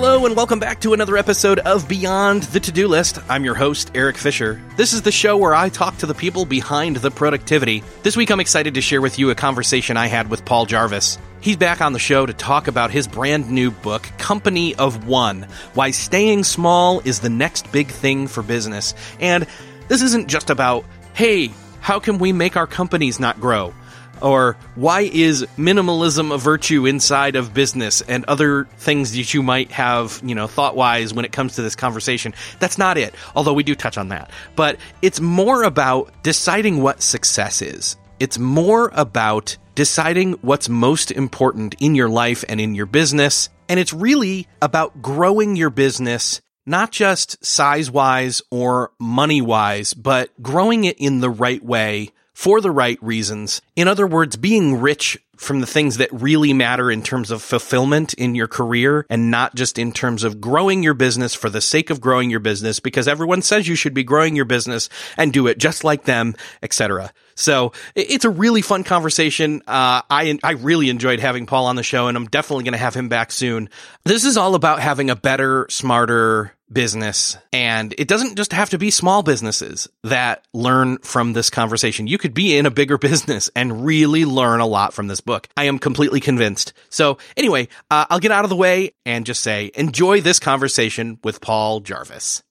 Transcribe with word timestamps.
Hello 0.00 0.26
and 0.26 0.36
welcome 0.36 0.60
back 0.60 0.80
to 0.82 0.92
another 0.92 1.16
episode 1.16 1.58
of 1.58 1.88
Beyond 1.88 2.44
the 2.44 2.60
To 2.60 2.70
Do 2.70 2.86
List. 2.86 3.18
I'm 3.28 3.44
your 3.44 3.56
host, 3.56 3.90
Eric 3.96 4.16
Fisher. 4.16 4.62
This 4.76 4.92
is 4.92 5.02
the 5.02 5.10
show 5.10 5.36
where 5.36 5.56
I 5.56 5.70
talk 5.70 5.98
to 5.98 6.06
the 6.06 6.14
people 6.14 6.44
behind 6.44 6.98
the 6.98 7.10
productivity. 7.10 7.82
This 8.04 8.16
week 8.16 8.30
I'm 8.30 8.38
excited 8.38 8.74
to 8.74 8.80
share 8.80 9.00
with 9.00 9.18
you 9.18 9.30
a 9.30 9.34
conversation 9.34 9.96
I 9.96 10.06
had 10.06 10.30
with 10.30 10.44
Paul 10.44 10.66
Jarvis. 10.66 11.18
He's 11.40 11.56
back 11.56 11.80
on 11.80 11.94
the 11.94 11.98
show 11.98 12.26
to 12.26 12.32
talk 12.32 12.68
about 12.68 12.92
his 12.92 13.08
brand 13.08 13.50
new 13.50 13.72
book, 13.72 14.08
Company 14.18 14.72
of 14.76 15.08
One 15.08 15.48
Why 15.74 15.90
Staying 15.90 16.44
Small 16.44 17.00
is 17.00 17.18
the 17.18 17.28
Next 17.28 17.72
Big 17.72 17.88
Thing 17.88 18.28
for 18.28 18.44
Business. 18.44 18.94
And 19.18 19.48
this 19.88 20.02
isn't 20.02 20.28
just 20.28 20.48
about, 20.48 20.84
hey, 21.14 21.50
how 21.80 21.98
can 21.98 22.20
we 22.20 22.32
make 22.32 22.56
our 22.56 22.68
companies 22.68 23.18
not 23.18 23.40
grow? 23.40 23.74
Or 24.22 24.56
why 24.74 25.02
is 25.02 25.42
minimalism 25.56 26.32
a 26.32 26.38
virtue 26.38 26.86
inside 26.86 27.36
of 27.36 27.54
business 27.54 28.00
and 28.02 28.24
other 28.26 28.64
things 28.78 29.12
that 29.12 29.34
you 29.34 29.42
might 29.42 29.70
have, 29.72 30.20
you 30.24 30.34
know, 30.34 30.46
thought 30.46 30.76
wise 30.76 31.14
when 31.14 31.24
it 31.24 31.32
comes 31.32 31.56
to 31.56 31.62
this 31.62 31.76
conversation? 31.76 32.34
That's 32.58 32.78
not 32.78 32.98
it, 32.98 33.14
although 33.34 33.52
we 33.52 33.62
do 33.62 33.74
touch 33.74 33.98
on 33.98 34.08
that. 34.08 34.30
But 34.56 34.78
it's 35.02 35.20
more 35.20 35.62
about 35.62 36.22
deciding 36.22 36.82
what 36.82 37.02
success 37.02 37.62
is. 37.62 37.96
It's 38.20 38.38
more 38.38 38.90
about 38.94 39.56
deciding 39.74 40.32
what's 40.42 40.68
most 40.68 41.10
important 41.10 41.76
in 41.78 41.94
your 41.94 42.08
life 42.08 42.44
and 42.48 42.60
in 42.60 42.74
your 42.74 42.86
business. 42.86 43.48
And 43.68 43.78
it's 43.78 43.92
really 43.92 44.48
about 44.60 45.00
growing 45.02 45.56
your 45.56 45.70
business 45.70 46.40
not 46.68 46.92
just 46.92 47.42
size 47.42 47.90
wise 47.90 48.42
or 48.50 48.92
money 49.00 49.40
wise, 49.40 49.94
but 49.94 50.30
growing 50.42 50.84
it 50.84 50.98
in 50.98 51.20
the 51.20 51.30
right 51.30 51.64
way 51.64 52.10
for 52.38 52.60
the 52.60 52.70
right 52.70 53.02
reasons. 53.02 53.60
In 53.74 53.88
other 53.88 54.06
words, 54.06 54.36
being 54.36 54.80
rich 54.80 55.18
from 55.36 55.58
the 55.58 55.66
things 55.66 55.96
that 55.96 56.08
really 56.12 56.52
matter 56.52 56.88
in 56.88 57.02
terms 57.02 57.32
of 57.32 57.42
fulfillment 57.42 58.14
in 58.14 58.36
your 58.36 58.46
career 58.46 59.04
and 59.10 59.28
not 59.28 59.56
just 59.56 59.76
in 59.76 59.90
terms 59.90 60.22
of 60.22 60.40
growing 60.40 60.84
your 60.84 60.94
business 60.94 61.34
for 61.34 61.50
the 61.50 61.60
sake 61.60 61.90
of 61.90 62.00
growing 62.00 62.30
your 62.30 62.38
business 62.38 62.78
because 62.78 63.08
everyone 63.08 63.42
says 63.42 63.66
you 63.66 63.74
should 63.74 63.92
be 63.92 64.04
growing 64.04 64.36
your 64.36 64.44
business 64.44 64.88
and 65.16 65.32
do 65.32 65.48
it 65.48 65.58
just 65.58 65.82
like 65.82 66.04
them, 66.04 66.36
etc. 66.62 67.12
So 67.34 67.72
it's 67.96 68.24
a 68.24 68.30
really 68.30 68.62
fun 68.62 68.84
conversation. 68.84 69.60
Uh, 69.66 70.02
I 70.08 70.38
I 70.44 70.52
really 70.52 70.90
enjoyed 70.90 71.18
having 71.18 71.44
Paul 71.44 71.66
on 71.66 71.74
the 71.74 71.82
show, 71.82 72.06
and 72.06 72.16
I'm 72.16 72.26
definitely 72.26 72.64
going 72.64 72.72
to 72.72 72.78
have 72.78 72.94
him 72.94 73.08
back 73.08 73.32
soon. 73.32 73.68
This 74.04 74.24
is 74.24 74.36
all 74.36 74.54
about 74.54 74.78
having 74.78 75.10
a 75.10 75.16
better, 75.16 75.66
smarter 75.70 76.52
business, 76.72 77.36
and 77.52 77.94
it 77.98 78.08
doesn't 78.08 78.36
just 78.36 78.52
have 78.52 78.70
to 78.70 78.78
be 78.78 78.90
small 78.90 79.22
businesses 79.22 79.88
that 80.04 80.46
learn 80.52 80.98
from 80.98 81.32
this 81.32 81.50
conversation. 81.50 82.06
You 82.06 82.18
could 82.18 82.34
be 82.34 82.56
in 82.56 82.66
a 82.66 82.70
bigger 82.70 82.98
business 83.08 83.50
and 83.54 83.84
really 83.84 84.24
learn 84.24 84.60
a 84.60 84.66
lot 84.66 84.92
from 84.92 85.08
this 85.08 85.20
book. 85.20 85.48
I 85.56 85.64
am 85.64 85.78
completely 85.78 86.20
convinced. 86.20 86.72
So 86.88 87.18
anyway, 87.36 87.68
uh, 87.90 88.06
I'll 88.10 88.20
get 88.20 88.32
out 88.32 88.44
of 88.44 88.50
the 88.50 88.56
way 88.56 88.92
and 89.04 89.26
just 89.26 89.42
say 89.42 89.70
enjoy 89.74 90.20
this 90.20 90.38
conversation 90.38 91.18
with 91.24 91.40
Paul 91.40 91.80
Jarvis. 91.80 92.42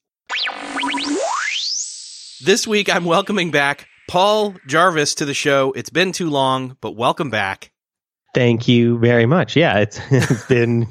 This 2.44 2.68
week, 2.68 2.94
I'm 2.94 3.06
welcoming 3.06 3.50
back 3.52 3.88
Paul 4.08 4.56
Jarvis 4.68 5.16
to 5.16 5.26
the 5.26 5.34
show. 5.34 5.72
It's 5.74 5.90
been 5.90 6.12
too 6.12 6.30
long, 6.30 6.78
but 6.82 6.96
welcome 6.96 7.30
back. 7.30 7.72
Thank 8.36 8.68
you 8.68 9.00
very 9.00 9.26
much. 9.26 9.56
Yeah, 9.56 9.80
it's, 9.80 10.00
it's 10.12 10.46
been. 10.46 10.88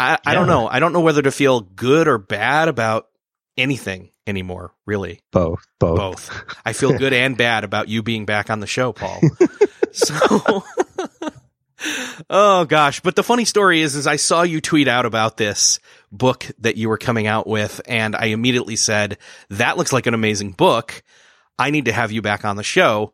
I, 0.00 0.18
I 0.24 0.34
don't 0.34 0.46
know. 0.46 0.66
I 0.66 0.80
don't 0.80 0.92
know 0.92 1.00
whether 1.00 1.22
to 1.22 1.30
feel 1.30 1.60
good 1.60 2.08
or 2.08 2.18
bad 2.18 2.68
about 2.68 3.08
anything 3.56 4.10
anymore, 4.26 4.72
really. 4.86 5.20
Both. 5.30 5.66
Both. 5.78 5.96
Both. 5.96 6.44
I 6.64 6.72
feel 6.72 6.96
good 6.96 7.12
and 7.12 7.36
bad 7.36 7.64
about 7.64 7.88
you 7.88 8.02
being 8.02 8.24
back 8.24 8.48
on 8.48 8.60
the 8.60 8.66
show, 8.66 8.92
Paul. 8.92 9.20
so. 9.92 10.64
oh 12.30 12.64
gosh. 12.64 13.00
But 13.00 13.14
the 13.14 13.22
funny 13.22 13.44
story 13.44 13.82
is, 13.82 13.94
is 13.94 14.06
I 14.06 14.16
saw 14.16 14.42
you 14.42 14.62
tweet 14.62 14.88
out 14.88 15.04
about 15.04 15.36
this 15.36 15.80
book 16.10 16.46
that 16.60 16.78
you 16.78 16.88
were 16.88 16.98
coming 16.98 17.26
out 17.26 17.46
with 17.46 17.80
and 17.86 18.16
I 18.16 18.26
immediately 18.26 18.76
said, 18.76 19.18
that 19.50 19.76
looks 19.76 19.92
like 19.92 20.06
an 20.06 20.14
amazing 20.14 20.52
book. 20.52 21.02
I 21.58 21.70
need 21.70 21.84
to 21.84 21.92
have 21.92 22.10
you 22.10 22.22
back 22.22 22.46
on 22.46 22.56
the 22.56 22.62
show. 22.62 23.12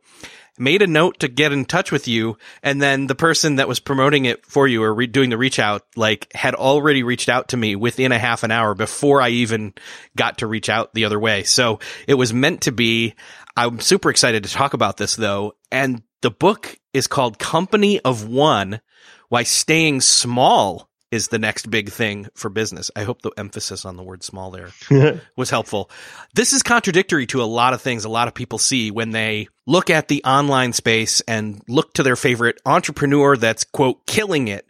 Made 0.59 0.81
a 0.81 0.87
note 0.87 1.21
to 1.21 1.29
get 1.29 1.53
in 1.53 1.67
touch 1.67 1.93
with 1.93 2.09
you, 2.09 2.39
and 2.63 2.81
then 2.81 3.07
the 3.07 3.15
person 3.15 3.57
that 3.57 3.69
was 3.69 3.79
promoting 3.79 4.25
it 4.25 4.47
for 4.47 4.67
you 4.67 4.83
or 4.83 4.95
re- 4.95 5.07
doing 5.07 5.29
the 5.29 5.37
reach 5.37 5.59
out, 5.59 5.83
like, 5.97 6.33
had 6.33 6.55
already 6.55 7.03
reached 7.03 7.29
out 7.29 7.49
to 7.49 7.57
me 7.57 7.77
within 7.77 8.11
a 8.11 8.19
half 8.19 8.43
an 8.43 8.51
hour 8.51 8.75
before 8.75 9.21
I 9.21 9.29
even 9.29 9.75
got 10.17 10.39
to 10.39 10.47
reach 10.47 10.71
out 10.71 10.95
the 10.95 11.05
other 11.05 11.21
way. 11.21 11.43
So 11.43 11.81
it 12.09 12.15
was 12.15 12.33
meant 12.33 12.63
to 12.63 12.73
be. 12.73 13.15
I'm 13.57 13.81
super 13.81 14.11
excited 14.11 14.45
to 14.45 14.51
talk 14.51 14.73
about 14.75 14.97
this 14.97 15.17
though, 15.17 15.57
and 15.71 16.03
the 16.23 16.31
book 16.31 16.79
is 16.95 17.07
called 17.07 17.39
Company 17.39 18.01
of 18.01 18.27
One: 18.27 18.81
Why 19.29 19.43
Staying 19.43 20.01
Small 20.01 20.89
is 21.11 21.29
the 21.29 21.39
next 21.39 21.71
big 21.71 21.91
thing 21.91 22.27
for 22.35 22.49
business. 22.49 22.91
I 22.97 23.05
hope 23.05 23.23
the 23.23 23.31
emphasis 23.37 23.85
on 23.85 23.97
the 23.97 24.03
word 24.03 24.23
small 24.23 24.51
there 24.51 24.71
was 25.37 25.51
helpful. 25.51 25.91
This 26.35 26.53
is 26.53 26.63
contradictory 26.63 27.27
to 27.27 27.43
a 27.43 27.45
lot 27.45 27.75
of 27.75 27.83
things 27.83 28.05
a 28.05 28.09
lot 28.09 28.29
of 28.29 28.35
people 28.35 28.59
see 28.59 28.91
when 28.91 29.11
they 29.11 29.49
look 29.67 29.91
at 29.91 30.09
the 30.09 30.23
online 30.25 30.73
space 30.73 31.21
and 31.23 31.63
look 31.69 31.95
to 31.95 32.03
their 32.03 32.17
favorite 32.17 32.61
entrepreneur 32.67 33.37
that's 33.37 33.65
quote 33.65 34.07
killing 34.07 34.49
it. 34.49 34.67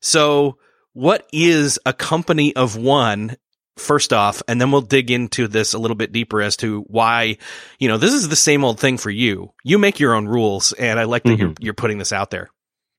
So 0.00 0.58
what 0.92 1.26
is 1.32 1.78
a 1.86 1.92
company 1.92 2.54
of 2.56 2.76
one 2.76 3.36
first 3.76 4.12
off, 4.12 4.42
and 4.48 4.60
then 4.60 4.70
we'll 4.72 4.80
dig 4.80 5.10
into 5.10 5.48
this 5.48 5.74
a 5.74 5.78
little 5.78 5.96
bit 5.96 6.12
deeper 6.12 6.40
as 6.40 6.56
to 6.56 6.80
why, 6.88 7.36
you 7.78 7.88
know, 7.88 7.98
this 7.98 8.12
is 8.12 8.28
the 8.28 8.36
same 8.36 8.64
old 8.64 8.80
thing 8.80 8.96
for 8.96 9.10
you. 9.10 9.52
You 9.62 9.78
make 9.78 10.00
your 10.00 10.14
own 10.14 10.26
rules, 10.26 10.72
and 10.72 10.98
I 10.98 11.04
like 11.04 11.24
that 11.24 11.30
mm-hmm. 11.30 11.40
you're, 11.40 11.54
you're 11.60 11.74
putting 11.74 11.98
this 11.98 12.12
out 12.12 12.30
there. 12.30 12.50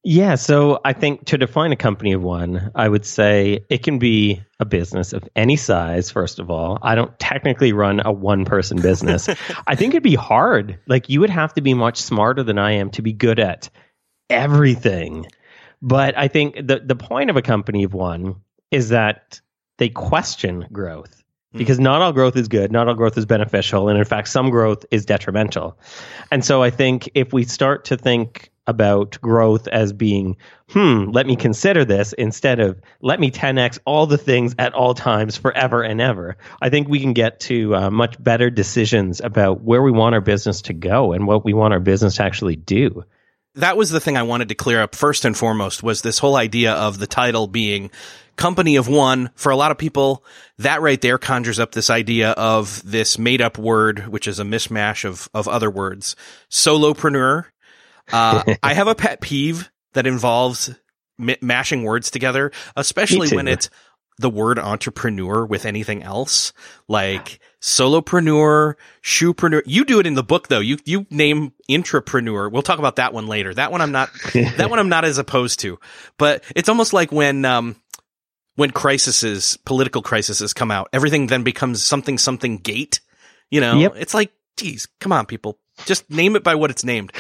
Yeah, 0.03 0.35
so 0.35 0.79
I 0.85 0.93
think 0.93 1.25
to 1.25 1.37
define 1.37 1.71
a 1.71 1.75
company 1.75 2.13
of 2.13 2.21
one, 2.21 2.71
I 2.75 2.87
would 2.87 3.05
say 3.05 3.65
it 3.69 3.83
can 3.83 3.99
be 3.99 4.41
a 4.59 4.65
business 4.65 5.11
of 5.11 5.27
any 5.35 5.57
size, 5.57 6.11
first 6.11 6.39
of 6.39 6.49
all. 6.49 6.79
I 6.81 6.95
don't 6.95 7.17
technically 7.19 7.73
run 7.73 8.01
a 8.05 8.11
one 8.11 8.45
person 8.45 8.81
business. 8.81 9.27
I 9.67 9.75
think 9.75 9.93
it'd 9.93 10.03
be 10.03 10.15
hard. 10.15 10.79
Like, 10.87 11.09
you 11.09 11.19
would 11.19 11.29
have 11.29 11.53
to 11.55 11.61
be 11.61 11.73
much 11.73 11.97
smarter 11.97 12.43
than 12.43 12.57
I 12.57 12.73
am 12.73 12.89
to 12.91 13.01
be 13.01 13.11
good 13.11 13.39
at 13.39 13.69
everything. 14.29 15.27
But 15.81 16.17
I 16.17 16.27
think 16.27 16.55
the, 16.55 16.81
the 16.83 16.95
point 16.95 17.29
of 17.29 17.35
a 17.35 17.41
company 17.41 17.83
of 17.83 17.93
one 17.93 18.37
is 18.71 18.89
that 18.89 19.41
they 19.77 19.89
question 19.89 20.67
growth 20.71 21.23
hmm. 21.51 21.57
because 21.57 21.79
not 21.79 22.01
all 22.01 22.13
growth 22.13 22.35
is 22.35 22.47
good, 22.47 22.71
not 22.71 22.87
all 22.87 22.95
growth 22.95 23.17
is 23.17 23.25
beneficial, 23.25 23.89
and 23.89 23.97
in 23.97 24.05
fact, 24.05 24.29
some 24.29 24.49
growth 24.49 24.85
is 24.89 25.05
detrimental. 25.05 25.77
And 26.31 26.43
so 26.43 26.63
I 26.63 26.69
think 26.69 27.09
if 27.13 27.33
we 27.33 27.43
start 27.43 27.85
to 27.85 27.97
think 27.97 28.51
about 28.67 29.19
growth 29.22 29.67
as 29.67 29.94
being, 29.94 30.38
hmm, 30.69 31.05
let 31.11 31.25
me 31.25 31.35
consider 31.35 31.85
this 31.85 32.13
instead 32.13 32.59
of 32.59 32.79
let 33.01 33.19
me 33.19 33.31
10x 33.31 33.80
all 33.86 34.06
the 34.06 34.18
things 34.18 34.53
at 34.59 34.74
all 34.74 34.94
times 34.94 35.38
forever 35.38 35.81
and 35.81 36.01
ever. 36.01 36.38
I 36.62 36.69
think 36.69 36.88
we 36.88 37.00
can 37.00 37.13
get 37.13 37.39
to 37.41 37.75
uh, 37.75 37.89
much 37.89 38.21
better 38.21 38.50
decisions 38.50 39.21
about 39.21 39.62
where 39.62 39.81
we 39.81 39.91
want 39.91 40.15
our 40.15 40.21
business 40.21 40.62
to 40.63 40.74
go 40.74 41.13
and 41.13 41.25
what 41.25 41.45
we 41.45 41.53
want 41.53 41.74
our 41.74 41.80
business 41.80 42.15
to 42.15 42.24
actually 42.24 42.57
do. 42.57 43.06
That 43.56 43.77
was 43.77 43.89
the 43.89 44.00
thing 44.00 44.18
I 44.18 44.24
wanted 44.24 44.50
to 44.50 44.56
clear 44.56 44.83
up 44.83 44.94
first 44.94 45.25
and 45.25 45.36
foremost 45.36 45.81
was 45.81 46.01
this 46.01 46.19
whole 46.19 46.36
idea 46.36 46.74
of 46.74 47.00
the 47.00 47.07
title 47.07 47.47
being 47.47 47.89
company 48.36 48.75
of 48.75 48.88
one. 48.88 49.31
For 49.36 49.51
a 49.51 49.56
lot 49.56 49.71
of 49.71 49.77
people, 49.77 50.24
that 50.59 50.81
right 50.81 51.01
there 51.01 51.18
conjures 51.18 51.59
up 51.59 51.71
this 51.71 51.89
idea 51.89 52.31
of 52.31 52.81
this 52.89 53.18
made 53.18 53.41
up 53.41 53.57
word, 53.57 54.07
which 54.07 54.27
is 54.27 54.39
a 54.39 54.44
mishmash 54.44 55.03
of, 55.03 55.27
of 55.33 55.47
other 55.47 55.69
words. 55.69 56.15
Solopreneur 56.50 57.45
uh, 58.12 58.44
I 58.63 58.74
have 58.74 58.88
a 58.88 58.95
pet 58.95 59.21
peeve 59.21 59.69
that 59.94 60.07
involves 60.07 60.74
m- 61.19 61.36
mashing 61.42 61.83
words 61.83 62.12
together, 62.12 62.51
especially 62.75 63.36
when 63.36 63.48
it's 63.48 63.69
the 64.19 64.30
word 64.30 64.57
entrepreneur 64.57 65.45
with 65.45 65.65
anything 65.65 66.01
else, 66.04 66.51
like 66.88 67.39
solopreneur, 67.62 68.74
shoepreneur. 69.04 69.62
You 69.65 69.86
do 69.86 70.00
it 70.00 70.07
in 70.07 70.15
the 70.15 70.24
book 70.24 70.48
though. 70.48 70.59
You 70.59 70.77
you 70.86 71.06
name 71.09 71.54
intrapreneur. 71.69 72.51
We'll 72.51 72.63
talk 72.63 72.80
about 72.80 72.95
that 72.98 73.13
one 73.13 73.27
later. 73.27 73.54
That 73.54 73.71
one 73.71 73.81
I'm 73.81 73.92
not 73.92 74.10
that 74.33 74.69
one 74.69 74.80
I'm 74.80 74.89
not 74.89 75.06
as 75.06 75.18
opposed 75.18 75.60
to. 75.62 75.80
But 76.18 76.44
it's 76.56 76.69
almost 76.69 76.94
like 76.94 77.12
when 77.12 77.45
um 77.45 77.75
when 78.56 78.71
crises, 78.71 79.57
political 79.65 80.01
crises 80.01 80.51
come 80.53 80.71
out, 80.71 80.89
everything 80.92 81.27
then 81.27 81.44
becomes 81.44 81.83
something, 81.83 82.18
something 82.18 82.57
gate. 82.57 83.01
You 83.51 83.62
know, 83.62 83.77
Yep. 83.77 83.94
it's 83.98 84.13
like, 84.15 84.31
geez, 84.57 84.88
come 85.00 85.12
on, 85.12 85.27
people. 85.27 85.60
Just 85.86 86.10
name 86.10 86.36
it 86.36 86.44
by 86.44 86.56
what 86.56 86.71
it's 86.71 86.83
named. 86.83 87.12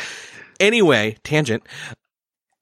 Anyway, 0.59 1.17
tangent. 1.23 1.63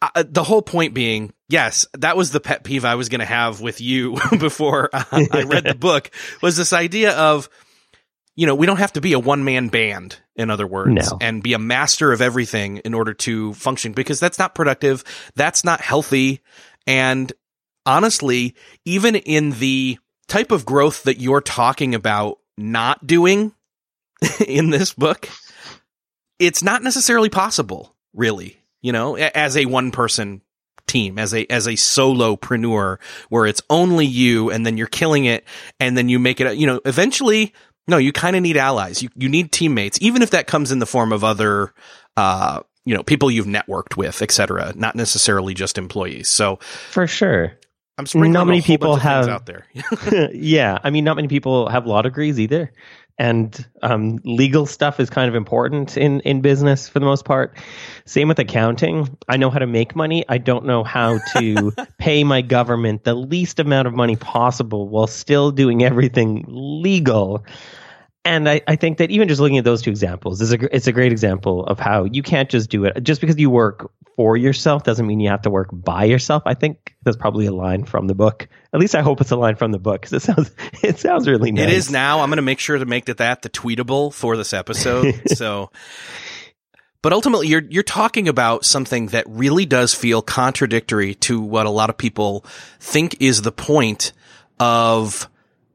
Uh, 0.02 0.24
the 0.28 0.44
whole 0.44 0.62
point 0.62 0.94
being, 0.94 1.34
yes, 1.50 1.88
that 1.98 2.16
was 2.18 2.32
the 2.32 2.40
pet 2.40 2.64
peeve 2.64 2.86
I 2.86 2.96
was 2.96 3.10
going 3.10 3.20
to 3.20 3.26
have 3.26 3.62
with 3.62 3.82
you 3.82 4.18
before 4.40 4.90
uh, 4.94 5.04
I 5.12 5.44
read 5.44 5.64
the 5.64 5.74
book 5.80 6.12
was 6.42 6.58
this 6.58 6.74
idea 6.74 7.16
of, 7.18 7.50
you 8.36 8.46
know, 8.46 8.56
we 8.56 8.66
don't 8.68 8.78
have 8.78 8.94
to 8.94 9.02
be 9.02 9.14
a 9.14 9.20
one 9.20 9.44
man 9.44 9.70
band, 9.70 10.18
in 10.36 10.50
other 10.52 10.68
words, 10.68 11.10
No. 11.12 11.18
and 11.22 11.42
be 11.42 11.54
a 11.54 11.60
master 11.60 12.12
of 12.12 12.22
everything 12.22 12.78
in 12.78 12.94
order 12.94 13.14
to 13.14 13.54
function 13.54 13.94
because 13.94 14.20
that's 14.20 14.38
not 14.38 14.54
productive. 14.54 15.04
That's 15.36 15.64
not 15.64 15.82
healthy. 15.82 16.42
And 16.86 17.32
honestly, 17.86 18.54
even 18.84 19.16
in 19.16 19.52
the 19.52 19.98
type 20.28 20.52
of 20.52 20.66
growth 20.66 21.04
that 21.04 21.20
you're 21.20 21.42
talking 21.42 21.96
about 21.96 22.40
not 22.58 23.08
doing 23.08 23.54
in 24.48 24.70
this 24.70 24.94
book, 24.94 25.30
it's 26.40 26.64
not 26.64 26.84
necessarily 26.84 27.30
possible, 27.30 27.96
really, 28.14 28.58
you 28.82 28.92
know, 28.92 29.16
as 29.16 29.56
a 29.58 29.66
one 29.66 29.92
person 29.92 30.42
team, 30.88 31.18
as 31.18 31.34
a, 31.34 31.46
as 31.52 31.68
a 31.68 31.72
solopreneur 31.74 32.98
where 33.30 33.46
it's 33.46 33.62
only 33.70 34.06
you 34.06 34.52
and 34.52 34.66
then 34.66 34.78
you're 34.78 34.88
killing 34.88 35.26
it 35.26 35.44
and 35.80 35.98
then 35.98 36.10
you 36.10 36.20
make 36.20 36.40
it, 36.40 36.58
you 36.58 36.68
know, 36.68 36.80
eventually, 36.86 37.54
no, 37.88 37.98
you 37.98 38.12
kind 38.12 38.36
of 38.36 38.42
need 38.42 38.58
allies. 38.58 39.02
You, 39.04 39.10
you 39.16 39.30
need 39.30 39.52
teammates, 39.52 39.98
even 40.02 40.22
if 40.22 40.32
that 40.32 40.48
comes 40.48 40.72
in 40.72 40.80
the 40.80 40.86
form 40.86 41.12
of 41.12 41.24
other, 41.24 41.74
uh, 42.18 42.62
you 42.86 42.94
know, 42.96 43.04
people 43.04 43.32
you've 43.32 43.48
networked 43.48 43.98
with, 43.98 44.22
et 44.22 44.32
cetera, 44.32 44.74
not 44.76 44.96
necessarily 44.96 45.54
just 45.54 45.78
employees. 45.78 46.30
So 46.30 46.58
For 46.92 47.08
sure. 47.08 47.54
I'm 47.98 48.06
sprinkling 48.06 48.34
Not 48.34 48.46
many 48.46 48.60
a 48.60 48.62
whole 48.62 48.68
people 48.68 48.90
bunch 48.92 49.06
of 49.06 49.10
have- 49.10 49.30
out 49.30 49.46
there. 49.46 49.66
yeah, 50.34 50.78
I 50.84 50.90
mean, 50.90 51.04
not 51.06 51.16
many 51.16 51.28
people 51.30 51.70
have 51.70 51.88
law 51.88 52.02
degrees 52.02 52.40
either, 52.40 52.72
and 53.18 53.66
um, 53.82 54.20
legal 54.24 54.66
stuff 54.66 55.00
is 55.00 55.10
kind 55.10 55.30
of 55.30 55.36
important 55.36 55.96
in 55.96 56.20
in 56.22 56.42
business 56.42 56.90
for 56.90 57.00
the 57.00 57.06
most 57.06 57.26
part. 57.26 57.58
Same 58.06 58.28
with 58.28 58.40
accounting. 58.40 59.18
I 59.30 59.38
know 59.38 59.50
how 59.50 59.60
to 59.60 59.68
make 59.68 59.96
money. 59.96 60.26
I 60.28 60.38
don't 60.38 60.66
know 60.66 60.84
how 60.84 61.20
to 61.20 61.74
pay 61.98 62.24
my 62.24 62.42
government 62.42 63.04
the 63.04 63.14
least 63.14 63.60
amount 63.60 63.88
of 63.88 63.94
money 63.94 64.16
possible 64.16 64.90
while 64.90 65.08
still 65.08 65.52
doing 65.52 65.84
everything 65.84 66.44
legal. 66.48 67.46
And 68.26 68.50
I, 68.50 68.62
I 68.68 68.76
think 68.76 68.98
that 68.98 69.12
even 69.12 69.28
just 69.28 69.40
looking 69.40 69.60
at 69.60 69.64
those 69.64 69.84
two 69.84 69.92
examples 69.92 70.42
is 70.42 70.52
a 70.52 70.76
it's 70.76 70.88
a 70.88 70.92
great 70.92 71.12
example 71.12 71.66
of 71.68 71.80
how 71.80 72.06
you 72.06 72.24
can't 72.24 72.50
just 72.50 72.70
do 72.70 72.84
it 72.84 73.02
just 73.04 73.22
because 73.22 73.38
you 73.38 73.50
work 73.50 73.92
for 74.16 74.36
yourself 74.36 74.84
doesn't 74.84 75.06
mean 75.06 75.20
you 75.20 75.30
have 75.30 75.44
to 75.44 75.50
work 75.50 75.70
by 75.72 76.06
yourself. 76.06 76.44
I 76.46 76.54
think 76.54 76.95
that's 77.06 77.16
probably 77.16 77.46
a 77.46 77.54
line 77.54 77.86
from 77.86 78.08
the 78.08 78.16
book. 78.16 78.50
At 78.74 78.80
least 78.80 78.96
I 78.96 79.02
hope 79.02 79.22
it's 79.22 79.32
a 79.32 79.36
line 79.38 79.56
from 79.56 79.72
the 79.72 79.80
book 79.80 80.02
because 80.02 80.14
it 80.14 80.22
sounds 80.22 80.52
it 80.84 81.00
sounds 81.00 81.28
really 81.28 81.52
nice. 81.52 81.64
It 81.64 81.70
is 81.70 81.92
now. 81.92 82.20
I'm 82.20 82.30
going 82.30 82.38
to 82.38 82.42
make 82.42 82.60
sure 82.60 82.78
to 82.78 82.86
make 82.86 83.06
that 83.06 83.18
that 83.18 83.44
the 83.44 83.50
tweetable 83.50 84.14
for 84.14 84.36
this 84.36 84.52
episode. 84.52 85.22
so, 85.28 85.72
but 87.02 87.14
ultimately, 87.14 87.48
you're 87.48 87.64
you're 87.70 87.84
talking 87.84 88.28
about 88.28 88.66
something 88.66 89.08
that 89.08 89.26
really 89.30 89.66
does 89.66 89.94
feel 89.94 90.22
contradictory 90.22 91.16
to 91.16 91.40
what 91.40 91.66
a 91.66 91.70
lot 91.70 91.90
of 91.90 91.98
people 91.98 92.44
think 92.80 93.16
is 93.22 93.44
the 93.44 93.52
point 93.52 94.12
of 94.60 95.30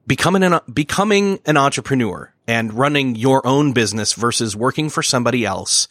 becoming 0.06 0.42
an 0.42 0.60
becoming 0.72 1.38
an 1.46 1.56
entrepreneur 1.56 2.34
and 2.48 2.74
running 2.74 3.14
your 3.14 3.46
own 3.46 3.72
business 3.72 4.12
versus 4.14 4.56
working 4.56 4.90
for 4.90 5.02
somebody 5.04 5.46
else. 5.46 5.86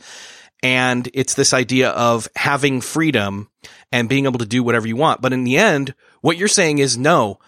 And 0.61 1.09
it's 1.13 1.35
this 1.35 1.53
idea 1.53 1.91
of 1.91 2.27
having 2.35 2.81
freedom 2.81 3.49
and 3.91 4.09
being 4.09 4.25
able 4.25 4.39
to 4.39 4.45
do 4.45 4.63
whatever 4.63 4.87
you 4.87 4.95
want. 4.95 5.21
But 5.21 5.33
in 5.33 5.43
the 5.43 5.57
end, 5.57 5.93
what 6.21 6.37
you're 6.37 6.47
saying 6.47 6.79
is 6.79 6.97
no, 6.97 7.39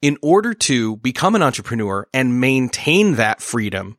in 0.00 0.16
order 0.22 0.54
to 0.54 0.96
become 0.96 1.34
an 1.34 1.42
entrepreneur 1.42 2.06
and 2.12 2.40
maintain 2.40 3.16
that 3.16 3.40
freedom, 3.40 3.96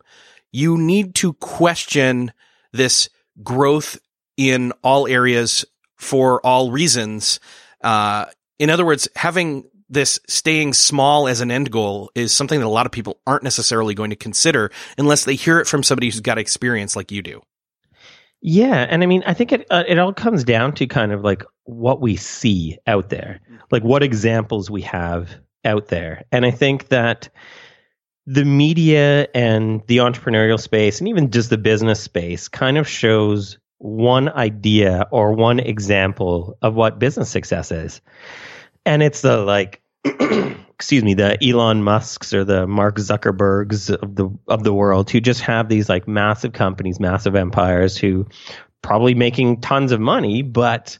you 0.52 0.78
need 0.78 1.16
to 1.16 1.34
question 1.34 2.32
this 2.72 3.10
growth 3.44 4.00
in 4.38 4.72
all 4.84 5.08
areas 5.08 5.66
for 5.98 6.44
all 6.46 6.72
reasons. 6.72 7.40
Uh, 7.84 8.26
in 8.58 8.70
other 8.70 8.86
words, 8.86 9.08
having 9.16 9.66
this 9.90 10.20
staying 10.28 10.74
small 10.74 11.28
as 11.28 11.42
an 11.42 11.52
end 11.52 11.72
goal 11.72 12.12
is 12.16 12.34
something 12.34 12.60
that 12.60 12.66
a 12.66 12.70
lot 12.70 12.86
of 12.86 12.92
people 12.92 13.20
aren't 13.26 13.44
necessarily 13.44 13.94
going 13.94 14.12
to 14.12 14.16
consider 14.16 14.72
unless 14.98 15.26
they 15.26 15.36
hear 15.36 15.60
it 15.60 15.68
from 15.68 15.84
somebody 15.84 16.08
who's 16.08 16.20
got 16.20 16.38
experience 16.38 16.96
like 16.96 17.12
you 17.12 17.22
do. 17.22 17.42
Yeah, 18.42 18.86
and 18.90 19.04
I 19.04 19.06
mean, 19.06 19.24
I 19.26 19.34
think 19.34 19.52
it 19.52 19.68
uh, 19.70 19.84
it 19.86 20.00
all 20.00 20.14
comes 20.14 20.46
down 20.46 20.74
to 20.76 20.88
kind 20.88 21.12
of 21.12 21.24
like 21.24 21.44
what 21.70 22.02
we 22.02 22.16
see 22.16 22.78
out 22.88 23.10
there, 23.10 23.40
like 23.72 23.84
what 23.84 24.04
examples 24.04 24.70
we 24.70 24.82
have 24.82 25.30
out 25.64 25.88
there, 25.88 26.24
and 26.32 26.46
I 26.46 26.52
think 26.52 26.90
that 26.90 27.30
the 28.26 28.46
media 28.46 29.28
and 29.34 29.82
the 29.88 29.98
entrepreneurial 29.98 30.60
space, 30.60 31.00
and 31.00 31.08
even 31.08 31.32
just 31.32 31.50
the 31.50 31.58
business 31.58 32.02
space, 32.02 32.48
kind 32.48 32.78
of 32.78 32.88
shows 32.88 33.58
one 33.78 34.30
idea 34.30 35.08
or 35.12 35.34
one 35.34 35.60
example 35.60 36.58
of 36.62 36.76
what 36.76 37.00
business 37.00 37.30
success 37.30 37.72
is, 37.72 38.02
and 38.86 39.04
it's 39.04 39.22
the 39.22 39.38
like. 39.38 39.82
excuse 40.80 41.04
me, 41.04 41.14
the 41.14 41.38
Elon 41.46 41.84
Musks 41.84 42.34
or 42.34 42.46
the 42.46 42.66
Mark 42.66 42.96
Zuckerbergs 42.96 43.94
of 43.94 44.16
the 44.16 44.30
of 44.48 44.64
the 44.64 44.74
world 44.74 45.10
who 45.10 45.20
just 45.20 45.42
have 45.42 45.68
these 45.68 45.90
like 45.90 46.08
massive 46.08 46.54
companies, 46.54 47.02
massive 47.02 47.36
empires 47.36 47.98
who 47.98 48.26
probably 48.82 49.14
making 49.14 49.60
tons 49.60 49.92
of 49.92 50.00
money, 50.00 50.42
but 50.42 50.98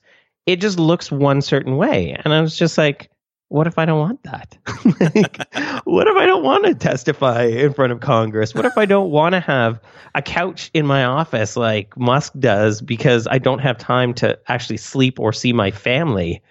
it 0.50 0.60
just 0.60 0.80
looks 0.80 1.12
one 1.12 1.44
certain 1.44 1.78
way. 1.78 2.18
And 2.26 2.34
I 2.34 2.42
was 2.42 2.58
just 2.58 2.76
like, 2.76 3.12
what 3.50 3.68
if 3.68 3.78
I 3.78 3.86
don't 3.86 4.00
want 4.00 4.24
that? 4.24 4.58
like, 5.16 5.38
what 5.86 6.08
if 6.08 6.18
I 6.18 6.26
don't 6.26 6.44
want 6.44 6.66
to 6.66 6.74
testify 6.74 7.44
in 7.44 7.72
front 7.72 7.94
of 7.94 8.00
Congress? 8.00 8.56
What 8.56 8.66
if 8.66 8.76
I 8.76 8.88
don't 8.88 9.12
want 9.12 9.34
to 9.34 9.42
have 9.42 9.80
a 10.16 10.24
couch 10.24 10.72
in 10.74 10.88
my 10.88 11.04
office 11.04 11.56
like 11.56 11.96
Musk 12.00 12.34
does 12.40 12.82
because 12.82 13.28
I 13.28 13.38
don't 13.38 13.60
have 13.60 13.78
time 13.78 14.16
to 14.16 14.40
actually 14.48 14.78
sleep 14.78 15.20
or 15.20 15.34
see 15.34 15.54
my 15.54 15.70
family? 15.70 16.42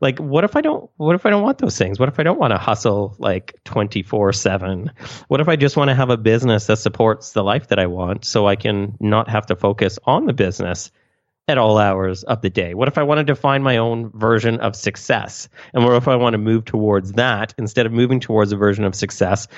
like 0.00 0.18
what 0.18 0.42
if 0.42 0.56
i 0.56 0.60
don't 0.60 0.90
what 0.96 1.14
if 1.14 1.24
i 1.24 1.30
don't 1.30 1.44
want 1.44 1.58
those 1.58 1.78
things 1.78 2.00
what 2.00 2.08
if 2.08 2.18
i 2.18 2.24
don't 2.24 2.40
want 2.40 2.50
to 2.50 2.58
hustle 2.58 3.14
like 3.20 3.54
24 3.62 4.32
7 4.32 4.90
what 5.28 5.40
if 5.40 5.48
i 5.48 5.54
just 5.54 5.76
want 5.76 5.90
to 5.90 5.94
have 5.94 6.10
a 6.10 6.16
business 6.16 6.66
that 6.66 6.78
supports 6.78 7.34
the 7.34 7.44
life 7.44 7.68
that 7.68 7.78
i 7.78 7.86
want 7.86 8.24
so 8.24 8.48
i 8.48 8.56
can 8.56 8.96
not 8.98 9.28
have 9.28 9.46
to 9.46 9.54
focus 9.54 10.00
on 10.04 10.26
the 10.26 10.32
business 10.32 10.90
at 11.48 11.58
all 11.58 11.78
hours 11.78 12.22
of 12.24 12.40
the 12.40 12.50
day 12.50 12.74
what 12.74 12.88
if 12.88 12.98
i 12.98 13.02
want 13.02 13.18
to 13.18 13.24
define 13.24 13.62
my 13.62 13.76
own 13.76 14.10
version 14.14 14.60
of 14.60 14.76
success 14.76 15.48
and 15.74 15.84
what 15.84 15.94
if 15.94 16.08
i 16.08 16.16
want 16.16 16.34
to 16.34 16.38
move 16.38 16.64
towards 16.64 17.12
that 17.12 17.54
instead 17.58 17.86
of 17.86 17.92
moving 17.92 18.20
towards 18.20 18.52
a 18.52 18.56
version 18.56 18.84
of 18.84 18.94
success 18.94 19.48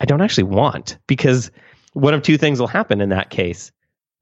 i 0.00 0.04
don't 0.04 0.22
actually 0.22 0.44
want 0.44 0.98
because 1.06 1.50
one 1.92 2.14
of 2.14 2.22
two 2.22 2.38
things 2.38 2.58
will 2.58 2.66
happen 2.66 3.00
in 3.00 3.10
that 3.10 3.30
case 3.30 3.72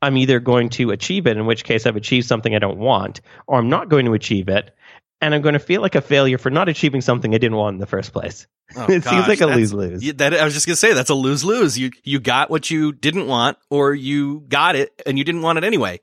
i'm 0.02 0.17
either 0.17 0.41
going 0.41 0.69
to 0.69 0.91
achieve 0.91 1.26
it 1.26 1.37
in 1.37 1.47
which 1.47 1.64
case 1.64 1.87
i've 1.87 1.97
achieved 1.97 2.26
something 2.26 2.55
i 2.55 2.59
don't 2.59 2.79
want 2.79 3.21
or 3.47 3.59
i'm 3.59 3.69
not 3.69 3.88
going 3.88 4.05
to 4.05 4.14
achieve 4.14 4.49
it 4.49 4.75
and 5.23 5.37
I'm 5.37 5.41
going 5.41 5.52
to 5.52 5.61
feel 5.61 5.81
like 5.81 5.95
a 5.95 6.00
failure 6.00 6.37
for 6.37 6.50
not 6.50 6.69
achieving 6.69 7.00
something 7.00 7.33
I 7.33 7.38
didn't 7.38 7.57
want 7.57 7.75
in 7.75 7.79
the 7.79 7.87
first 7.87 8.12
place. 8.12 8.49
Oh, 8.76 8.87
it 8.88 9.05
seems 9.05 9.29
like 9.29 9.41
a 9.41 9.47
lose 9.47 9.73
lose. 9.73 10.12
That 10.14 10.35
I 10.35 10.45
was 10.45 10.52
just 10.52 10.67
gonna 10.67 10.76
say 10.76 10.93
that's 10.93 11.11
a 11.11 11.14
lose 11.14 11.45
lose. 11.45 11.79
You 11.79 11.93
you 12.02 12.19
got 12.21 12.50
what 12.50 12.71
you 12.71 12.93
didn't 12.93 13.29
want, 13.29 13.57
or 13.71 13.95
you 13.95 14.41
got 14.49 14.76
it 14.76 15.00
and 15.07 15.17
you 15.17 15.25
didn't 15.25 15.43
want 15.43 15.59
it 15.59 15.64
anyway. 15.64 16.00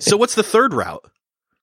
So 0.00 0.16
what's 0.16 0.34
the 0.34 0.42
third 0.42 0.74
route? 0.74 1.04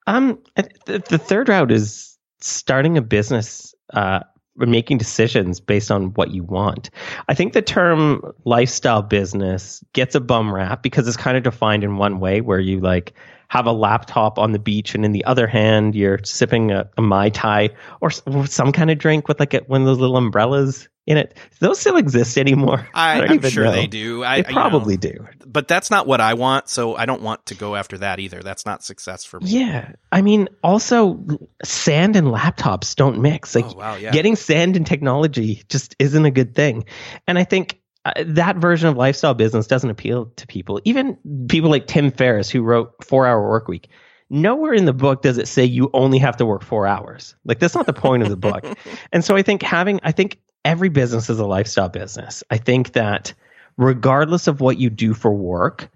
Um, 0.08 0.40
the, 0.86 1.04
the 1.10 1.18
third 1.18 1.50
route 1.50 1.72
is 1.72 2.18
starting 2.40 2.98
a 2.98 3.02
business, 3.02 3.74
uh, 3.94 4.22
making 4.56 4.98
decisions 4.98 5.60
based 5.60 5.92
on 5.92 6.14
what 6.14 6.32
you 6.32 6.44
want. 6.44 6.90
I 7.28 7.34
think 7.34 7.54
the 7.54 7.62
term 7.62 8.22
lifestyle 8.46 9.02
business 9.02 9.84
gets 9.94 10.16
a 10.16 10.20
bum 10.20 10.54
rap 10.54 10.82
because 10.82 11.08
it's 11.08 11.18
kind 11.18 11.38
of 11.38 11.44
defined 11.44 11.84
in 11.84 11.98
one 11.98 12.20
way, 12.20 12.42
where 12.42 12.60
you 12.60 12.80
like 12.80 13.14
have 13.50 13.66
a 13.66 13.72
laptop 13.72 14.38
on 14.40 14.52
the 14.52 14.60
beach, 14.60 14.96
and 14.96 15.06
in 15.06 15.12
the 15.12 15.26
other 15.26 15.48
hand, 15.48 15.96
you're 15.96 16.20
sipping 16.24 16.72
a, 16.72 16.90
a 16.98 17.02
mai 17.02 17.30
tai 17.30 17.70
or, 18.02 18.10
or 18.26 18.46
some 18.46 18.72
kind 18.72 18.92
of 18.92 18.98
drink 18.98 19.28
with 19.28 19.40
like 19.40 19.54
a, 19.54 19.60
one 19.68 19.82
of 19.82 19.88
those 19.88 20.00
little 20.00 20.18
umbrellas 20.18 20.90
in 21.08 21.18
it. 21.18 21.38
Those 21.60 21.80
still 21.80 21.96
exist 21.96 22.38
anymore? 22.38 22.88
I, 22.94 23.22
I'm 23.26 23.42
sure 23.42 23.64
know. 23.64 23.72
they 23.72 23.88
do. 23.88 24.24
I 24.24 24.42
They 24.42 24.50
you 24.50 24.56
know, 24.56 24.62
probably 24.62 24.98
do. 24.98 25.26
but 25.46 25.68
that's 25.68 25.90
not 25.90 26.06
what 26.06 26.20
I 26.20 26.34
want. 26.34 26.68
So 26.70 26.96
I 26.96 27.06
don't 27.06 27.22
want 27.22 27.46
to 27.48 27.56
go 27.56 27.76
after 27.76 27.98
that 28.00 28.20
either. 28.20 28.44
That's 28.44 28.66
not 28.66 28.84
success 28.84 29.24
for 29.24 29.40
me. 29.40 29.50
Yeah. 29.50 29.94
I 30.12 30.22
mean, 30.22 30.50
also, 30.62 31.26
sand 31.64 32.18
and 32.18 32.28
laptops 32.28 32.96
don't 32.96 33.22
mix. 33.22 33.56
Like, 33.56 33.66
oh 33.66 33.74
wow, 33.76 33.96
yeah. 33.96 34.12
getting 34.12 34.36
sand 34.36 34.76
and 34.76 34.86
technology 34.86 35.64
just 35.70 35.96
isn't 35.98 36.26
a 36.26 36.32
good 36.32 36.54
thing. 36.54 36.86
And 37.26 37.40
I 37.40 37.46
think 37.46 37.80
uh, 38.08 38.24
that 38.26 38.58
version 38.58 38.88
of 38.88 38.96
lifestyle 38.96 39.34
business 39.34 39.68
doesn't 39.68 39.90
appeal 39.90 40.32
to 40.38 40.48
people. 40.48 40.80
Even 40.86 41.18
people 41.50 41.70
like 41.70 41.88
Tim 41.88 42.12
Ferriss, 42.12 42.50
who 42.50 42.62
wrote 42.62 42.94
Four 43.04 43.28
Hour 43.28 43.50
Work 43.50 43.68
Week. 43.68 43.90
Nowhere 44.30 44.74
in 44.74 44.86
the 44.86 44.94
book 44.94 45.22
does 45.22 45.38
it 45.38 45.48
say 45.48 45.64
you 45.64 45.90
only 45.94 46.18
have 46.20 46.38
to 46.38 46.46
work 46.46 46.64
four 46.64 46.86
hours. 46.86 47.36
Like 47.46 47.60
that's 47.60 47.76
not 47.76 47.86
the 47.86 47.94
point 47.94 48.24
of 48.24 48.30
the 48.30 48.38
book. 48.38 48.66
And 49.14 49.24
so 49.24 49.36
I 49.36 49.42
think 49.42 49.62
having, 49.62 50.00
I 50.04 50.12
think 50.12 50.40
every 50.66 50.90
business 50.90 51.30
is 51.30 51.40
a 51.40 51.46
lifestyle 51.46 51.90
business. 51.90 52.44
I 52.50 52.58
think 52.58 52.92
that 52.94 53.34
regardless 53.78 54.48
of 54.48 54.60
what 54.60 54.78
you 54.78 54.90
do 54.90 55.14
for 55.14 55.32
work, 55.32 55.90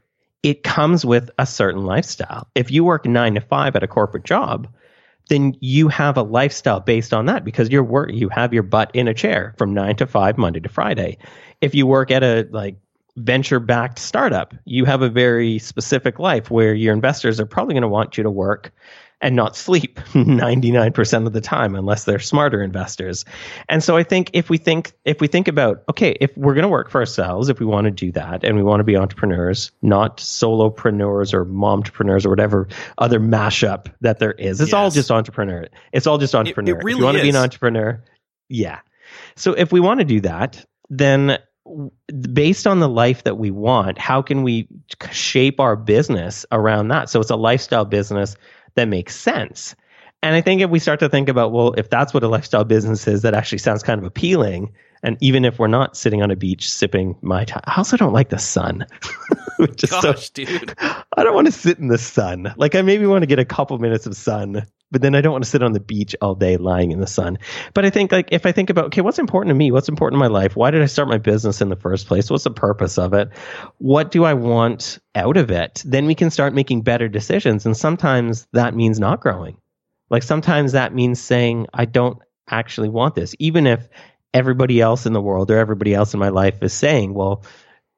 it 0.43 0.63
comes 0.63 1.05
with 1.05 1.29
a 1.37 1.45
certain 1.45 1.85
lifestyle. 1.85 2.47
If 2.55 2.71
you 2.71 2.83
work 2.83 3.05
nine 3.05 3.35
to 3.35 3.41
five 3.41 3.75
at 3.75 3.83
a 3.83 3.87
corporate 3.87 4.23
job, 4.23 4.67
then 5.29 5.55
you 5.59 5.87
have 5.87 6.17
a 6.17 6.23
lifestyle 6.23 6.79
based 6.79 7.13
on 7.13 7.27
that 7.27 7.45
because 7.45 7.69
you're 7.69 7.83
work 7.83 8.11
you 8.11 8.27
have 8.29 8.53
your 8.53 8.63
butt 8.63 8.91
in 8.93 9.07
a 9.07 9.13
chair 9.13 9.53
from 9.57 9.73
9 9.73 9.95
to 9.97 10.07
5 10.07 10.37
Monday 10.37 10.59
to 10.59 10.69
Friday. 10.69 11.17
If 11.61 11.75
you 11.75 11.87
work 11.87 12.11
at 12.11 12.23
a 12.23 12.47
like 12.51 12.77
venture 13.15 13.59
backed 13.59 13.99
startup, 13.99 14.53
you 14.65 14.85
have 14.85 15.01
a 15.01 15.09
very 15.09 15.59
specific 15.59 16.19
life 16.19 16.49
where 16.49 16.73
your 16.73 16.93
investors 16.93 17.39
are 17.39 17.45
probably 17.45 17.73
going 17.73 17.81
to 17.83 17.87
want 17.87 18.17
you 18.17 18.23
to 18.23 18.31
work 18.31 18.73
and 19.21 19.35
not 19.35 19.55
sleep 19.55 19.99
99% 20.13 21.27
of 21.27 21.33
the 21.33 21.41
time 21.41 21.75
unless 21.75 22.05
they're 22.05 22.19
smarter 22.19 22.63
investors. 22.63 23.23
And 23.69 23.83
so 23.83 23.95
I 23.95 24.03
think 24.03 24.31
if 24.33 24.49
we 24.49 24.57
think 24.57 24.93
if 25.05 25.21
we 25.21 25.27
think 25.27 25.47
about 25.47 25.83
okay, 25.89 26.17
if 26.19 26.35
we're 26.35 26.55
going 26.55 26.63
to 26.63 26.69
work 26.69 26.89
for 26.89 26.99
ourselves, 26.99 27.49
if 27.49 27.59
we 27.59 27.65
want 27.65 27.85
to 27.85 27.91
do 27.91 28.11
that 28.13 28.43
and 28.43 28.57
we 28.57 28.63
want 28.63 28.79
to 28.79 28.83
be 28.83 28.97
entrepreneurs, 28.97 29.71
not 29.81 30.17
solopreneurs 30.17 31.33
or 31.33 31.45
momtrepreneurs 31.45 32.25
or 32.25 32.29
whatever 32.29 32.67
other 32.97 33.19
mashup 33.19 33.93
that 34.01 34.19
there 34.19 34.31
is. 34.33 34.59
It's 34.59 34.69
yes. 34.69 34.73
all 34.73 34.89
just 34.89 35.11
entrepreneur. 35.11 35.67
It's 35.93 36.07
all 36.07 36.17
just 36.17 36.33
entrepreneur. 36.33 36.77
It, 36.77 36.81
it 36.81 36.83
really 36.83 36.93
if 36.93 36.99
you 36.99 37.05
want 37.05 37.17
is. 37.17 37.21
to 37.21 37.25
be 37.25 37.29
an 37.29 37.35
entrepreneur, 37.35 38.03
yeah. 38.49 38.79
So 39.35 39.53
if 39.53 39.71
we 39.71 39.79
want 39.79 39.99
to 39.99 40.05
do 40.05 40.21
that, 40.21 40.65
then 40.89 41.37
based 42.33 42.67
on 42.67 42.79
the 42.79 42.89
life 42.89 43.23
that 43.23 43.37
we 43.37 43.51
want, 43.51 43.97
how 43.97 44.21
can 44.21 44.43
we 44.43 44.67
shape 45.11 45.59
our 45.59 45.75
business 45.75 46.45
around 46.51 46.89
that? 46.89 47.09
So 47.09 47.19
it's 47.19 47.29
a 47.29 47.35
lifestyle 47.35 47.85
business 47.85 48.35
that 48.75 48.87
makes 48.87 49.15
sense. 49.15 49.75
And 50.23 50.35
I 50.35 50.41
think 50.41 50.61
if 50.61 50.69
we 50.69 50.79
start 50.79 50.99
to 50.99 51.09
think 51.09 51.29
about, 51.29 51.51
well, 51.51 51.73
if 51.73 51.89
that's 51.89 52.13
what 52.13 52.23
a 52.23 52.27
lifestyle 52.27 52.63
business 52.63 53.07
is, 53.07 53.23
that 53.23 53.33
actually 53.33 53.57
sounds 53.57 53.81
kind 53.81 53.99
of 53.99 54.05
appealing. 54.05 54.71
And 55.03 55.17
even 55.19 55.45
if 55.45 55.57
we're 55.57 55.67
not 55.67 55.97
sitting 55.97 56.21
on 56.21 56.29
a 56.29 56.35
beach 56.35 56.69
sipping 56.69 57.17
mai 57.21 57.45
tai, 57.45 57.61
I 57.65 57.77
also 57.77 57.97
don't 57.97 58.13
like 58.13 58.29
the 58.29 58.37
sun. 58.37 58.85
Just 59.75 59.93
Gosh, 59.93 60.27
so, 60.27 60.33
dude. 60.33 60.75
I 60.79 61.23
don't 61.23 61.33
want 61.33 61.47
to 61.47 61.51
sit 61.51 61.79
in 61.79 61.87
the 61.87 61.97
sun. 61.97 62.53
Like 62.55 62.75
I 62.75 62.83
maybe 62.83 63.07
want 63.07 63.23
to 63.23 63.27
get 63.27 63.39
a 63.39 63.45
couple 63.45 63.77
minutes 63.79 64.05
of 64.05 64.15
sun, 64.15 64.67
but 64.91 65.01
then 65.01 65.15
I 65.15 65.21
don't 65.21 65.31
want 65.31 65.43
to 65.43 65.49
sit 65.49 65.63
on 65.63 65.73
the 65.73 65.79
beach 65.79 66.15
all 66.21 66.35
day 66.35 66.57
lying 66.57 66.91
in 66.91 66.99
the 66.99 67.07
sun. 67.07 67.39
But 67.73 67.85
I 67.85 67.89
think 67.89 68.11
like 68.11 68.29
if 68.31 68.45
I 68.45 68.51
think 68.51 68.69
about 68.69 68.85
okay, 68.85 69.01
what's 69.01 69.19
important 69.19 69.49
to 69.49 69.55
me? 69.55 69.71
What's 69.71 69.89
important 69.89 70.21
in 70.21 70.29
my 70.29 70.39
life? 70.39 70.55
Why 70.55 70.71
did 70.71 70.81
I 70.81 70.87
start 70.87 71.07
my 71.07 71.17
business 71.17 71.61
in 71.61 71.69
the 71.69 71.75
first 71.75 72.07
place? 72.07 72.29
What's 72.29 72.43
the 72.43 72.51
purpose 72.51 72.97
of 72.97 73.13
it? 73.13 73.29
What 73.77 74.11
do 74.11 74.23
I 74.23 74.33
want 74.33 74.99
out 75.15 75.37
of 75.37 75.51
it? 75.51 75.81
Then 75.85 76.05
we 76.05 76.15
can 76.15 76.29
start 76.29 76.53
making 76.53 76.81
better 76.81 77.07
decisions. 77.07 77.65
And 77.65 77.75
sometimes 77.75 78.47
that 78.53 78.75
means 78.75 78.99
not 78.99 79.21
growing. 79.21 79.57
Like 80.09 80.23
sometimes 80.23 80.73
that 80.73 80.93
means 80.93 81.21
saying, 81.21 81.67
I 81.73 81.85
don't 81.85 82.19
actually 82.49 82.89
want 82.89 83.15
this, 83.15 83.33
even 83.39 83.65
if 83.65 83.87
everybody 84.33 84.81
else 84.81 85.05
in 85.05 85.13
the 85.13 85.21
world 85.21 85.49
or 85.51 85.57
everybody 85.57 85.93
else 85.93 86.13
in 86.13 86.19
my 86.19 86.29
life 86.29 86.61
is 86.61 86.73
saying, 86.73 87.13
well, 87.13 87.43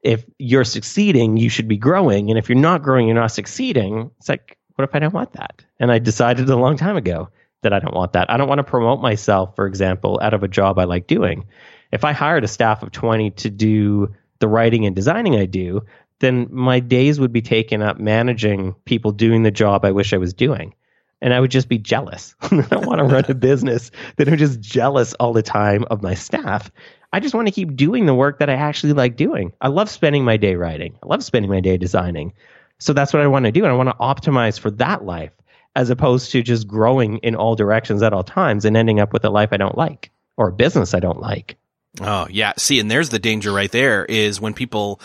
if 0.03 0.25
you're 0.37 0.63
succeeding, 0.63 1.37
you 1.37 1.49
should 1.49 1.67
be 1.67 1.77
growing. 1.77 2.29
And 2.29 2.37
if 2.37 2.49
you're 2.49 2.57
not 2.57 2.83
growing, 2.83 3.07
you're 3.07 3.15
not 3.15 3.31
succeeding. 3.31 4.11
It's 4.19 4.29
like, 4.29 4.57
what 4.75 4.87
if 4.87 4.95
I 4.95 4.99
don't 4.99 5.13
want 5.13 5.33
that? 5.33 5.63
And 5.79 5.91
I 5.91 5.99
decided 5.99 6.49
a 6.49 6.55
long 6.55 6.77
time 6.77 6.95
ago 6.95 7.29
that 7.61 7.73
I 7.73 7.79
don't 7.79 7.95
want 7.95 8.13
that. 8.13 8.29
I 8.29 8.37
don't 8.37 8.47
want 8.47 8.59
to 8.59 8.63
promote 8.63 9.01
myself, 9.01 9.55
for 9.55 9.65
example, 9.65 10.19
out 10.21 10.33
of 10.33 10.43
a 10.43 10.47
job 10.47 10.77
I 10.79 10.83
like 10.83 11.07
doing. 11.07 11.45
If 11.91 12.03
I 12.03 12.11
hired 12.11 12.43
a 12.43 12.47
staff 12.47 12.83
of 12.83 12.91
20 12.91 13.31
to 13.31 13.49
do 13.49 14.13
the 14.39 14.47
writing 14.47 14.85
and 14.85 14.95
designing 14.95 15.35
I 15.35 15.45
do, 15.45 15.85
then 16.19 16.47
my 16.51 16.79
days 16.79 17.19
would 17.19 17.33
be 17.33 17.41
taken 17.41 17.81
up 17.81 17.99
managing 17.99 18.75
people 18.85 19.11
doing 19.11 19.43
the 19.43 19.51
job 19.51 19.85
I 19.85 19.91
wish 19.91 20.13
I 20.13 20.17
was 20.17 20.33
doing. 20.33 20.73
And 21.21 21.33
I 21.33 21.39
would 21.39 21.51
just 21.51 21.69
be 21.69 21.77
jealous. 21.77 22.35
I 22.41 22.61
don't 22.61 22.85
want 22.85 22.99
to 22.99 23.05
run 23.05 23.25
a 23.29 23.33
business 23.49 23.91
that 24.17 24.27
I'm 24.27 24.37
just 24.37 24.59
jealous 24.59 25.13
all 25.13 25.33
the 25.33 25.41
time 25.41 25.85
of 25.89 26.01
my 26.01 26.15
staff. 26.15 26.71
I 27.13 27.19
just 27.19 27.35
want 27.35 27.47
to 27.47 27.53
keep 27.53 27.75
doing 27.75 28.05
the 28.05 28.15
work 28.15 28.39
that 28.39 28.49
I 28.49 28.55
actually 28.55 28.93
like 28.93 29.15
doing. 29.15 29.53
I 29.61 29.67
love 29.67 29.89
spending 29.89 30.25
my 30.25 30.37
day 30.37 30.55
writing. 30.55 30.97
I 31.03 31.07
love 31.07 31.23
spending 31.23 31.51
my 31.51 31.59
day 31.59 31.77
designing. 31.77 32.33
So 32.83 32.93
that's 32.93 33.13
what 33.13 33.21
I 33.21 33.27
want 33.27 33.45
to 33.45 33.51
do. 33.51 33.63
And 33.63 33.71
I 33.71 33.75
want 33.75 33.89
to 33.89 33.95
optimize 33.95 34.59
for 34.59 34.69
that 34.71 35.05
life 35.05 35.31
as 35.75 35.89
opposed 35.89 36.31
to 36.31 36.43
just 36.43 36.67
growing 36.67 37.17
in 37.19 37.35
all 37.35 37.55
directions 37.55 38.03
at 38.03 38.13
all 38.13 38.23
times 38.23 38.65
and 38.65 38.77
ending 38.77 38.99
up 38.99 39.13
with 39.13 39.25
a 39.25 39.29
life 39.29 39.49
I 39.51 39.57
don't 39.57 39.77
like 39.77 40.11
or 40.37 40.49
a 40.49 40.53
business 40.53 40.93
I 40.93 40.99
don't 40.99 41.19
like. 41.19 41.57
Oh, 42.01 42.27
yeah. 42.29 42.53
See, 42.57 42.79
and 42.79 42.89
there's 42.89 43.09
the 43.09 43.19
danger 43.19 43.51
right 43.51 43.71
there 43.71 44.05
is 44.05 44.41
when 44.41 44.53
people 44.53 44.99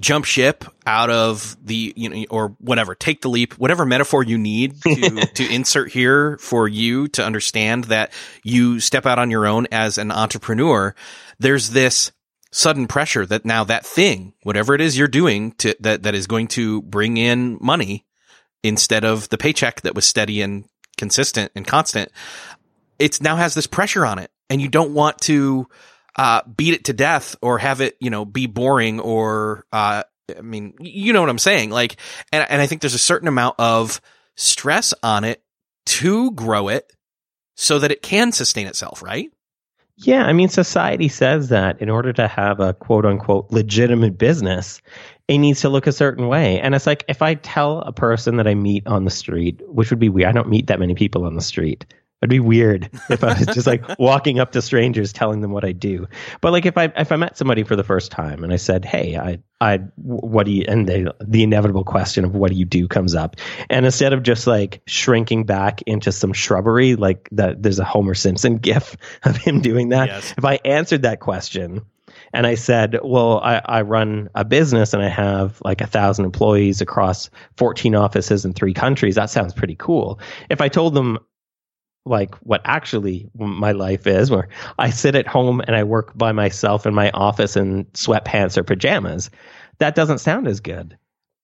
jump 0.00 0.24
ship 0.24 0.64
out 0.86 1.10
of 1.10 1.56
the, 1.62 1.92
you 1.96 2.08
know, 2.08 2.24
or 2.30 2.48
whatever, 2.58 2.94
take 2.94 3.20
the 3.20 3.28
leap, 3.28 3.54
whatever 3.54 3.86
metaphor 3.86 4.22
you 4.22 4.36
need 4.36 4.80
to, 4.82 5.26
to 5.34 5.54
insert 5.54 5.92
here 5.92 6.36
for 6.38 6.66
you 6.66 7.08
to 7.08 7.24
understand 7.24 7.84
that 7.84 8.12
you 8.42 8.80
step 8.80 9.06
out 9.06 9.18
on 9.18 9.30
your 9.30 9.46
own 9.46 9.68
as 9.70 9.98
an 9.98 10.10
entrepreneur. 10.10 10.94
There's 11.38 11.70
this 11.70 12.10
sudden 12.54 12.86
pressure 12.86 13.26
that 13.26 13.44
now 13.44 13.64
that 13.64 13.84
thing, 13.84 14.32
whatever 14.44 14.74
it 14.74 14.80
is 14.80 14.96
you're 14.96 15.08
doing 15.08 15.50
to, 15.52 15.76
that, 15.80 16.04
that 16.04 16.14
is 16.14 16.28
going 16.28 16.46
to 16.46 16.82
bring 16.82 17.16
in 17.16 17.58
money 17.60 18.06
instead 18.62 19.04
of 19.04 19.28
the 19.28 19.36
paycheck 19.36 19.80
that 19.80 19.94
was 19.94 20.06
steady 20.06 20.40
and 20.40 20.64
consistent 20.96 21.50
and 21.56 21.66
constant, 21.66 22.12
it 23.00 23.20
now 23.20 23.34
has 23.34 23.54
this 23.54 23.66
pressure 23.66 24.06
on 24.06 24.20
it 24.20 24.30
and 24.48 24.62
you 24.62 24.68
don't 24.68 24.94
want 24.94 25.18
to, 25.18 25.66
uh, 26.16 26.42
beat 26.56 26.74
it 26.74 26.84
to 26.84 26.92
death 26.92 27.34
or 27.42 27.58
have 27.58 27.80
it, 27.80 27.96
you 27.98 28.08
know, 28.08 28.24
be 28.24 28.46
boring 28.46 29.00
or, 29.00 29.66
uh, 29.72 30.04
I 30.36 30.40
mean, 30.40 30.74
you 30.78 31.12
know 31.12 31.20
what 31.20 31.30
I'm 31.30 31.38
saying? 31.38 31.70
Like, 31.70 31.96
and, 32.32 32.46
and 32.48 32.62
I 32.62 32.68
think 32.68 32.82
there's 32.82 32.94
a 32.94 32.98
certain 32.98 33.26
amount 33.26 33.56
of 33.58 34.00
stress 34.36 34.94
on 35.02 35.24
it 35.24 35.42
to 35.86 36.30
grow 36.30 36.68
it 36.68 36.92
so 37.56 37.80
that 37.80 37.90
it 37.90 38.00
can 38.00 38.30
sustain 38.30 38.68
itself, 38.68 39.02
right? 39.02 39.30
Yeah, 39.96 40.24
I 40.24 40.32
mean, 40.32 40.48
society 40.48 41.08
says 41.08 41.48
that 41.50 41.80
in 41.80 41.88
order 41.88 42.12
to 42.14 42.26
have 42.26 42.58
a 42.58 42.74
quote 42.74 43.06
unquote 43.06 43.50
legitimate 43.50 44.18
business, 44.18 44.80
it 45.28 45.38
needs 45.38 45.60
to 45.60 45.68
look 45.68 45.86
a 45.86 45.92
certain 45.92 46.26
way. 46.26 46.60
And 46.60 46.74
it's 46.74 46.86
like 46.86 47.04
if 47.08 47.22
I 47.22 47.34
tell 47.34 47.80
a 47.82 47.92
person 47.92 48.36
that 48.36 48.48
I 48.48 48.54
meet 48.54 48.86
on 48.86 49.04
the 49.04 49.10
street, 49.10 49.60
which 49.68 49.90
would 49.90 50.00
be 50.00 50.08
weird, 50.08 50.28
I 50.28 50.32
don't 50.32 50.48
meet 50.48 50.66
that 50.66 50.80
many 50.80 50.94
people 50.94 51.24
on 51.24 51.34
the 51.34 51.40
street. 51.40 51.86
It'd 52.24 52.30
be 52.30 52.40
weird 52.40 52.88
if 53.10 53.22
I 53.22 53.38
was 53.38 53.46
just 53.48 53.66
like 53.66 53.84
walking 53.98 54.38
up 54.38 54.52
to 54.52 54.62
strangers 54.62 55.12
telling 55.12 55.42
them 55.42 55.52
what 55.52 55.62
I 55.62 55.72
do. 55.72 56.08
But 56.40 56.52
like 56.52 56.64
if 56.64 56.78
I 56.78 56.84
if 56.96 57.12
I 57.12 57.16
met 57.16 57.36
somebody 57.36 57.64
for 57.64 57.76
the 57.76 57.84
first 57.84 58.10
time 58.10 58.42
and 58.42 58.50
I 58.50 58.56
said, 58.56 58.82
"Hey, 58.86 59.18
I 59.18 59.40
I 59.60 59.80
what 59.96 60.46
do 60.46 60.52
you?" 60.52 60.64
and 60.66 60.88
they, 60.88 61.04
the 61.20 61.42
inevitable 61.42 61.84
question 61.84 62.24
of 62.24 62.34
what 62.34 62.50
do 62.50 62.56
you 62.56 62.64
do 62.64 62.88
comes 62.88 63.14
up, 63.14 63.36
and 63.68 63.84
instead 63.84 64.14
of 64.14 64.22
just 64.22 64.46
like 64.46 64.80
shrinking 64.86 65.44
back 65.44 65.82
into 65.82 66.12
some 66.12 66.32
shrubbery, 66.32 66.96
like 66.96 67.28
that, 67.32 67.62
there's 67.62 67.78
a 67.78 67.84
Homer 67.84 68.14
Simpson 68.14 68.56
gif 68.56 68.96
of 69.24 69.36
him 69.36 69.60
doing 69.60 69.90
that. 69.90 70.08
Yes. 70.08 70.32
If 70.38 70.46
I 70.46 70.60
answered 70.64 71.02
that 71.02 71.20
question 71.20 71.84
and 72.32 72.46
I 72.46 72.54
said, 72.54 73.00
"Well, 73.04 73.38
I, 73.40 73.60
I 73.62 73.82
run 73.82 74.30
a 74.34 74.46
business 74.46 74.94
and 74.94 75.02
I 75.02 75.10
have 75.10 75.60
like 75.62 75.82
a 75.82 75.86
thousand 75.86 76.24
employees 76.24 76.80
across 76.80 77.28
14 77.58 77.94
offices 77.94 78.46
in 78.46 78.54
three 78.54 78.72
countries. 78.72 79.16
That 79.16 79.28
sounds 79.28 79.52
pretty 79.52 79.76
cool." 79.76 80.20
If 80.48 80.62
I 80.62 80.68
told 80.68 80.94
them 80.94 81.18
like 82.06 82.34
what 82.36 82.60
actually 82.64 83.30
my 83.34 83.72
life 83.72 84.06
is 84.06 84.30
where 84.30 84.48
I 84.78 84.90
sit 84.90 85.14
at 85.14 85.26
home 85.26 85.60
and 85.60 85.74
I 85.74 85.84
work 85.84 86.16
by 86.16 86.32
myself 86.32 86.86
in 86.86 86.94
my 86.94 87.10
office 87.10 87.56
in 87.56 87.84
sweatpants 87.86 88.56
or 88.56 88.62
pajamas. 88.62 89.30
That 89.78 89.94
doesn't 89.94 90.18
sound 90.18 90.46
as 90.46 90.60
good. 90.60 90.98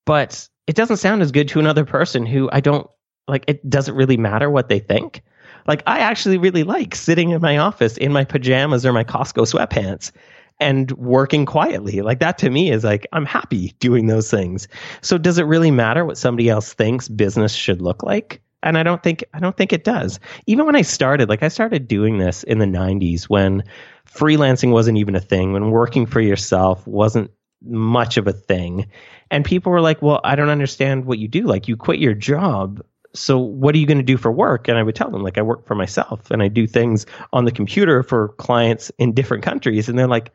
But 0.05 0.49
it 0.67 0.77
doesn't 0.77 0.99
sound 0.99 1.23
as 1.23 1.33
good 1.33 1.49
to 1.49 1.61
another 1.61 1.85
person 1.85 2.27
who 2.27 2.51
I 2.53 2.61
don't 2.61 2.89
like 3.27 3.45
it 3.49 3.69
doesn't 3.69 3.95
really 3.95 4.17
matter 4.17 4.51
what 4.51 4.69
they 4.69 4.81
think. 4.81 5.23
Like 5.67 5.83
I 5.87 6.01
actually 6.01 6.39
really 6.39 6.63
like 6.63 6.95
sitting 6.95 7.31
in 7.31 7.41
my 7.41 7.59
office 7.59 7.97
in 7.97 8.13
my 8.13 8.25
pajamas 8.25 8.85
or 8.85 8.93
my 8.93 9.05
Costco 9.05 9.47
sweatpants 9.51 10.13
and 10.59 10.91
working 10.93 11.47
quietly. 11.47 12.03
Like 12.03 12.21
that 12.21 12.39
to 12.39 12.51
me 12.51 12.71
is 12.71 12.85
like 12.85 13.07
I'm 13.13 13.27
happy 13.27 13.75
doing 13.81 14.07
those 14.07 14.31
things. 14.31 14.69
So 15.01 15.17
does 15.17 15.39
it 15.39 15.45
really 15.45 15.71
matter 15.71 16.05
what 16.05 16.19
somebody 16.19 16.51
else 16.51 16.75
thinks 16.75 17.09
business 17.09 17.55
should 17.55 17.81
look 17.81 18.03
like? 18.03 18.43
And 18.63 18.77
I 18.77 18.83
don't 18.83 19.03
think 19.03 19.25
I 19.35 19.41
don't 19.41 19.57
think 19.57 19.73
it 19.73 19.85
does. 19.85 20.21
Even 20.47 20.67
when 20.67 20.77
I 20.77 20.83
started, 20.83 21.29
like 21.29 21.43
I 21.43 21.49
started 21.49 21.89
doing 21.89 22.19
this 22.19 22.43
in 22.43 22.59
the 22.59 22.67
90s 22.67 23.25
when 23.25 23.65
freelancing 24.07 24.73
wasn't 24.73 24.99
even 24.99 25.15
a 25.15 25.21
thing, 25.21 25.53
when 25.53 25.71
working 25.71 26.07
for 26.07 26.21
yourself 26.21 26.87
wasn't 26.87 27.31
much 27.63 28.17
of 28.17 28.27
a 28.27 28.33
thing. 28.33 28.87
And 29.31 29.45
people 29.45 29.73
were 29.73 29.81
like, 29.81 30.03
"Well, 30.03 30.21
I 30.25 30.35
don't 30.37 30.49
understand 30.49 31.05
what 31.05 31.19
you 31.19 31.29
do. 31.29 31.43
Like 31.43 31.69
you 31.69 31.77
quit 31.77 32.01
your 32.01 32.15
job, 32.15 32.83
so 33.15 33.39
what 33.39 33.75
are 33.75 33.79
you 33.79 33.87
going 33.87 33.99
to 33.99 34.05
do 34.05 34.17
for 34.17 34.33
work?" 34.33 34.69
And 34.69 34.79
I 34.79 34.83
would 34.83 34.95
tell 34.95 35.11
them 35.11 35.23
like 35.23 35.39
I 35.39 35.43
work 35.43 35.67
for 35.67 35.75
myself 35.75 36.31
and 36.31 36.43
I 36.43 36.49
do 36.49 36.67
things 36.67 37.07
on 37.33 37.45
the 37.45 37.53
computer 37.53 38.03
for 38.03 38.29
clients 38.39 38.91
in 38.99 39.13
different 39.15 39.43
countries 39.43 39.89
and 39.89 39.99
they're 39.99 40.07
like, 40.09 40.33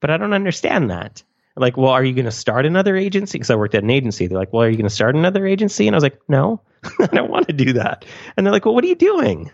"But 0.00 0.10
I 0.10 0.16
don't 0.16 0.32
understand 0.34 0.90
that." 0.90 1.22
Like, 1.60 1.76
well, 1.76 1.92
are 1.92 2.04
you 2.04 2.14
going 2.14 2.24
to 2.24 2.30
start 2.30 2.66
another 2.66 2.96
agency? 2.96 3.38
Because 3.38 3.50
I 3.50 3.56
worked 3.56 3.74
at 3.74 3.82
an 3.82 3.90
agency. 3.90 4.26
They're 4.26 4.38
like, 4.38 4.52
well, 4.52 4.62
are 4.62 4.68
you 4.68 4.76
going 4.76 4.88
to 4.88 4.94
start 4.94 5.16
another 5.16 5.46
agency? 5.46 5.86
And 5.86 5.94
I 5.94 5.98
was 5.98 6.02
like, 6.02 6.20
no. 6.28 6.60
I 7.00 7.06
don't 7.06 7.30
want 7.30 7.46
to 7.48 7.52
do 7.52 7.72
that. 7.74 8.04
And 8.36 8.46
they're 8.46 8.52
like, 8.52 8.64
well, 8.64 8.74
what 8.74 8.84
are 8.84 8.88
you 8.88 8.94
doing? 8.94 9.50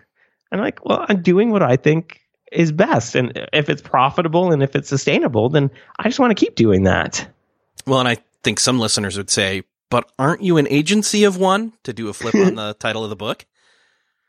And 0.50 0.60
I'm 0.60 0.64
like, 0.64 0.84
well, 0.84 1.04
I'm 1.08 1.22
doing 1.22 1.50
what 1.50 1.62
I 1.62 1.76
think 1.76 2.20
is 2.52 2.72
best. 2.72 3.14
And 3.14 3.48
if 3.52 3.68
it's 3.68 3.82
profitable 3.82 4.52
and 4.52 4.62
if 4.62 4.76
it's 4.76 4.88
sustainable, 4.88 5.48
then 5.48 5.70
I 5.98 6.04
just 6.04 6.20
want 6.20 6.30
to 6.30 6.44
keep 6.44 6.54
doing 6.54 6.84
that. 6.84 7.28
Well, 7.86 7.98
and 7.98 8.08
I 8.08 8.18
think 8.42 8.60
some 8.60 8.78
listeners 8.78 9.16
would 9.16 9.30
say, 9.30 9.64
but 9.90 10.10
aren't 10.18 10.42
you 10.42 10.56
an 10.58 10.68
agency 10.68 11.24
of 11.24 11.36
one 11.36 11.72
to 11.84 11.92
do 11.92 12.08
a 12.08 12.12
flip 12.12 12.34
on 12.34 12.54
the 12.56 12.74
title 12.74 13.04
of 13.04 13.10
the 13.10 13.16
book? 13.16 13.46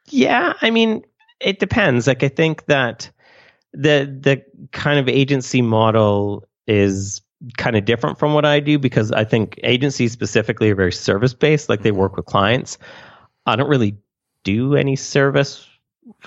Yeah. 0.07 0.53
I 0.61 0.69
mean, 0.69 1.03
it 1.39 1.59
depends. 1.59 2.07
Like, 2.07 2.23
I 2.23 2.29
think 2.29 2.65
that 2.65 3.11
the, 3.73 4.17
the 4.21 4.43
kind 4.71 4.99
of 4.99 5.09
agency 5.09 5.61
model 5.61 6.47
is 6.67 7.21
kind 7.57 7.75
of 7.75 7.85
different 7.85 8.17
from 8.17 8.33
what 8.33 8.45
I 8.45 8.59
do 8.59 8.79
because 8.79 9.11
I 9.11 9.23
think 9.23 9.59
agencies 9.63 10.11
specifically 10.11 10.71
are 10.71 10.75
very 10.75 10.91
service 10.91 11.33
based, 11.33 11.69
like 11.69 11.81
they 11.81 11.89
mm-hmm. 11.89 11.99
work 11.99 12.15
with 12.15 12.25
clients. 12.25 12.77
I 13.45 13.55
don't 13.55 13.69
really 13.69 13.97
do 14.43 14.75
any 14.75 14.95
service 14.95 15.67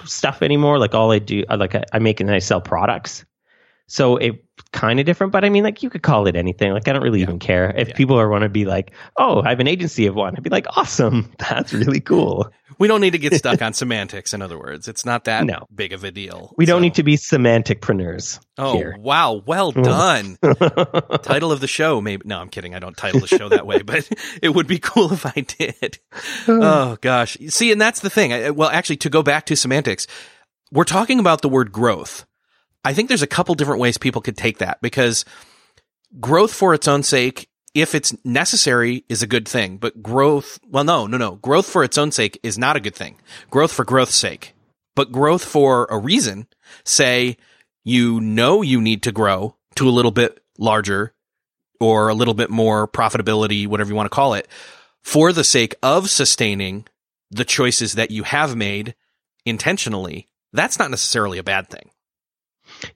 stuff 0.04 0.42
anymore. 0.42 0.78
Like 0.78 0.94
all 0.94 1.10
I 1.10 1.18
do, 1.18 1.44
I 1.48 1.56
like 1.56 1.74
I, 1.74 1.84
I 1.92 1.98
make 1.98 2.20
and 2.20 2.30
I 2.30 2.38
sell 2.38 2.60
products. 2.60 3.24
So 3.90 4.18
it 4.18 4.44
kind 4.72 5.00
of 5.00 5.06
different, 5.06 5.32
but 5.32 5.46
I 5.46 5.48
mean, 5.48 5.64
like 5.64 5.82
you 5.82 5.88
could 5.88 6.02
call 6.02 6.26
it 6.26 6.36
anything. 6.36 6.72
Like 6.72 6.88
I 6.88 6.92
don't 6.92 7.02
really 7.02 7.20
Yeah. 7.20 7.24
even 7.24 7.38
care 7.38 7.74
if 7.74 7.88
Yeah. 7.88 7.94
people 7.94 8.18
are 8.20 8.28
want 8.28 8.42
to 8.42 8.50
be 8.50 8.66
like, 8.66 8.92
"Oh, 9.16 9.40
I 9.42 9.48
have 9.48 9.60
an 9.60 9.66
agency 9.66 10.06
of 10.06 10.14
one." 10.14 10.34
I'd 10.36 10.42
be 10.42 10.50
like, 10.50 10.66
"Awesome, 10.76 11.32
that's 11.38 11.72
really 11.72 12.00
cool." 12.00 12.50
We 12.78 12.86
don't 12.86 13.00
need 13.00 13.12
to 13.12 13.18
get 13.18 13.34
stuck 13.34 13.62
on 13.62 13.72
semantics. 13.82 14.34
In 14.34 14.42
other 14.42 14.58
words, 14.58 14.86
it's 14.88 15.06
not 15.06 15.24
that 15.24 15.44
No. 15.46 15.66
big 15.74 15.92
of 15.94 16.04
a 16.04 16.10
deal. 16.10 16.52
We 16.58 16.66
don't 16.66 16.82
need 16.82 16.94
to 16.96 17.02
be 17.02 17.16
semantic 17.16 17.80
semanticpreneurs 17.80 18.40
Oh 18.58 18.72
here. 18.74 18.94
wow! 18.98 19.42
Well 19.46 19.72
done. 19.72 20.36
title 21.22 21.50
of 21.50 21.60
the 21.60 21.66
show, 21.66 22.00
maybe. 22.02 22.22
No, 22.26 22.38
I'm 22.40 22.48
kidding. 22.50 22.74
I 22.74 22.78
don't 22.78 22.96
title 22.96 23.20
the 23.20 23.26
show 23.26 23.48
that 23.48 23.66
way, 23.66 23.80
but 23.82 24.06
it 24.42 24.50
would 24.50 24.66
be 24.66 24.78
cool 24.78 25.12
if 25.12 25.24
I 25.24 25.40
did. 25.40 25.98
Oh 26.48 26.98
gosh. 27.00 27.36
See, 27.48 27.72
and 27.72 27.80
that's 27.80 28.00
the 28.00 28.10
thing. 28.10 28.32
I, 28.34 28.50
well, 28.50 28.68
actually, 28.68 28.96
to 28.98 29.10
go 29.10 29.22
back 29.22 29.46
to 29.46 29.56
semantics, 29.56 30.06
we're 30.70 30.84
talking 30.84 31.18
about 31.18 31.40
the 31.42 31.48
word 31.48 31.72
growth. 31.72 32.26
I 32.84 32.94
think 32.94 33.08
there's 33.08 33.22
a 33.22 33.26
couple 33.26 33.54
different 33.54 33.80
ways 33.80 33.98
people 33.98 34.22
could 34.22 34.36
take 34.36 34.58
that 34.58 34.80
because 34.80 35.24
growth 36.20 36.52
for 36.52 36.74
its 36.74 36.88
own 36.88 37.02
sake, 37.02 37.48
if 37.74 37.94
it's 37.94 38.14
necessary, 38.24 39.04
is 39.08 39.22
a 39.22 39.26
good 39.26 39.48
thing. 39.48 39.76
But 39.78 40.02
growth, 40.02 40.58
well, 40.68 40.84
no, 40.84 41.06
no, 41.06 41.16
no. 41.16 41.36
Growth 41.36 41.68
for 41.68 41.84
its 41.84 41.98
own 41.98 42.12
sake 42.12 42.38
is 42.42 42.58
not 42.58 42.76
a 42.76 42.80
good 42.80 42.94
thing. 42.94 43.20
Growth 43.50 43.72
for 43.72 43.84
growth's 43.84 44.14
sake. 44.14 44.54
But 44.94 45.12
growth 45.12 45.44
for 45.44 45.86
a 45.90 45.98
reason, 45.98 46.48
say 46.84 47.36
you 47.84 48.20
know 48.20 48.62
you 48.62 48.80
need 48.80 49.02
to 49.04 49.12
grow 49.12 49.56
to 49.76 49.88
a 49.88 49.90
little 49.90 50.10
bit 50.10 50.42
larger 50.58 51.14
or 51.80 52.08
a 52.08 52.14
little 52.14 52.34
bit 52.34 52.50
more 52.50 52.88
profitability, 52.88 53.66
whatever 53.66 53.90
you 53.90 53.96
want 53.96 54.06
to 54.06 54.14
call 54.14 54.34
it, 54.34 54.48
for 55.02 55.32
the 55.32 55.44
sake 55.44 55.74
of 55.82 56.10
sustaining 56.10 56.86
the 57.30 57.44
choices 57.44 57.92
that 57.94 58.10
you 58.10 58.24
have 58.24 58.56
made 58.56 58.94
intentionally. 59.44 60.28
That's 60.52 60.78
not 60.78 60.90
necessarily 60.90 61.38
a 61.38 61.44
bad 61.44 61.68
thing. 61.68 61.90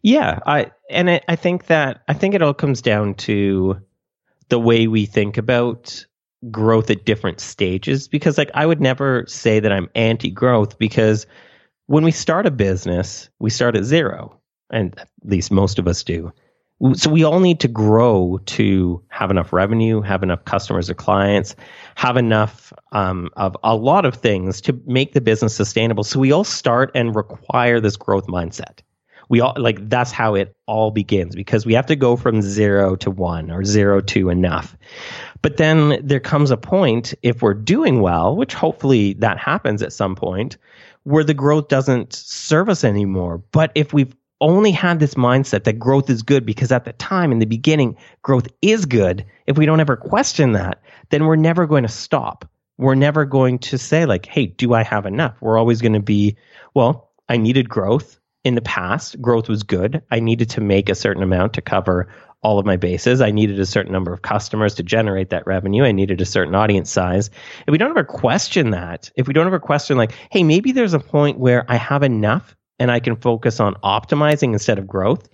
Yeah, 0.02 0.38
I 0.46 0.70
and 0.90 1.08
it, 1.08 1.24
I 1.28 1.36
think 1.36 1.66
that 1.66 2.02
I 2.08 2.14
think 2.14 2.34
it 2.34 2.42
all 2.42 2.54
comes 2.54 2.82
down 2.82 3.14
to 3.14 3.80
the 4.48 4.58
way 4.58 4.86
we 4.86 5.06
think 5.06 5.38
about 5.38 6.04
growth 6.50 6.90
at 6.90 7.04
different 7.04 7.40
stages 7.40 8.08
because 8.08 8.36
like 8.36 8.50
I 8.54 8.66
would 8.66 8.80
never 8.80 9.24
say 9.28 9.60
that 9.60 9.72
I'm 9.72 9.88
anti-growth 9.94 10.78
because 10.78 11.26
when 11.86 12.04
we 12.04 12.10
start 12.10 12.46
a 12.46 12.50
business, 12.50 13.28
we 13.38 13.50
start 13.50 13.76
at 13.76 13.84
zero 13.84 14.40
and 14.70 14.98
at 14.98 15.08
least 15.24 15.52
most 15.52 15.78
of 15.78 15.86
us 15.86 16.02
do. 16.02 16.32
So 16.94 17.10
we 17.10 17.22
all 17.22 17.38
need 17.38 17.60
to 17.60 17.68
grow 17.68 18.40
to 18.46 19.04
have 19.08 19.30
enough 19.30 19.52
revenue, 19.52 20.00
have 20.00 20.24
enough 20.24 20.44
customers 20.44 20.90
or 20.90 20.94
clients, 20.94 21.54
have 21.94 22.16
enough 22.16 22.72
um, 22.90 23.30
of 23.36 23.56
a 23.62 23.76
lot 23.76 24.04
of 24.04 24.16
things 24.16 24.60
to 24.62 24.80
make 24.84 25.12
the 25.12 25.20
business 25.20 25.54
sustainable. 25.54 26.02
So 26.02 26.18
we 26.18 26.32
all 26.32 26.42
start 26.42 26.90
and 26.96 27.14
require 27.14 27.78
this 27.78 27.96
growth 27.96 28.26
mindset 28.26 28.80
we 29.32 29.40
all 29.40 29.54
like 29.56 29.88
that's 29.88 30.12
how 30.12 30.34
it 30.34 30.54
all 30.66 30.90
begins 30.90 31.34
because 31.34 31.64
we 31.64 31.72
have 31.72 31.86
to 31.86 31.96
go 31.96 32.16
from 32.16 32.42
zero 32.42 32.96
to 32.96 33.10
one 33.10 33.50
or 33.50 33.64
zero 33.64 34.02
to 34.02 34.28
enough. 34.28 34.76
But 35.40 35.56
then 35.56 35.98
there 36.06 36.20
comes 36.20 36.50
a 36.50 36.58
point 36.58 37.14
if 37.22 37.40
we're 37.40 37.54
doing 37.54 38.02
well, 38.02 38.36
which 38.36 38.52
hopefully 38.52 39.14
that 39.14 39.38
happens 39.38 39.82
at 39.82 39.94
some 39.94 40.16
point, 40.16 40.58
where 41.04 41.24
the 41.24 41.32
growth 41.32 41.68
doesn't 41.68 42.12
serve 42.12 42.68
us 42.68 42.84
anymore. 42.84 43.38
But 43.52 43.72
if 43.74 43.94
we've 43.94 44.14
only 44.42 44.70
had 44.70 45.00
this 45.00 45.14
mindset 45.14 45.64
that 45.64 45.78
growth 45.78 46.10
is 46.10 46.22
good 46.22 46.44
because 46.44 46.70
at 46.70 46.84
the 46.84 46.92
time 46.92 47.32
in 47.32 47.38
the 47.38 47.46
beginning 47.46 47.96
growth 48.20 48.48
is 48.60 48.84
good, 48.84 49.24
if 49.46 49.56
we 49.56 49.64
don't 49.64 49.80
ever 49.80 49.96
question 49.96 50.52
that, 50.52 50.82
then 51.08 51.24
we're 51.24 51.36
never 51.36 51.66
going 51.66 51.84
to 51.84 51.88
stop. 51.88 52.46
We're 52.76 52.96
never 52.96 53.24
going 53.24 53.60
to 53.60 53.78
say 53.78 54.04
like, 54.04 54.26
"Hey, 54.26 54.44
do 54.44 54.74
I 54.74 54.82
have 54.82 55.06
enough?" 55.06 55.40
We're 55.40 55.56
always 55.56 55.80
going 55.80 55.94
to 55.94 56.00
be, 56.00 56.36
"Well, 56.74 57.08
I 57.30 57.38
needed 57.38 57.70
growth 57.70 58.18
in 58.44 58.54
the 58.54 58.62
past, 58.62 59.20
growth 59.20 59.48
was 59.48 59.62
good. 59.62 60.02
I 60.10 60.20
needed 60.20 60.50
to 60.50 60.60
make 60.60 60.88
a 60.88 60.94
certain 60.94 61.22
amount 61.22 61.54
to 61.54 61.62
cover 61.62 62.08
all 62.42 62.58
of 62.58 62.66
my 62.66 62.76
bases. 62.76 63.20
I 63.20 63.30
needed 63.30 63.60
a 63.60 63.66
certain 63.66 63.92
number 63.92 64.12
of 64.12 64.22
customers 64.22 64.74
to 64.74 64.82
generate 64.82 65.30
that 65.30 65.46
revenue. 65.46 65.84
I 65.84 65.92
needed 65.92 66.20
a 66.20 66.26
certain 66.26 66.54
audience 66.54 66.90
size. 66.90 67.30
If 67.66 67.70
we 67.70 67.78
don't 67.78 67.90
ever 67.90 68.04
question 68.04 68.70
that, 68.70 69.10
if 69.14 69.28
we 69.28 69.34
don't 69.34 69.46
ever 69.46 69.60
question, 69.60 69.96
like, 69.96 70.12
hey, 70.30 70.42
maybe 70.42 70.72
there's 70.72 70.94
a 70.94 70.98
point 70.98 71.38
where 71.38 71.64
I 71.68 71.76
have 71.76 72.02
enough 72.02 72.56
and 72.80 72.90
I 72.90 72.98
can 72.98 73.14
focus 73.14 73.60
on 73.60 73.74
optimizing 73.84 74.52
instead 74.52 74.80
of 74.80 74.88
growth, 74.88 75.28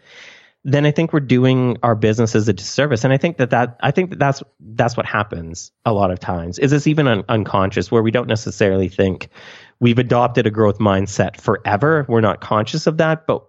then 0.64 0.84
I 0.84 0.90
think 0.90 1.14
we're 1.14 1.20
doing 1.20 1.78
our 1.82 1.94
businesses 1.94 2.46
a 2.46 2.52
disservice. 2.52 3.04
And 3.04 3.12
I 3.12 3.16
think 3.16 3.38
that 3.38 3.50
that 3.50 3.78
I 3.80 3.90
think 3.90 4.10
that 4.10 4.18
that's 4.18 4.42
that's 4.60 4.96
what 4.96 5.06
happens 5.06 5.72
a 5.86 5.94
lot 5.94 6.10
of 6.10 6.20
times. 6.20 6.58
Is 6.58 6.72
this 6.72 6.86
even 6.86 7.08
un- 7.08 7.24
unconscious 7.28 7.90
where 7.90 8.02
we 8.02 8.10
don't 8.10 8.28
necessarily 8.28 8.88
think 8.88 9.28
we've 9.80 9.98
adopted 9.98 10.46
a 10.46 10.50
growth 10.50 10.78
mindset 10.78 11.40
forever. 11.40 12.04
We're 12.08 12.20
not 12.20 12.40
conscious 12.40 12.86
of 12.86 12.96
that, 12.98 13.26
but 13.26 13.44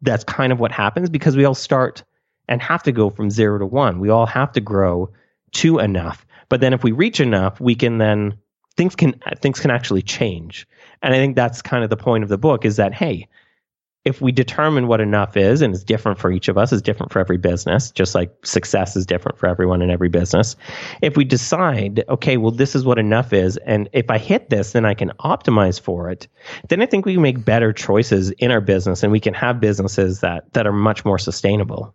that's 0.00 0.24
kind 0.24 0.52
of 0.52 0.60
what 0.60 0.72
happens 0.72 1.10
because 1.10 1.36
we 1.36 1.44
all 1.44 1.54
start 1.54 2.02
and 2.48 2.60
have 2.60 2.82
to 2.84 2.92
go 2.92 3.10
from 3.10 3.30
zero 3.30 3.58
to 3.58 3.66
one. 3.66 4.00
We 4.00 4.10
all 4.10 4.26
have 4.26 4.52
to 4.52 4.60
grow 4.60 5.10
to 5.52 5.78
enough. 5.78 6.26
But 6.48 6.60
then 6.60 6.72
if 6.72 6.82
we 6.82 6.92
reach 6.92 7.20
enough, 7.20 7.60
we 7.60 7.74
can 7.74 7.98
then 7.98 8.36
things 8.76 8.96
can 8.96 9.20
things 9.36 9.60
can 9.60 9.70
actually 9.70 10.02
change. 10.02 10.66
And 11.02 11.14
I 11.14 11.18
think 11.18 11.36
that's 11.36 11.62
kind 11.62 11.84
of 11.84 11.90
the 11.90 11.96
point 11.96 12.24
of 12.24 12.28
the 12.28 12.38
book 12.38 12.64
is 12.64 12.76
that 12.76 12.94
hey, 12.94 13.28
if 14.04 14.20
we 14.20 14.32
determine 14.32 14.88
what 14.88 15.00
enough 15.00 15.36
is 15.36 15.62
and 15.62 15.74
it's 15.74 15.84
different 15.84 16.18
for 16.18 16.32
each 16.32 16.48
of 16.48 16.58
us, 16.58 16.72
it's 16.72 16.82
different 16.82 17.12
for 17.12 17.20
every 17.20 17.38
business, 17.38 17.90
just 17.92 18.14
like 18.14 18.34
success 18.44 18.96
is 18.96 19.06
different 19.06 19.38
for 19.38 19.48
everyone 19.48 19.80
in 19.80 19.90
every 19.90 20.08
business. 20.08 20.56
If 21.02 21.16
we 21.16 21.24
decide, 21.24 22.02
okay, 22.08 22.36
well, 22.36 22.50
this 22.50 22.74
is 22.74 22.84
what 22.84 22.98
enough 22.98 23.32
is, 23.32 23.56
and 23.58 23.88
if 23.92 24.10
I 24.10 24.18
hit 24.18 24.50
this, 24.50 24.72
then 24.72 24.84
I 24.84 24.94
can 24.94 25.12
optimize 25.20 25.80
for 25.80 26.10
it, 26.10 26.26
then 26.68 26.82
I 26.82 26.86
think 26.86 27.06
we 27.06 27.14
can 27.14 27.22
make 27.22 27.44
better 27.44 27.72
choices 27.72 28.30
in 28.32 28.50
our 28.50 28.60
business 28.60 29.02
and 29.04 29.12
we 29.12 29.20
can 29.20 29.34
have 29.34 29.60
businesses 29.60 30.20
that, 30.20 30.52
that 30.54 30.66
are 30.66 30.72
much 30.72 31.04
more 31.04 31.18
sustainable. 31.18 31.94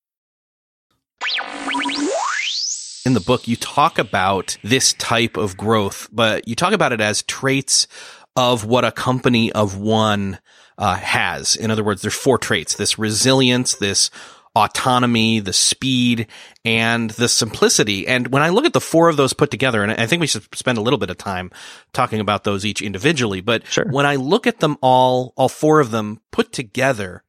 In 3.05 3.13
the 3.13 3.19
book, 3.19 3.47
you 3.47 3.55
talk 3.55 3.97
about 3.97 4.57
this 4.63 4.93
type 4.93 5.37
of 5.37 5.57
growth, 5.57 6.07
but 6.11 6.47
you 6.47 6.55
talk 6.55 6.73
about 6.73 6.93
it 6.93 7.01
as 7.01 7.23
traits 7.23 7.87
of 8.35 8.63
what 8.65 8.85
a 8.85 8.91
company 8.91 9.51
of 9.51 9.77
one 9.77 10.39
uh, 10.77 10.95
has. 10.95 11.55
In 11.55 11.71
other 11.71 11.83
words, 11.83 12.01
there's 12.01 12.13
four 12.13 12.37
traits: 12.37 12.75
this 12.75 12.99
resilience, 12.99 13.75
this 13.75 14.09
autonomy, 14.55 15.39
the 15.39 15.53
speed, 15.53 16.27
and 16.65 17.11
the 17.11 17.29
simplicity. 17.29 18.05
And 18.07 18.27
when 18.27 18.43
I 18.43 18.49
look 18.49 18.65
at 18.65 18.73
the 18.73 18.81
four 18.81 19.07
of 19.07 19.15
those 19.17 19.33
put 19.33 19.49
together, 19.49 19.81
and 19.83 19.93
I 19.93 20.05
think 20.05 20.19
we 20.19 20.27
should 20.27 20.43
spend 20.53 20.77
a 20.77 20.81
little 20.81 20.99
bit 20.99 21.09
of 21.09 21.17
time 21.17 21.51
talking 21.93 22.19
about 22.19 22.43
those 22.43 22.65
each 22.65 22.81
individually, 22.81 23.39
but 23.41 23.65
Sure. 23.65 23.85
when 23.89 24.05
I 24.05 24.15
look 24.15 24.45
at 24.47 24.59
them 24.59 24.77
all, 24.81 25.33
all 25.37 25.49
four 25.49 25.79
of 25.79 25.91
them 25.91 26.19
put 26.31 26.51
together, 26.51 27.23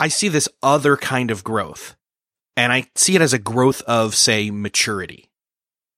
I 0.00 0.08
see 0.08 0.28
this 0.28 0.48
other 0.62 0.96
kind 0.96 1.30
of 1.30 1.44
growth. 1.44 1.94
And 2.60 2.74
I 2.74 2.86
see 2.94 3.16
it 3.16 3.22
as 3.22 3.32
a 3.32 3.38
growth 3.38 3.80
of, 3.82 4.14
say, 4.14 4.50
maturity. 4.50 5.30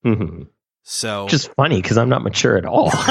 hmm 0.05 0.44
So, 0.85 1.27
is 1.27 1.46
funny 1.46 1.83
because 1.83 1.98
I'm 1.98 2.09
not 2.09 2.22
mature 2.22 2.57
at 2.57 2.64
all. 2.64 2.92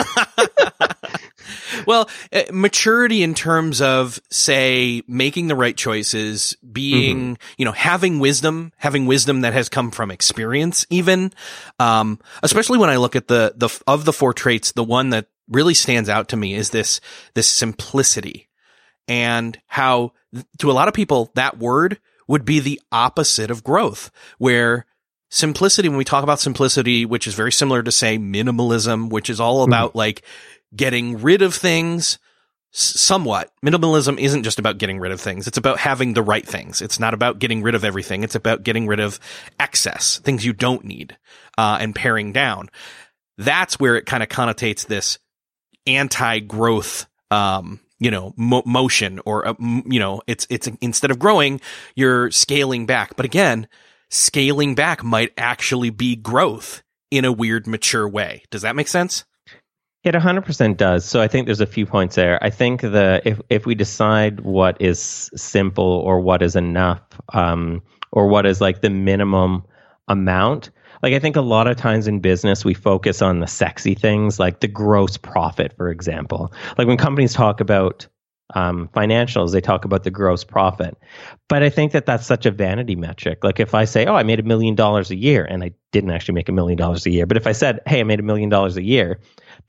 well, 1.85 2.09
uh, 2.31 2.43
maturity 2.53 3.23
in 3.23 3.33
terms 3.33 3.81
of, 3.81 4.21
say, 4.29 5.03
making 5.05 5.47
the 5.47 5.55
right 5.57 5.75
choices, 5.75 6.55
being, 6.71 7.37
you 7.57 7.65
know, 7.65 7.73
having 7.73 8.19
wisdom, 8.19 8.71
having 8.77 9.05
wisdom 9.05 9.41
that 9.41 9.51
has 9.51 9.67
come 9.67 9.91
from 9.91 10.11
experience, 10.11 10.85
even, 10.89 11.33
um, 11.77 12.19
especially 12.43 12.77
when 12.77 12.89
I 12.89 12.95
look 12.95 13.17
at 13.17 13.27
the, 13.27 13.53
the, 13.57 13.69
of 13.85 14.05
the 14.05 14.13
four 14.13 14.33
traits, 14.33 14.71
the 14.71 14.83
one 14.83 15.09
that 15.09 15.27
really 15.49 15.73
stands 15.73 16.07
out 16.07 16.29
to 16.29 16.37
me 16.37 16.53
is 16.53 16.69
this, 16.69 17.01
this 17.33 17.49
simplicity 17.49 18.47
and 19.09 19.59
how 19.67 20.13
to 20.59 20.71
a 20.71 20.73
lot 20.73 20.87
of 20.87 20.93
people, 20.93 21.31
that 21.35 21.57
word 21.57 21.99
would 22.31 22.45
be 22.45 22.61
the 22.61 22.81
opposite 22.93 23.51
of 23.51 23.61
growth, 23.61 24.09
where 24.37 24.85
simplicity, 25.29 25.89
when 25.89 25.97
we 25.97 26.05
talk 26.05 26.23
about 26.23 26.39
simplicity, 26.39 27.05
which 27.05 27.27
is 27.27 27.33
very 27.33 27.51
similar 27.51 27.83
to 27.83 27.91
say 27.91 28.17
minimalism, 28.17 29.09
which 29.09 29.29
is 29.29 29.41
all 29.41 29.63
about 29.63 29.95
like 29.97 30.23
getting 30.73 31.21
rid 31.21 31.41
of 31.41 31.53
things 31.53 32.19
somewhat. 32.71 33.51
Minimalism 33.65 34.17
isn't 34.17 34.43
just 34.43 34.59
about 34.59 34.77
getting 34.77 34.97
rid 34.97 35.11
of 35.11 35.19
things. 35.19 35.45
It's 35.45 35.57
about 35.57 35.77
having 35.77 36.13
the 36.13 36.23
right 36.23 36.47
things. 36.47 36.81
It's 36.81 37.01
not 37.01 37.13
about 37.13 37.37
getting 37.37 37.63
rid 37.63 37.75
of 37.75 37.83
everything. 37.83 38.23
It's 38.23 38.35
about 38.35 38.63
getting 38.63 38.87
rid 38.87 39.01
of 39.01 39.19
excess, 39.59 40.19
things 40.19 40.45
you 40.45 40.53
don't 40.53 40.85
need, 40.85 41.17
uh, 41.57 41.79
and 41.81 41.93
paring 41.93 42.31
down. 42.31 42.69
That's 43.37 43.77
where 43.77 43.97
it 43.97 44.05
kind 44.05 44.23
of 44.23 44.29
connotates 44.29 44.87
this 44.87 45.19
anti-growth, 45.85 47.07
um, 47.29 47.81
you 48.01 48.11
know, 48.11 48.33
mo- 48.35 48.63
motion 48.65 49.21
or, 49.25 49.47
uh, 49.47 49.53
m- 49.61 49.83
you 49.85 49.99
know, 49.99 50.21
it's, 50.27 50.47
it's 50.49 50.67
instead 50.81 51.11
of 51.11 51.19
growing, 51.19 51.61
you're 51.95 52.31
scaling 52.31 52.85
back. 52.85 53.15
But 53.15 53.25
again, 53.25 53.67
scaling 54.09 54.75
back 54.75 55.03
might 55.03 55.31
actually 55.37 55.91
be 55.91 56.15
growth 56.15 56.81
in 57.11 57.23
a 57.23 57.31
weird, 57.31 57.67
mature 57.67 58.09
way. 58.09 58.43
Does 58.49 58.63
that 58.63 58.75
make 58.75 58.87
sense? 58.87 59.23
It 60.03 60.15
100% 60.15 60.77
does. 60.77 61.05
So 61.05 61.21
I 61.21 61.27
think 61.27 61.45
there's 61.45 61.61
a 61.61 61.67
few 61.67 61.85
points 61.85 62.15
there. 62.15 62.43
I 62.43 62.49
think 62.49 62.81
the 62.81 63.21
if 63.23 63.39
if 63.49 63.67
we 63.67 63.75
decide 63.75 64.39
what 64.39 64.81
is 64.81 65.29
simple 65.35 65.85
or 65.85 66.21
what 66.21 66.41
is 66.41 66.55
enough, 66.55 67.01
um, 67.31 67.83
or 68.11 68.27
what 68.27 68.47
is 68.47 68.59
like 68.59 68.81
the 68.81 68.89
minimum 68.89 69.63
amount, 70.07 70.71
like 71.01 71.13
I 71.13 71.19
think 71.19 71.35
a 71.35 71.41
lot 71.41 71.67
of 71.67 71.77
times 71.77 72.07
in 72.07 72.19
business 72.19 72.65
we 72.65 72.73
focus 72.73 73.21
on 73.21 73.39
the 73.39 73.47
sexy 73.47 73.95
things, 73.95 74.39
like 74.39 74.59
the 74.59 74.67
gross 74.67 75.17
profit, 75.17 75.73
for 75.75 75.89
example. 75.89 76.53
Like 76.77 76.87
when 76.87 76.97
companies 76.97 77.33
talk 77.33 77.59
about 77.59 78.07
um, 78.53 78.89
financials, 78.93 79.51
they 79.51 79.61
talk 79.61 79.85
about 79.85 80.03
the 80.03 80.11
gross 80.11 80.43
profit. 80.43 80.97
But 81.47 81.63
I 81.63 81.69
think 81.69 81.91
that 81.93 82.05
that's 82.05 82.25
such 82.25 82.45
a 82.45 82.51
vanity 82.51 82.95
metric. 82.95 83.43
Like 83.43 83.59
if 83.59 83.73
I 83.73 83.85
say, 83.85 84.05
oh, 84.05 84.15
I 84.15 84.23
made 84.23 84.39
a 84.39 84.43
million 84.43 84.75
dollars 84.75 85.11
a 85.11 85.15
year, 85.15 85.45
and 85.45 85.63
I 85.63 85.71
didn't 85.91 86.11
actually 86.11 86.35
make 86.35 86.49
a 86.49 86.53
million 86.53 86.77
dollars 86.77 87.05
a 87.05 87.11
year, 87.11 87.25
but 87.25 87.37
if 87.37 87.47
I 87.47 87.51
said, 87.51 87.79
hey, 87.85 88.01
I 88.01 88.03
made 88.03 88.19
a 88.19 88.23
million 88.23 88.49
dollars 88.49 88.77
a 88.77 88.83
year, 88.83 89.19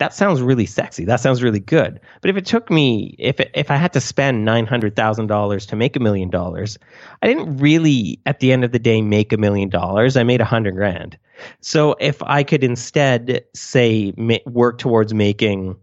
that 0.02 0.12
sounds 0.12 0.42
really 0.42 0.66
sexy. 0.66 1.04
That 1.04 1.20
sounds 1.20 1.44
really 1.44 1.60
good. 1.60 2.00
But 2.20 2.30
if 2.30 2.36
it 2.36 2.44
took 2.44 2.72
me, 2.72 3.14
if 3.20 3.38
it, 3.38 3.52
if 3.54 3.70
I 3.70 3.76
had 3.76 3.92
to 3.92 4.00
spend 4.00 4.44
nine 4.44 4.66
hundred 4.66 4.96
thousand 4.96 5.28
dollars 5.28 5.64
to 5.66 5.76
make 5.76 5.94
a 5.94 6.00
million 6.00 6.28
dollars, 6.28 6.76
I 7.22 7.28
didn't 7.28 7.58
really, 7.58 8.18
at 8.26 8.40
the 8.40 8.50
end 8.50 8.64
of 8.64 8.72
the 8.72 8.80
day, 8.80 9.00
make 9.00 9.32
a 9.32 9.36
million 9.36 9.68
dollars. 9.68 10.16
I 10.16 10.24
made 10.24 10.40
a 10.40 10.44
hundred 10.44 10.74
grand. 10.74 11.16
So 11.60 11.94
if 12.00 12.20
I 12.24 12.42
could 12.42 12.64
instead 12.64 13.44
say 13.54 14.12
ma- 14.16 14.38
work 14.44 14.78
towards 14.78 15.14
making 15.14 15.76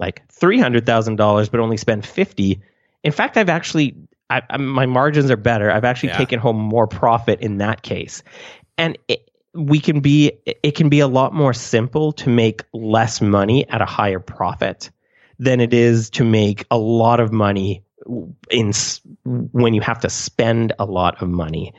like 0.00 0.28
three 0.28 0.58
hundred 0.58 0.84
thousand 0.84 1.14
dollars, 1.14 1.48
but 1.48 1.60
only 1.60 1.76
spend 1.76 2.04
fifty. 2.04 2.60
In 3.04 3.12
fact, 3.12 3.36
I've 3.36 3.48
actually 3.48 3.94
I, 4.28 4.42
I, 4.50 4.56
my 4.56 4.86
margins 4.86 5.30
are 5.30 5.36
better. 5.36 5.70
I've 5.70 5.84
actually 5.84 6.08
Yeah. 6.08 6.18
taken 6.18 6.40
home 6.40 6.56
more 6.56 6.88
profit 6.88 7.40
in 7.40 7.58
that 7.58 7.82
case, 7.82 8.24
and 8.76 8.98
it, 9.06 9.30
we 9.54 9.80
can 9.80 10.00
be 10.00 10.32
it 10.44 10.74
can 10.74 10.88
be 10.88 11.00
a 11.00 11.06
lot 11.06 11.34
more 11.34 11.52
simple 11.52 12.12
to 12.12 12.28
make 12.28 12.64
less 12.72 13.20
money 13.20 13.68
at 13.68 13.82
a 13.82 13.86
higher 13.86 14.20
profit 14.20 14.90
than 15.38 15.60
it 15.60 15.74
is 15.74 16.10
to 16.10 16.24
make 16.24 16.64
a 16.70 16.78
lot 16.78 17.20
of 17.20 17.32
money 17.32 17.84
in 18.50 18.72
when 19.24 19.74
you 19.74 19.80
have 19.80 20.00
to 20.00 20.10
spend 20.10 20.72
a 20.78 20.84
lot 20.84 21.22
of 21.22 21.28
money. 21.28 21.72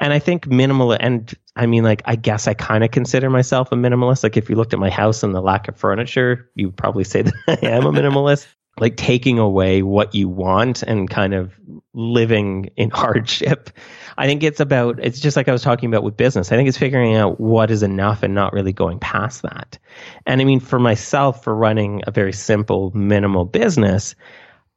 And 0.00 0.12
I 0.12 0.18
think 0.18 0.46
minimal 0.46 0.92
and 0.92 1.32
I 1.54 1.66
mean 1.66 1.84
like 1.84 2.02
I 2.04 2.16
guess 2.16 2.46
I 2.46 2.54
kind 2.54 2.84
of 2.84 2.90
consider 2.90 3.30
myself 3.30 3.72
a 3.72 3.74
minimalist. 3.74 4.22
Like 4.22 4.36
if 4.36 4.48
you 4.48 4.56
looked 4.56 4.72
at 4.72 4.78
my 4.78 4.90
house 4.90 5.22
and 5.22 5.34
the 5.34 5.42
lack 5.42 5.68
of 5.68 5.76
furniture, 5.76 6.50
you 6.54 6.68
would 6.68 6.76
probably 6.76 7.04
say 7.04 7.22
that 7.22 7.34
I 7.48 7.66
am 7.66 7.86
a 7.86 7.92
minimalist. 7.92 8.46
Like 8.78 8.96
taking 8.96 9.38
away 9.38 9.82
what 9.82 10.14
you 10.14 10.28
want 10.28 10.82
and 10.82 11.08
kind 11.08 11.34
of 11.34 11.52
living 11.94 12.70
in 12.76 12.90
hardship. 12.94 13.70
I 14.18 14.26
think 14.26 14.42
it's 14.42 14.60
about 14.60 14.98
it's 15.02 15.20
just 15.20 15.36
like 15.36 15.48
I 15.48 15.52
was 15.52 15.62
talking 15.62 15.88
about 15.88 16.02
with 16.02 16.16
business. 16.16 16.52
I 16.52 16.56
think 16.56 16.68
it's 16.68 16.78
figuring 16.78 17.16
out 17.16 17.40
what 17.40 17.70
is 17.70 17.82
enough 17.82 18.22
and 18.22 18.34
not 18.34 18.52
really 18.52 18.72
going 18.72 18.98
past 18.98 19.42
that. 19.42 19.78
And 20.26 20.40
I 20.40 20.44
mean 20.44 20.60
for 20.60 20.78
myself 20.78 21.44
for 21.44 21.54
running 21.54 22.02
a 22.06 22.10
very 22.10 22.32
simple 22.32 22.90
minimal 22.94 23.44
business, 23.44 24.14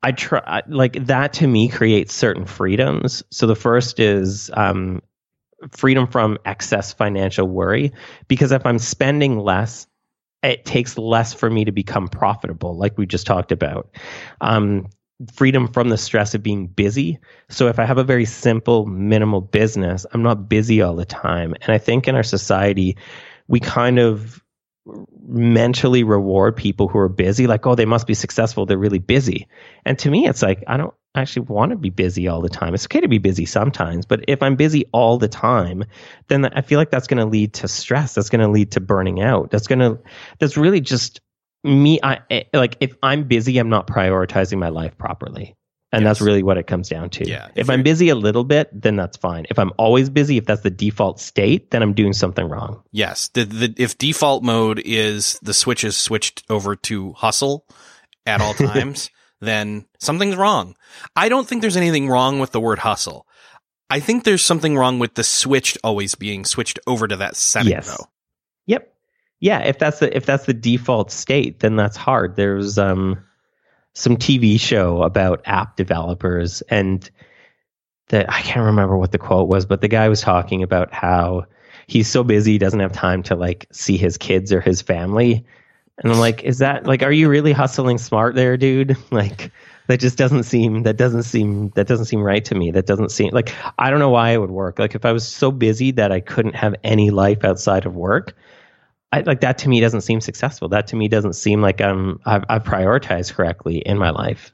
I 0.01 0.13
try 0.13 0.62
like 0.67 1.05
that 1.07 1.33
to 1.33 1.47
me 1.47 1.67
creates 1.67 2.13
certain 2.13 2.45
freedoms. 2.45 3.23
So 3.31 3.47
the 3.47 3.55
first 3.55 3.99
is 3.99 4.49
um, 4.53 5.01
freedom 5.71 6.07
from 6.07 6.38
excess 6.45 6.93
financial 6.93 7.47
worry 7.47 7.91
because 8.27 8.51
if 8.51 8.65
I'm 8.65 8.79
spending 8.79 9.38
less, 9.39 9.88
it 10.41 10.65
takes 10.65 10.97
less 10.97 11.34
for 11.34 11.49
me 11.49 11.65
to 11.65 11.71
become 11.71 12.08
profitable, 12.08 12.78
like 12.78 12.97
we 12.97 13.06
just 13.06 13.28
talked 13.28 13.52
about. 13.52 13.95
Um, 14.39 14.88
freedom 15.34 15.67
from 15.67 15.89
the 15.89 15.97
stress 15.97 16.34
of 16.34 16.43
being 16.43 16.67
busy. 16.67 17.19
So 17.49 17.67
if 17.67 17.78
I 17.78 17.86
have 17.86 17.97
a 17.97 18.06
very 18.06 18.25
simple, 18.25 18.86
minimal 18.86 19.41
business, 19.41 20.06
I'm 20.12 20.23
not 20.23 20.47
busy 20.47 20.82
all 20.82 20.95
the 20.95 21.06
time. 21.06 21.56
And 21.62 21.73
I 21.73 21.78
think 21.78 22.08
in 22.08 22.15
our 22.15 22.23
society, 22.23 22.97
we 23.47 23.60
kind 23.60 23.99
of 23.99 24.41
mentally 25.28 26.04
reward 26.04 26.56
people 26.56 26.88
who 26.88 26.97
are 26.97 27.10
busy 27.10 27.45
like 27.45 27.67
oh 27.67 27.75
they 27.75 27.86
must 27.86 28.08
be 28.08 28.15
successful 28.15 28.65
they're 28.65 28.78
really 28.78 28.97
busy 28.97 29.47
and 29.86 29.99
to 29.99 30.10
me 30.10 30.28
it's 30.28 30.41
like 30.41 30.63
i 30.65 30.78
don't 30.78 30.95
actually 31.15 31.45
want 31.48 31.72
to 31.72 31.78
be 31.78 31.89
busy 31.89 32.28
all 32.28 32.41
the 32.41 32.50
time 32.50 32.74
it's 32.74 32.86
okay 32.86 33.02
to 33.02 33.08
be 33.08 33.17
busy 33.17 33.45
sometimes 33.45 34.06
but 34.06 34.24
if 34.28 34.41
i'm 34.43 34.56
busy 34.56 34.86
all 34.93 35.17
the 35.17 35.28
time 35.28 35.84
then 36.28 36.45
i 36.45 36.62
feel 36.62 36.78
like 36.80 36.91
that's 36.91 37.08
going 37.08 37.17
to 37.17 37.26
lead 37.26 37.54
to 37.54 37.67
stress 37.67 38.13
that's 38.13 38.30
going 38.30 38.41
to 38.41 38.48
lead 38.48 38.72
to 38.72 38.80
burning 38.80 39.22
out 39.22 39.50
that's 39.50 39.67
going 39.67 39.80
to 39.80 40.00
that's 40.39 40.56
really 40.56 40.80
just 40.80 41.19
me 41.63 42.00
i 42.04 42.19
eh, 42.30 42.43
like 42.54 42.78
if 42.80 42.95
i'm 43.04 43.24
busy 43.24 43.58
i'm 43.58 43.69
not 43.69 43.88
prioritizing 43.88 44.60
my 44.60 44.69
life 44.69 44.98
properly 44.98 45.56
And 45.91 46.04
Yes. 46.04 46.10
that's 46.10 46.22
really 46.22 46.43
what 46.43 46.60
it 46.60 46.67
comes 46.67 46.88
down 46.88 47.10
to. 47.10 47.28
Yeah. 47.28 47.48
If 47.56 47.67
I'm 47.67 47.82
busy 47.82 48.10
a 48.10 48.15
little 48.15 48.43
bit, 48.43 48.69
then 48.72 48.95
that's 48.95 49.17
fine. 49.17 49.48
If 49.50 49.58
I'm 49.58 49.72
always 49.80 50.08
busy, 50.12 50.38
if 50.38 50.45
that's 50.45 50.62
the 50.62 50.69
default 50.69 51.19
state, 51.19 51.72
then 51.72 51.82
I'm 51.82 51.93
doing 51.95 52.13
something 52.13 52.48
wrong. 52.48 52.84
Yes. 52.91 53.30
The, 53.30 53.45
the, 53.45 53.74
if 53.76 53.98
default 53.98 54.43
mode 54.43 54.80
is 54.86 55.39
the 55.41 55.54
switch 55.56 55.84
is 55.84 55.98
switched 55.98 56.43
over 56.48 56.76
to 56.76 57.13
hustle 57.13 57.65
at 58.28 58.39
all 58.39 58.54
times, 58.69 59.10
then 59.41 59.86
something's 59.99 60.36
wrong. 60.36 60.75
I 61.15 61.30
don't 61.30 61.47
think 61.47 61.62
there's 61.62 61.78
anything 61.78 62.08
wrong 62.10 62.39
with 62.39 62.52
the 62.52 62.60
word 62.60 62.80
hustle. 62.80 63.25
I 63.89 63.99
think 63.99 64.23
there's 64.23 64.43
something 64.43 64.78
wrong 64.78 64.99
with 64.99 65.15
the 65.15 65.23
switched 65.23 65.78
always 65.84 66.15
being 66.15 66.45
switched 66.45 66.80
over 66.86 67.08
to 67.08 67.15
that 67.17 67.36
setting 67.36 67.71
Yes. 67.71 67.88
though. 67.88 68.06
Yep. 68.67 68.93
Yeah, 69.39 69.60
if 69.60 69.80
that's 69.80 69.99
the 69.99 70.15
if 70.15 70.25
that's 70.25 70.45
the 70.45 70.54
default 70.54 71.12
state, 71.12 71.60
then 71.62 71.75
that's 71.75 71.97
hard. 71.97 72.36
There's 72.36 72.78
um 72.78 73.23
some 73.93 74.17
TV 74.17 74.60
show 74.60 75.02
about 75.02 75.41
app 75.45 75.75
developers 75.75 76.62
and 76.69 77.10
that 78.10 78.32
I 78.32 78.41
can't 78.41 78.65
remember 78.65 78.97
what 78.97 79.12
the 79.12 79.17
quote 79.17 79.47
was, 79.47 79.65
but 79.65 79.82
the 79.82 79.88
guy 79.88 80.10
was 80.10 80.21
talking 80.21 80.62
about 80.63 80.93
how 80.93 81.45
he's 81.88 82.08
so 82.08 82.23
busy 82.23 82.54
he 82.54 82.58
doesn't 82.58 82.80
have 82.80 82.91
time 82.91 83.23
to 83.23 83.36
like 83.36 83.65
see 83.71 83.97
his 83.97 84.17
kids 84.17 84.52
or 84.54 84.62
his 84.62 84.82
family. 84.82 85.45
And 85.99 86.12
I'm 86.12 86.19
like, 86.19 86.43
is 86.43 86.59
that 86.59 86.85
like 86.85 87.03
are 87.03 87.12
you 87.12 87.29
really 87.29 87.51
hustling 87.51 87.97
smart 87.97 88.35
there, 88.35 88.57
dude? 88.57 88.97
Like 89.12 89.51
that 89.88 89.99
just 89.99 90.17
doesn't 90.17 90.43
seem 90.43 90.83
that 90.83 90.97
doesn't 90.97 91.23
seem 91.23 91.69
that 91.71 91.88
doesn't 91.88 92.05
seem 92.05 92.21
right 92.21 92.45
to 92.45 92.55
me. 92.55 92.71
That 92.71 92.85
doesn't 92.85 93.09
seem 93.09 93.31
like 93.31 93.53
I 93.77 93.89
don't 93.89 93.99
know 93.99 94.12
why 94.12 94.31
it 94.31 94.38
would 94.38 94.51
work. 94.51 94.79
Like 94.79 94.95
if 94.95 95.03
I 95.03 95.12
was 95.12 95.27
so 95.27 95.51
busy 95.51 95.91
that 95.91 96.12
I 96.12 96.19
couldn't 96.19 96.55
have 96.55 96.75
any 96.83 97.09
life 97.09 97.43
outside 97.43 97.85
of 97.85 97.95
work, 97.95 98.35
I, 99.12 99.21
like 99.21 99.41
that 99.41 99.57
to 99.59 99.69
me 99.69 99.79
doesn't 99.79 100.01
seem 100.01 100.21
successful. 100.21 100.69
That 100.69 100.88
to 100.88 100.95
me 100.95 101.07
doesn't 101.07 101.33
seem 101.33 101.62
like 101.62 101.81
I'm 101.81 102.19
I've, 102.25 102.43
I've 102.47 102.63
prioritized 102.63 103.33
correctly 103.33 103.79
in 103.79 103.97
my 103.97 104.12
life. 104.12 104.53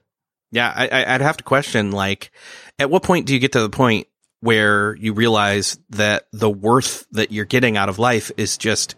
Yeah, 0.52 0.72
I, 0.74 1.16
I'd 1.16 1.22
have 1.22 1.38
to 1.38 1.44
question 1.44 1.92
like, 1.92 2.32
at 2.80 2.90
what 2.90 3.04
point 3.04 3.26
do 3.26 3.34
you 3.34 3.40
get 3.40 3.52
to 3.54 3.62
the 3.62 3.70
point 3.70 4.08
where 4.40 4.96
you 4.96 5.12
realize 5.12 5.78
that 5.90 6.28
the 6.32 6.50
worth 6.50 7.06
that 7.12 7.32
you're 7.32 7.46
getting 7.46 7.76
out 7.76 7.90
of 7.90 8.00
life 8.00 8.32
is 8.38 8.58
just, 8.58 8.96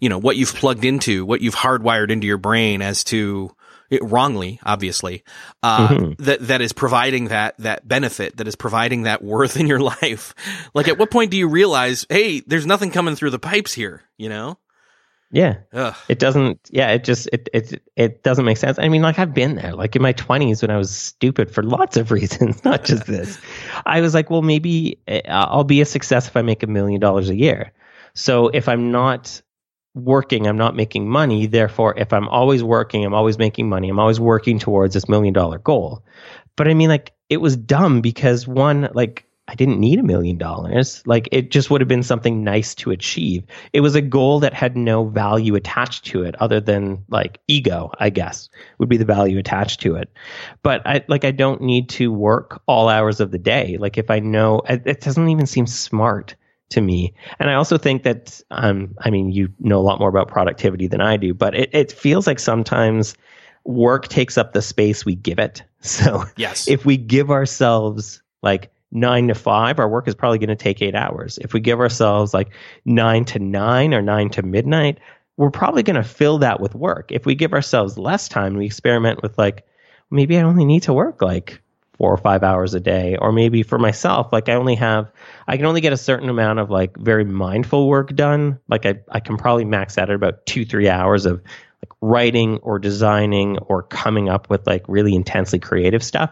you 0.00 0.08
know, 0.08 0.18
what 0.18 0.36
you've 0.36 0.54
plugged 0.54 0.84
into, 0.84 1.24
what 1.26 1.40
you've 1.40 1.54
hardwired 1.56 2.10
into 2.10 2.26
your 2.26 2.38
brain 2.38 2.82
as 2.82 3.04
to 3.04 3.50
it, 3.90 4.02
wrongly, 4.04 4.60
obviously, 4.64 5.24
uh, 5.62 5.88
Mhm. 5.88 6.16
that 6.18 6.46
that 6.48 6.60
is 6.60 6.72
providing 6.74 7.28
that 7.28 7.54
that 7.58 7.88
benefit, 7.88 8.36
that 8.36 8.46
is 8.46 8.54
providing 8.54 9.04
that 9.04 9.24
worth 9.24 9.56
in 9.58 9.66
your 9.66 9.80
life. 10.02 10.34
Like, 10.74 10.88
at 10.88 10.98
what 10.98 11.10
point 11.10 11.30
do 11.30 11.36
you 11.38 11.48
realize, 11.48 12.04
hey, 12.10 12.40
there's 12.46 12.66
nothing 12.66 12.90
coming 12.90 13.16
through 13.16 13.30
the 13.30 13.38
pipes 13.38 13.72
here? 13.72 14.02
You 14.18 14.28
know? 14.28 14.58
Yeah, 15.30 15.56
Ugh. 15.74 15.94
it 16.08 16.18
doesn't. 16.18 16.58
Yeah, 16.70 16.88
it 16.92 17.04
just 17.04 17.28
it 17.32 17.50
it 17.52 17.82
it 17.96 18.22
doesn't 18.22 18.46
make 18.46 18.56
sense. 18.56 18.78
I 18.78 18.88
mean, 18.88 19.02
like 19.02 19.18
I've 19.18 19.34
been 19.34 19.56
there. 19.56 19.74
Like 19.74 19.94
in 19.94 20.00
my 20.00 20.12
twenties 20.12 20.62
when 20.62 20.70
I 20.70 20.78
was 20.78 20.90
stupid 20.90 21.50
for 21.50 21.62
lots 21.62 21.98
of 21.98 22.10
reasons, 22.18 22.64
not 22.64 22.84
just 22.84 23.04
this. 23.06 23.38
I 23.84 24.00
was 24.00 24.14
like, 24.14 24.30
well, 24.30 24.40
maybe 24.40 24.98
eh, 25.06 25.20
I'll 25.28 25.64
be 25.64 25.82
a 25.82 25.84
success 25.84 26.28
if 26.28 26.36
I 26.36 26.40
make 26.42 26.62
a 26.62 26.66
million 26.66 26.98
dollars 27.00 27.28
a 27.28 27.36
year. 27.36 27.72
So 28.14 28.48
if 28.48 28.68
I'm 28.70 28.90
not 28.90 29.42
working, 29.94 30.46
I'm 30.46 30.56
not 30.56 30.76
making 30.76 31.08
money. 31.08 31.46
Therefore, 31.46 31.94
if 31.96 32.12
I'm 32.12 32.28
always 32.28 32.62
working, 32.62 33.04
I'm 33.04 33.14
always 33.14 33.38
making 33.38 33.68
money. 33.68 33.88
I'm 33.88 33.98
always 33.98 34.20
working 34.20 34.58
towards 34.58 34.94
this 34.94 35.08
million 35.08 35.34
dollar 35.34 35.58
goal. 35.58 36.04
But 36.56 36.68
I 36.68 36.74
mean, 36.74 36.88
like 36.88 37.12
it 37.28 37.38
was 37.38 37.56
dumb 37.56 38.00
because 38.00 38.46
one, 38.46 38.88
like 38.94 39.28
I 39.48 39.54
didn't 39.54 39.80
need 39.80 39.98
a 39.98 40.02
million 40.02 40.36
dollars. 40.36 41.02
Like 41.06 41.26
it 41.32 41.50
just 41.50 41.70
would 41.70 41.80
have 41.80 41.88
been 41.88 42.02
something 42.02 42.44
nice 42.44 42.74
to 42.76 42.90
achieve. 42.90 43.44
It 43.72 43.80
was 43.80 43.94
a 43.94 44.02
goal 44.02 44.40
that 44.40 44.52
had 44.52 44.76
no 44.76 45.06
value 45.06 45.54
attached 45.54 46.04
to 46.06 46.22
it 46.22 46.34
other 46.38 46.60
than 46.60 47.02
like 47.08 47.40
ego, 47.48 47.90
I 47.98 48.10
guess, 48.10 48.50
would 48.78 48.90
be 48.90 48.98
the 48.98 49.06
value 49.06 49.38
attached 49.38 49.80
to 49.80 49.96
it. 49.96 50.12
But 50.62 50.86
I 50.86 51.02
like 51.08 51.24
I 51.24 51.30
don't 51.30 51.62
need 51.62 51.88
to 51.90 52.12
work 52.12 52.60
all 52.66 52.90
hours 52.90 53.20
of 53.20 53.30
the 53.30 53.38
day. 53.38 53.78
Like 53.78 53.96
if 53.96 54.10
I 54.10 54.18
know 54.18 54.60
it, 54.68 55.00
doesn't 55.00 55.30
even 55.30 55.46
seem 55.46 55.66
smart 55.66 56.36
to 56.70 56.80
me. 56.80 57.14
And 57.38 57.50
I 57.50 57.54
also 57.54 57.78
think 57.78 58.02
that 58.02 58.40
um 58.50 58.94
I 59.00 59.10
mean 59.10 59.30
you 59.32 59.48
know 59.60 59.78
a 59.78 59.82
lot 59.82 59.98
more 60.00 60.08
about 60.08 60.28
productivity 60.28 60.86
than 60.86 61.00
I 61.00 61.16
do, 61.16 61.34
but 61.34 61.54
it, 61.54 61.70
it 61.72 61.92
feels 61.92 62.26
like 62.26 62.38
sometimes 62.38 63.14
work 63.64 64.08
takes 64.08 64.38
up 64.38 64.52
the 64.52 64.62
space 64.62 65.04
we 65.04 65.14
give 65.14 65.38
it. 65.38 65.62
So 65.80 66.24
Yes. 66.36 66.66
if 66.66 66.84
we 66.84 66.96
give 66.96 67.30
ourselves 67.30 68.20
like 68.42 68.72
nine 68.90 69.28
to 69.28 69.34
five, 69.34 69.78
our 69.78 69.88
work 69.88 70.08
is 70.08 70.14
probably 70.14 70.38
going 70.38 70.48
to 70.48 70.56
take 70.56 70.82
eight 70.82 70.96
hours. 70.96 71.38
If 71.38 71.52
we 71.52 71.60
give 71.60 71.78
ourselves 71.78 72.34
like 72.34 72.48
nine 72.84 73.24
to 73.26 73.38
nine 73.38 73.94
or 73.94 74.02
nine 74.02 74.28
to 74.30 74.42
midnight, 74.42 74.98
we're 75.36 75.50
probably 75.52 75.84
going 75.84 75.94
to 75.96 76.02
fill 76.02 76.38
that 76.38 76.58
with 76.58 76.74
work. 76.74 77.12
If 77.12 77.26
we 77.26 77.36
give 77.36 77.52
ourselves 77.52 77.96
less 77.96 78.28
time, 78.28 78.56
we 78.56 78.66
experiment 78.66 79.22
with 79.22 79.38
like, 79.38 79.64
maybe 80.10 80.36
I 80.36 80.42
only 80.42 80.64
need 80.64 80.82
to 80.82 80.92
work 80.92 81.22
like 81.22 81.62
four 81.98 82.12
or 82.12 82.16
five 82.16 82.42
hours 82.42 82.74
a 82.74 82.80
day. 82.80 83.16
Or 83.20 83.32
maybe 83.32 83.62
for 83.62 83.78
myself, 83.78 84.32
like 84.32 84.48
I 84.48 84.54
only 84.54 84.76
have, 84.76 85.10
I 85.46 85.56
can 85.56 85.66
only 85.66 85.80
get 85.80 85.92
a 85.92 85.96
certain 85.96 86.28
amount 86.28 86.60
of 86.60 86.70
like 86.70 86.96
very 86.96 87.24
mindful 87.24 87.88
work 87.88 88.14
done. 88.14 88.60
Like 88.68 88.86
I, 88.86 89.00
I 89.10 89.20
can 89.20 89.36
probably 89.36 89.64
max 89.64 89.98
out 89.98 90.08
at 90.08 90.16
about 90.16 90.46
two, 90.46 90.64
three 90.64 90.88
hours 90.88 91.26
of 91.26 91.42
like 91.82 91.92
writing 92.00 92.58
or 92.58 92.78
designing 92.78 93.58
or 93.58 93.82
coming 93.82 94.28
up 94.28 94.48
with 94.48 94.66
like 94.66 94.84
really 94.88 95.14
intensely 95.14 95.58
creative 95.58 96.02
stuff. 96.02 96.30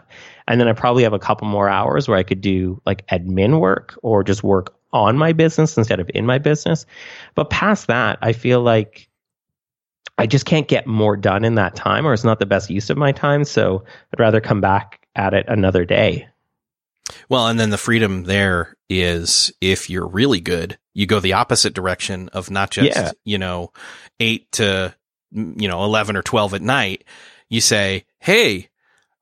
And 0.49 0.61
then 0.61 0.69
I 0.69 0.73
probably 0.73 1.03
have 1.03 1.13
a 1.13 1.19
couple 1.19 1.49
more 1.49 1.69
hours 1.69 2.09
where 2.09 2.17
I 2.17 2.23
could 2.23 2.41
do 2.41 2.81
like 2.87 3.07
admin 3.09 3.61
work 3.61 3.99
or 4.03 4.23
just 4.23 4.45
work 4.45 4.77
on 4.93 5.19
my 5.19 5.33
business 5.33 5.77
instead 5.77 6.01
of 6.01 6.11
in 6.15 6.27
my 6.27 6.39
business. 6.39 6.87
But 7.35 7.51
past 7.51 7.89
that, 7.89 8.19
I 8.23 8.33
feel 8.33 8.61
like 8.63 9.09
I 10.19 10.27
just 10.27 10.47
can't 10.47 10.67
get 10.67 10.87
more 10.87 11.17
done 11.17 11.45
in 11.45 11.57
that 11.57 11.75
time 11.75 12.07
or 12.07 12.15
it's 12.15 12.25
not 12.25 12.39
the 12.39 12.47
best 12.47 12.71
use 12.71 12.89
of 12.91 12.97
my 12.97 13.13
time. 13.13 13.45
So 13.45 13.85
I'd 14.13 14.21
rather 14.21 14.41
come 14.41 14.61
back 14.61 15.06
at 15.17 15.35
it 15.35 15.47
another 15.49 15.85
day. 15.85 16.29
Well, 17.29 17.47
and 17.47 17.59
then 17.59 17.71
the 17.71 17.79
freedom 17.79 18.25
there 18.25 18.77
is 18.89 19.53
if 19.61 19.89
you're 19.89 20.07
really 20.07 20.41
good, 20.41 20.79
you 20.95 21.07
go 21.07 21.21
the 21.21 21.35
opposite 21.35 21.75
direction 21.75 22.29
of 22.31 22.51
not 22.51 22.71
just, 22.71 22.97
Yeah. 22.97 23.11
you 23.25 23.39
know, 23.39 23.73
eight 24.21 24.51
to, 24.53 24.95
mm, 25.35 25.61
you 25.61 25.69
know, 25.69 25.85
11 25.85 26.17
or 26.17 26.23
12 26.23 26.55
at 26.55 26.63
night. 26.63 27.05
You 27.49 27.61
say, 27.61 28.07
Hey, 28.21 28.69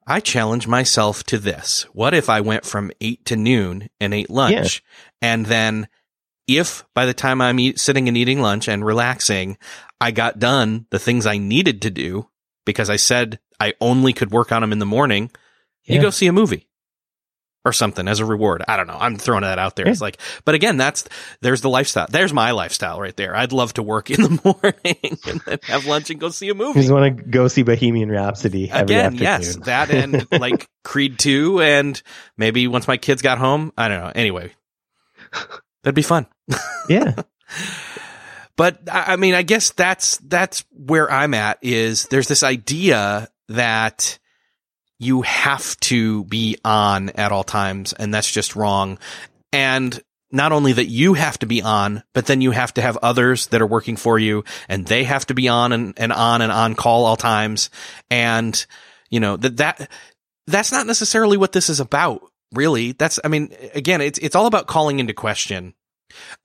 I 0.07 0.21
challenge 0.21 0.67
myself 0.67 1.25
to 1.25 1.39
this. 1.39 1.83
What 1.93 2.15
if 2.15 2.29
I 2.29 2.41
went 2.41 2.65
from 2.65 2.91
eight 3.01 3.25
to 3.27 3.37
noon 3.37 3.89
and 4.01 4.13
ate 4.15 4.31
lunch? 4.31 4.83
And 5.23 5.47
then 5.47 5.89
if 6.47 6.85
by 6.95 7.07
the 7.07 7.15
time 7.15 7.41
I'm 7.41 7.59
eat, 7.59 7.79
sitting 7.81 8.09
and 8.09 8.17
eating 8.17 8.41
lunch 8.41 8.69
and 8.69 8.85
relaxing, 8.85 9.57
I 10.01 10.11
got 10.11 10.39
done 10.39 10.87
the 10.91 10.99
things 10.99 11.25
I 11.27 11.39
needed 11.39 11.81
to 11.83 11.91
do 11.91 12.29
because 12.67 12.91
I 12.91 12.97
said 12.97 13.39
I 13.61 13.75
only 13.81 14.13
could 14.13 14.31
work 14.31 14.53
on 14.53 14.61
them 14.61 14.73
in 14.73 14.79
the 14.79 14.87
morning, 14.87 15.31
you 15.85 16.01
go 16.01 16.11
see 16.11 16.27
a 16.27 16.33
movie 16.33 16.69
or 17.65 17.73
something 17.73 18.07
as 18.09 18.21
a 18.21 18.25
reward. 18.27 18.63
I 18.69 18.77
don't 18.77 18.87
know. 18.87 18.99
I'm 19.01 19.17
throwing 19.17 19.41
that 19.41 19.59
out 19.59 19.75
there. 19.75 19.87
Yeah. 19.87 19.93
It's 19.93 20.01
like, 20.01 20.19
but 20.45 20.55
again, 20.55 20.77
that's, 20.77 21.09
there's 21.41 21.63
the 21.63 21.71
lifestyle. 21.71 22.07
There's 22.11 22.33
my 22.33 22.51
lifestyle 22.51 23.01
right 23.01 23.17
there. 23.17 23.35
I'd 23.35 23.53
love 23.53 23.73
to 23.75 23.83
work 23.83 24.11
in 24.11 24.21
the 24.21 24.41
morning 24.63 25.19
and 25.25 25.41
then 25.47 25.59
have 25.63 25.87
lunch 25.87 26.11
and 26.11 26.21
go 26.21 26.29
see 26.29 26.47
a 26.47 26.49
You 26.49 26.55
movie. 26.55 26.81
just 26.81 26.93
want 26.93 27.17
to 27.17 27.23
go 27.25 27.49
see 27.49 27.63
Bohemian 27.63 28.11
Rhapsody 28.11 28.69
Again, 28.69 29.15
yes, 29.15 29.57
that 29.57 29.91
and 29.91 30.27
like 30.41 30.69
Creed 30.85 31.19
2 31.19 31.63
and 31.63 32.03
maybe 32.37 32.69
once 32.69 32.87
my 32.87 32.99
kids 32.99 33.23
got 33.23 33.39
home, 33.39 33.73
I 33.79 33.89
don't 33.89 33.99
know. 34.03 34.13
Anyway, 34.15 34.53
that'd 35.83 35.95
be 35.95 36.03
fun. 36.03 36.27
yeah. 36.89 37.15
But 38.57 38.81
I 38.93 39.17
mean, 39.17 39.35
I 39.35 39.43
guess 39.43 39.71
that's 39.71 40.19
that's 40.19 40.65
where 40.71 41.11
I'm 41.11 41.35
at. 41.35 41.59
Is 41.63 42.05
there's 42.11 42.29
this 42.29 42.43
idea 42.43 43.29
that 43.49 44.19
you 44.99 45.23
have 45.23 45.79
to 45.81 46.25
be 46.25 46.59
on 46.65 47.11
at 47.11 47.33
all 47.33 47.45
times, 47.45 47.93
and 47.93 48.13
that's 48.13 48.31
just 48.31 48.57
wrong. 48.57 48.99
And 49.53 50.01
not 50.31 50.53
only 50.53 50.73
that 50.73 50.87
you 50.87 51.15
have 51.15 51.39
to 51.39 51.47
be 51.47 51.63
on, 51.63 52.03
but 52.13 52.27
then 52.27 52.41
you 52.41 52.51
have 52.51 52.75
to 52.75 52.83
have 52.83 52.97
others 52.99 53.47
that 53.49 53.63
are 53.63 53.67
working 53.67 53.97
for 53.97 54.19
you, 54.19 54.45
and 54.69 54.87
they 54.87 55.05
have 55.05 55.27
to 55.27 55.35
be 55.35 55.49
on 55.49 55.73
and, 55.73 55.95
and 55.97 56.13
on 56.13 56.43
and 56.43 56.51
on 56.51 56.75
call 56.75 57.07
all 57.07 57.17
times. 57.17 57.71
And 58.11 58.65
you 59.11 59.21
know 59.21 59.37
that 59.37 59.57
that 59.59 59.91
that's 60.47 60.73
not 60.73 60.87
necessarily 60.87 61.37
what 61.37 61.53
this 61.53 61.71
is 61.71 61.81
about. 61.81 62.23
Really, 62.53 62.93
that's 62.93 63.19
I 63.25 63.29
mean, 63.29 63.55
again, 63.75 64.01
it's 64.01 64.19
it's 64.19 64.37
all 64.37 64.47
about 64.47 64.67
calling 64.67 64.99
into 64.99 65.13
question 65.15 65.75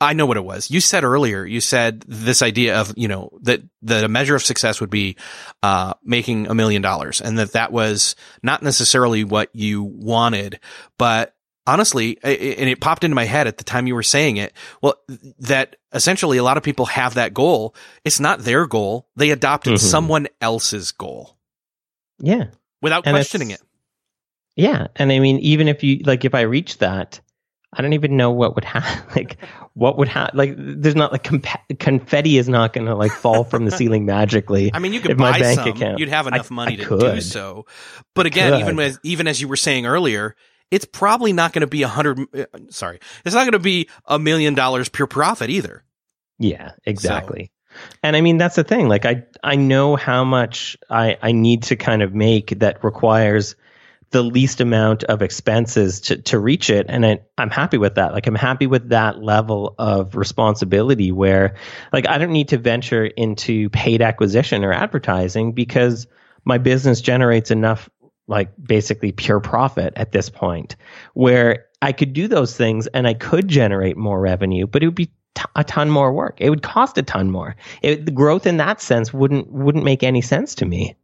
I 0.01 0.13
know 0.13 0.25
what 0.25 0.37
it 0.37 0.43
was. 0.43 0.71
You 0.71 0.79
said 0.81 1.03
earlier, 1.03 1.45
you 1.45 1.61
said 1.61 2.03
this 2.07 2.41
idea 2.41 2.79
of, 2.79 2.93
you 2.97 3.07
know, 3.07 3.37
that 3.41 3.61
that 3.83 4.03
a 4.03 4.07
measure 4.07 4.35
of 4.35 4.43
success 4.43 4.81
would 4.81 4.89
be, 4.89 5.15
uh, 5.63 5.93
making 6.03 6.47
a 6.47 6.55
million 6.55 6.81
dollars 6.81 7.21
and 7.21 7.37
that 7.37 7.51
that 7.53 7.71
was 7.71 8.15
not 8.43 8.63
necessarily 8.63 9.23
what 9.23 9.49
you 9.53 9.83
wanted, 9.83 10.59
but 10.97 11.35
honestly, 11.67 12.17
i- 12.23 12.29
i- 12.29 12.55
and 12.57 12.69
it 12.69 12.81
popped 12.81 13.03
into 13.03 13.13
my 13.15 13.25
head 13.25 13.45
at 13.45 13.57
the 13.57 13.63
time 13.63 13.85
you 13.85 13.93
were 13.93 14.01
saying 14.01 14.37
it. 14.37 14.53
Well, 14.81 14.95
that 15.39 15.75
essentially 15.93 16.37
a 16.39 16.43
lot 16.43 16.57
of 16.57 16.63
people 16.63 16.87
have 16.87 17.13
that 17.13 17.33
goal. 17.33 17.75
It's 18.03 18.19
not 18.19 18.39
their 18.39 18.65
goal. 18.65 19.07
They 19.15 19.29
adopted 19.29 19.73
Mhm. 19.75 19.79
someone 19.79 20.27
else's 20.41 20.91
goal 20.91 21.37
Yeah. 22.19 22.45
without 22.81 23.05
And 23.05 23.13
questioning 23.13 23.51
it. 23.51 23.61
Yeah. 24.55 24.87
And 24.95 25.11
I 25.11 25.19
mean, 25.19 25.37
even 25.39 25.67
if 25.67 25.83
you, 25.83 26.01
like, 26.05 26.25
if 26.25 26.33
I 26.33 26.41
reach 26.41 26.79
that, 26.79 27.21
I 27.71 27.81
don't 27.83 27.93
even 27.93 28.17
know 28.17 28.31
what 28.31 28.55
would 28.55 28.65
happen. 28.65 29.03
Like, 29.15 29.37
what 29.73 29.97
would 29.97 30.07
happen? 30.07 30.37
Like, 30.37 30.53
there's 30.57 30.95
not 30.95 31.11
like 31.11 31.23
comp- 31.23 31.79
confetti 31.79 32.37
is 32.37 32.49
not 32.49 32.73
going 32.73 32.87
to 32.87 32.95
like 32.95 33.11
fall 33.11 33.43
from 33.43 33.65
the 33.65 33.71
ceiling 33.71 34.05
magically. 34.05 34.71
I 34.73 34.79
mean, 34.79 34.93
you 34.93 34.99
could 34.99 35.11
if 35.11 35.17
buy 35.17 35.31
my 35.31 35.39
bank 35.39 35.59
some. 35.59 35.69
account. 35.69 35.99
You'd 35.99 36.09
have 36.09 36.27
enough 36.27 36.51
I- 36.51 36.55
money 36.55 36.73
I 36.73 36.75
to 36.77 36.85
could. 36.85 37.15
do 37.15 37.21
so. 37.21 37.65
But 38.15 38.25
again, 38.25 38.59
even 38.61 38.79
as 38.79 38.99
even 39.03 39.27
as 39.27 39.39
you 39.41 39.47
were 39.47 39.55
saying 39.55 39.85
earlier, 39.85 40.35
it's 40.71 40.85
probably 40.85 41.33
not 41.33 41.53
going 41.53 41.61
to 41.61 41.67
be 41.67 41.83
a 41.83 41.87
hundred. 41.87 42.19
uh, 42.35 42.45
Sorry, 42.69 42.99
it's 43.25 43.33
not 43.35 43.41
going 43.43 43.53
to 43.53 43.59
be 43.59 43.89
a 44.05 44.19
million 44.19 44.53
dollars 44.53 44.89
pure 44.89 45.07
profit 45.07 45.49
either. 45.49 45.83
Yeah, 46.39 46.71
exactly. 46.85 47.51
And 48.03 48.15
I 48.15 48.21
mean 48.21 48.37
that's 48.37 48.55
the 48.55 48.63
thing. 48.63 48.87
Like 48.89 49.05
I 49.05 49.23
I 49.43 49.55
know 49.55 49.95
how 49.95 50.23
much 50.23 50.77
I 50.89 51.17
I 51.21 51.31
need 51.33 51.63
to 51.63 51.75
kind 51.75 52.01
of 52.01 52.13
make 52.15 52.59
that 52.59 52.83
requires 52.83 53.55
the 54.11 54.23
least 54.23 54.59
amount 54.59 55.03
of 55.03 55.21
expenses 55.21 56.01
to 56.01 56.17
to 56.17 56.39
reach 56.39 56.69
it 56.69 56.87
and 56.89 57.05
I, 57.05 57.19
I'm 57.37 57.49
happy 57.49 57.77
with 57.77 57.95
that. 57.95 58.13
Like 58.13 58.27
I'm 58.27 58.35
happy 58.35 58.67
with 58.67 58.89
that 58.89 59.21
level 59.21 59.75
of 59.77 60.15
responsibility 60.15 61.11
where 61.11 61.55
like 61.93 62.07
I 62.07 62.17
don't 62.17 62.31
need 62.31 62.49
to 62.49 62.57
venture 62.57 63.05
into 63.05 63.69
paid 63.69 64.01
acquisition 64.01 64.63
or 64.63 64.73
advertising 64.73 65.53
because 65.53 66.07
my 66.43 66.57
business 66.57 67.01
generates 67.01 67.51
enough 67.51 67.89
like 68.27 68.51
basically 68.61 69.11
pure 69.11 69.39
profit 69.39 69.93
at 69.95 70.11
this 70.11 70.29
point 70.29 70.75
where 71.13 71.65
I 71.81 71.91
could 71.91 72.13
do 72.13 72.27
those 72.27 72.55
things 72.55 72.87
and 72.87 73.07
I 73.07 73.13
could 73.13 73.47
generate 73.47 73.97
more 73.97 74.19
revenue, 74.19 74.67
but 74.67 74.83
it 74.83 74.87
would 74.87 74.95
be 74.95 75.11
a 75.55 75.63
ton 75.63 75.89
more 75.89 76.11
work. 76.11 76.37
It 76.39 76.49
would 76.49 76.61
cost 76.61 76.97
a 76.97 77.03
ton 77.03 77.31
more. 77.31 77.55
It, 77.81 78.05
the 78.05 78.11
growth 78.11 78.45
in 78.45 78.57
that 78.57 78.81
sense 78.81 79.13
wouldn't 79.13 79.51
wouldn't 79.51 79.85
make 79.85 80.03
any 80.03 80.21
sense 80.21 80.55
to 80.55 80.65
me. 80.65 80.95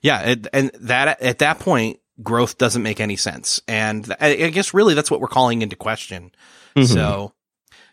Yeah, 0.00 0.36
and 0.52 0.70
that 0.80 1.20
at 1.22 1.40
that 1.40 1.58
point, 1.58 1.98
growth 2.22 2.58
doesn't 2.58 2.82
make 2.82 3.00
any 3.00 3.16
sense, 3.16 3.60
and 3.68 4.14
I, 4.20 4.44
I 4.44 4.50
guess 4.50 4.74
really 4.74 4.94
that's 4.94 5.10
what 5.10 5.20
we're 5.20 5.28
calling 5.28 5.62
into 5.62 5.76
question. 5.76 6.32
Mhm. 6.76 6.86
So, 6.86 7.32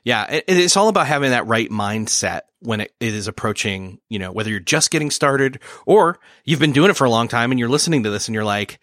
yeah, 0.03 0.25
it, 0.31 0.45
it's 0.47 0.77
all 0.77 0.87
about 0.89 1.07
having 1.07 1.31
that 1.31 1.45
right 1.47 1.69
mindset 1.69 2.41
when 2.59 2.81
it, 2.81 2.93
it 2.99 3.13
is 3.13 3.27
approaching. 3.27 3.99
You 4.09 4.19
know, 4.19 4.31
whether 4.31 4.49
you're 4.49 4.59
just 4.59 4.91
getting 4.91 5.11
started 5.11 5.59
or 5.85 6.19
you've 6.45 6.59
been 6.59 6.73
doing 6.73 6.89
it 6.89 6.97
for 6.97 7.05
a 7.05 7.09
long 7.09 7.27
time, 7.27 7.51
and 7.51 7.59
you're 7.59 7.69
listening 7.69 8.03
to 8.03 8.09
this, 8.09 8.27
and 8.27 8.35
you're 8.35 8.43
like, 8.45 8.79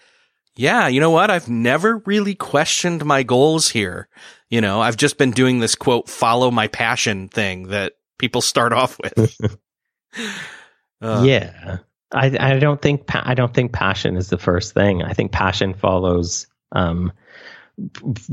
"Yeah, 0.54 0.86
you 0.88 1.00
know 1.00 1.10
what? 1.10 1.30
I've 1.30 1.48
never 1.48 1.98
really 2.06 2.34
questioned 2.34 3.04
my 3.04 3.22
goals 3.22 3.70
here. 3.70 4.08
You 4.48 4.60
know, 4.60 4.80
I've 4.80 4.96
just 4.96 5.18
been 5.18 5.32
doing 5.32 5.58
this 5.58 5.74
quote 5.74 6.08
follow 6.08 6.50
my 6.50 6.68
passion 6.68 7.28
thing 7.28 7.68
that 7.68 7.94
people 8.18 8.40
start 8.40 8.72
off 8.72 8.98
with." 9.02 9.36
Uh, 10.98 11.22
yeah, 11.26 11.76
I 12.12 12.36
I 12.38 12.58
don't 12.58 12.80
think 12.80 13.02
I 13.14 13.34
don't 13.34 13.52
think 13.52 13.72
passion 13.72 14.16
is 14.16 14.28
the 14.28 14.38
first 14.38 14.74
thing. 14.74 15.02
I 15.02 15.12
think 15.12 15.32
passion 15.32 15.74
follows 15.74 16.46
um, 16.72 17.12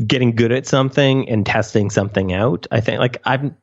getting 0.08 0.36
good 0.36 0.52
at 0.52 0.68
something 0.68 1.28
and 1.30 1.46
testing 1.46 1.90
something 1.90 2.34
out. 2.34 2.68
I 2.72 2.82
think 2.82 3.00
like 3.00 3.18
I'm 3.26 3.56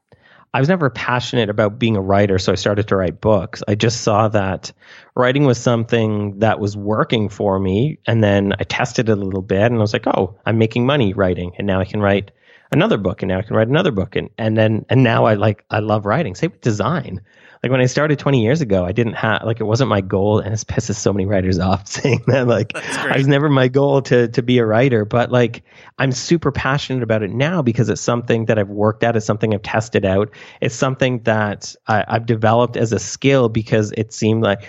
I 0.52 0.58
was 0.58 0.68
never 0.68 0.90
passionate 0.90 1.48
about 1.48 1.78
being 1.78 1.96
a 1.96 2.00
writer, 2.00 2.38
so 2.38 2.50
I 2.50 2.56
started 2.56 2.88
to 2.88 2.96
write 2.96 3.20
books. 3.20 3.62
I 3.68 3.76
just 3.76 4.00
saw 4.00 4.26
that 4.28 4.72
writing 5.14 5.44
was 5.44 5.58
something 5.58 6.40
that 6.40 6.58
was 6.58 6.76
working 6.76 7.28
for 7.28 7.60
me, 7.60 7.98
and 8.06 8.22
then 8.24 8.54
I 8.58 8.64
tested 8.64 9.08
it 9.08 9.12
a 9.12 9.16
little 9.16 9.42
bit, 9.42 9.62
and 9.62 9.76
I 9.76 9.78
was 9.78 9.92
like, 9.92 10.08
"Oh, 10.08 10.36
I'm 10.46 10.58
making 10.58 10.86
money 10.86 11.12
writing, 11.14 11.52
and 11.56 11.68
now 11.68 11.78
I 11.78 11.84
can 11.84 12.00
write 12.00 12.32
another 12.72 12.98
book, 12.98 13.22
and 13.22 13.28
now 13.28 13.38
I 13.38 13.42
can 13.42 13.54
write 13.54 13.68
another 13.68 13.92
book, 13.92 14.16
and 14.16 14.28
and 14.38 14.56
then 14.56 14.84
and 14.88 15.04
now 15.04 15.24
I 15.24 15.34
like 15.34 15.64
I 15.70 15.78
love 15.78 16.04
writing. 16.04 16.34
Same 16.34 16.50
with 16.50 16.60
design. 16.62 17.20
Like 17.62 17.70
when 17.70 17.82
I 17.82 17.86
started 17.86 18.18
20 18.18 18.42
years 18.42 18.62
ago, 18.62 18.86
I 18.86 18.92
didn't 18.92 19.14
have 19.14 19.42
like 19.44 19.60
it 19.60 19.64
wasn't 19.64 19.90
my 19.90 20.00
goal, 20.00 20.38
and 20.38 20.54
it 20.54 20.58
pisses 20.60 20.94
so 20.94 21.12
many 21.12 21.26
writers 21.26 21.58
off 21.58 21.86
saying 21.86 22.24
that. 22.28 22.46
Like 22.46 22.72
it 22.74 23.16
was 23.16 23.28
never 23.28 23.50
my 23.50 23.68
goal 23.68 24.00
to 24.02 24.28
to 24.28 24.42
be 24.42 24.58
a 24.58 24.64
writer, 24.64 25.04
but 25.04 25.30
like 25.30 25.62
I'm 25.98 26.12
super 26.12 26.52
passionate 26.52 27.02
about 27.02 27.22
it 27.22 27.30
now 27.30 27.60
because 27.60 27.90
it's 27.90 28.00
something 28.00 28.46
that 28.46 28.58
I've 28.58 28.70
worked 28.70 29.04
at. 29.04 29.14
It's 29.14 29.26
something 29.26 29.52
I've 29.52 29.62
tested 29.62 30.06
out. 30.06 30.30
It's 30.62 30.74
something 30.74 31.22
that 31.24 31.74
I, 31.86 32.04
I've 32.08 32.24
developed 32.24 32.78
as 32.78 32.92
a 32.92 32.98
skill 32.98 33.50
because 33.50 33.92
it 33.92 34.14
seemed 34.14 34.42
like 34.42 34.62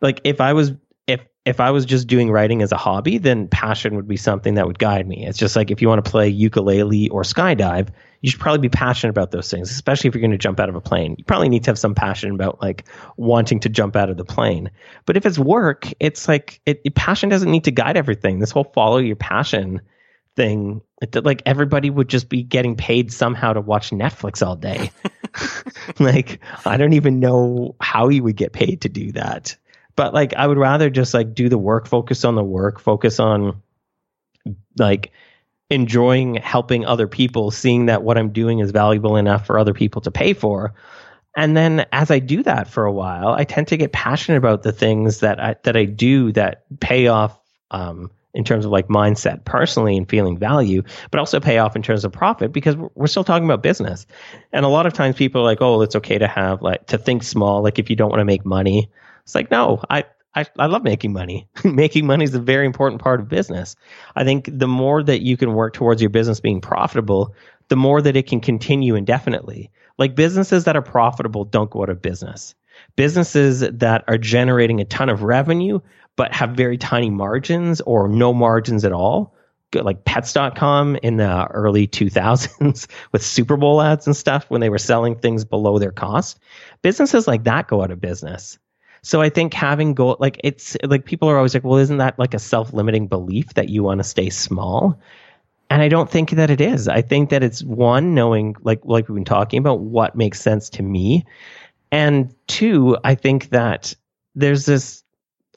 like 0.00 0.22
if 0.24 0.40
I 0.40 0.54
was 0.54 0.72
if 1.06 1.20
if 1.44 1.60
I 1.60 1.70
was 1.70 1.84
just 1.84 2.06
doing 2.06 2.30
writing 2.30 2.62
as 2.62 2.72
a 2.72 2.78
hobby, 2.78 3.18
then 3.18 3.46
passion 3.48 3.94
would 3.96 4.08
be 4.08 4.16
something 4.16 4.54
that 4.54 4.66
would 4.66 4.78
guide 4.78 5.06
me. 5.06 5.26
It's 5.26 5.38
just 5.38 5.54
like 5.54 5.70
if 5.70 5.82
you 5.82 5.88
want 5.88 6.02
to 6.02 6.10
play 6.10 6.28
ukulele 6.28 7.10
or 7.10 7.24
skydive, 7.24 7.88
you 8.20 8.30
should 8.30 8.40
probably 8.40 8.60
be 8.60 8.68
passionate 8.68 9.10
about 9.10 9.30
those 9.30 9.50
things, 9.50 9.70
especially 9.70 10.08
if 10.08 10.14
you're 10.14 10.20
going 10.20 10.30
to 10.30 10.38
jump 10.38 10.60
out 10.60 10.68
of 10.68 10.74
a 10.74 10.80
plane. 10.80 11.16
You 11.18 11.24
probably 11.24 11.48
need 11.48 11.64
to 11.64 11.70
have 11.70 11.78
some 11.78 11.94
passion 11.94 12.32
about 12.32 12.60
like 12.60 12.84
wanting 13.16 13.60
to 13.60 13.68
jump 13.68 13.96
out 13.96 14.10
of 14.10 14.16
the 14.16 14.24
plane. 14.24 14.70
But 15.04 15.16
if 15.16 15.26
it's 15.26 15.38
work, 15.38 15.88
it's 16.00 16.28
like 16.28 16.60
it, 16.66 16.80
it- 16.84 16.94
passion 16.94 17.28
doesn't 17.28 17.50
need 17.50 17.64
to 17.64 17.70
guide 17.70 17.96
everything. 17.96 18.38
This 18.38 18.50
whole 18.50 18.70
follow 18.74 18.98
your 18.98 19.16
passion 19.16 19.82
thing, 20.34 20.82
it, 21.00 21.24
like 21.24 21.42
everybody 21.46 21.90
would 21.90 22.08
just 22.08 22.28
be 22.28 22.42
getting 22.42 22.76
paid 22.76 23.12
somehow 23.12 23.52
to 23.52 23.60
watch 23.60 23.90
Netflix 23.90 24.46
all 24.46 24.56
day. 24.56 24.90
like 25.98 26.40
I 26.64 26.76
don't 26.76 26.92
even 26.92 27.20
know 27.20 27.74
how 27.80 28.08
you 28.08 28.22
would 28.22 28.36
get 28.36 28.52
paid 28.52 28.82
to 28.82 28.88
do 28.88 29.12
that. 29.12 29.56
But 29.94 30.12
like 30.12 30.34
I 30.34 30.46
would 30.46 30.58
rather 30.58 30.90
just 30.90 31.14
like 31.14 31.34
do 31.34 31.48
the 31.48 31.58
work, 31.58 31.86
focus 31.86 32.24
on 32.24 32.34
the 32.34 32.44
work, 32.44 32.80
focus 32.80 33.18
on 33.18 33.62
like 34.78 35.12
enjoying 35.70 36.36
helping 36.36 36.84
other 36.84 37.08
people, 37.08 37.50
seeing 37.50 37.86
that 37.86 38.02
what 38.02 38.18
I'm 38.18 38.30
doing 38.30 38.60
is 38.60 38.70
valuable 38.70 39.16
enough 39.16 39.46
for 39.46 39.58
other 39.58 39.74
people 39.74 40.00
to 40.02 40.10
pay 40.10 40.32
for. 40.32 40.74
And 41.36 41.56
then 41.56 41.86
as 41.92 42.10
I 42.10 42.18
do 42.18 42.42
that 42.44 42.68
for 42.68 42.84
a 42.84 42.92
while, 42.92 43.28
I 43.28 43.44
tend 43.44 43.68
to 43.68 43.76
get 43.76 43.92
passionate 43.92 44.38
about 44.38 44.62
the 44.62 44.72
things 44.72 45.20
that 45.20 45.38
I 45.38 45.56
that 45.64 45.76
I 45.76 45.84
do 45.84 46.32
that 46.32 46.64
pay 46.80 47.08
off 47.08 47.38
um, 47.70 48.10
in 48.32 48.44
terms 48.44 48.64
of 48.64 48.70
like 48.70 48.88
mindset 48.88 49.44
personally 49.44 49.96
and 49.96 50.08
feeling 50.08 50.38
value, 50.38 50.82
but 51.10 51.18
also 51.18 51.40
pay 51.40 51.58
off 51.58 51.74
in 51.76 51.82
terms 51.82 52.04
of 52.04 52.12
profit 52.12 52.52
because 52.52 52.76
we're- 52.76 52.90
we're 52.94 53.06
still 53.06 53.24
talking 53.24 53.44
about 53.46 53.62
business. 53.62 54.06
And 54.52 54.64
a 54.64 54.68
lot 54.68 54.86
of 54.86 54.92
times 54.92 55.16
people 55.16 55.40
are 55.40 55.44
like, 55.44 55.62
oh, 55.62 55.82
it's 55.82 55.96
okay 55.96 56.18
to 56.18 56.28
have 56.28 56.62
like 56.62 56.86
to 56.86 56.98
think 56.98 57.22
small, 57.22 57.62
like 57.62 57.78
if 57.78 57.90
you 57.90 57.96
don't 57.96 58.10
want 58.10 58.20
to 58.20 58.24
make 58.26 58.44
money. 58.46 58.90
It's 59.24 59.34
like, 59.34 59.50
no, 59.50 59.82
I 59.90 60.04
I, 60.36 60.44
I 60.58 60.66
love 60.66 60.84
making 60.84 61.14
money. 61.14 61.48
making 61.64 62.06
money 62.06 62.24
is 62.24 62.34
a 62.34 62.40
very 62.40 62.66
important 62.66 63.00
part 63.00 63.20
of 63.20 63.28
business. 63.28 63.74
I 64.14 64.22
think 64.22 64.48
the 64.52 64.68
more 64.68 65.02
that 65.02 65.22
you 65.22 65.36
can 65.36 65.54
work 65.54 65.72
towards 65.72 66.02
your 66.02 66.10
business 66.10 66.40
being 66.40 66.60
profitable, 66.60 67.34
the 67.68 67.76
more 67.76 68.02
that 68.02 68.16
it 68.16 68.26
can 68.26 68.40
continue 68.40 68.94
indefinitely. 68.94 69.70
Like 69.98 70.14
businesses 70.14 70.64
that 70.64 70.76
are 70.76 70.82
profitable 70.82 71.44
don't 71.44 71.70
go 71.70 71.82
out 71.82 71.88
of 71.88 72.02
business. 72.02 72.54
Businesses 72.96 73.60
that 73.60 74.04
are 74.06 74.18
generating 74.18 74.80
a 74.80 74.84
ton 74.84 75.08
of 75.08 75.22
revenue 75.22 75.80
but 76.16 76.34
have 76.34 76.50
very 76.50 76.78
tiny 76.78 77.10
margins 77.10 77.80
or 77.82 78.08
no 78.08 78.32
margins 78.32 78.84
at 78.84 78.92
all, 78.92 79.34
like 79.74 80.04
pets.com 80.04 80.96
in 80.96 81.16
the 81.16 81.46
early 81.46 81.86
2000s 81.88 82.86
with 83.12 83.22
Super 83.22 83.56
Bowl 83.56 83.80
ads 83.80 84.06
and 84.06 84.16
stuff 84.16 84.44
when 84.48 84.60
they 84.60 84.70
were 84.70 84.78
selling 84.78 85.16
things 85.16 85.46
below 85.46 85.78
their 85.78 85.92
cost. 85.92 86.38
Businesses 86.82 87.26
like 87.26 87.44
that 87.44 87.68
go 87.68 87.82
out 87.82 87.90
of 87.90 88.00
business. 88.00 88.58
So 89.06 89.22
I 89.22 89.28
think 89.28 89.54
having 89.54 89.94
goal, 89.94 90.16
like 90.18 90.40
it's 90.42 90.76
like 90.82 91.04
people 91.04 91.30
are 91.30 91.36
always 91.36 91.54
like, 91.54 91.62
well, 91.62 91.78
isn't 91.78 91.98
that 91.98 92.18
like 92.18 92.34
a 92.34 92.40
self 92.40 92.72
limiting 92.72 93.06
belief 93.06 93.54
that 93.54 93.68
you 93.68 93.84
want 93.84 94.00
to 94.00 94.04
stay 94.04 94.30
small? 94.30 94.98
And 95.70 95.80
I 95.80 95.86
don't 95.88 96.10
think 96.10 96.30
that 96.30 96.50
it 96.50 96.60
is. 96.60 96.88
I 96.88 97.02
think 97.02 97.30
that 97.30 97.44
it's 97.44 97.62
one, 97.62 98.14
knowing 98.14 98.56
like 98.62 98.80
like 98.82 99.08
we've 99.08 99.14
been 99.14 99.24
talking 99.24 99.60
about 99.60 99.78
what 99.78 100.16
makes 100.16 100.40
sense 100.40 100.68
to 100.70 100.82
me. 100.82 101.24
And 101.92 102.34
two, 102.48 102.98
I 103.04 103.14
think 103.14 103.50
that 103.50 103.94
there's 104.34 104.66
this 104.66 105.04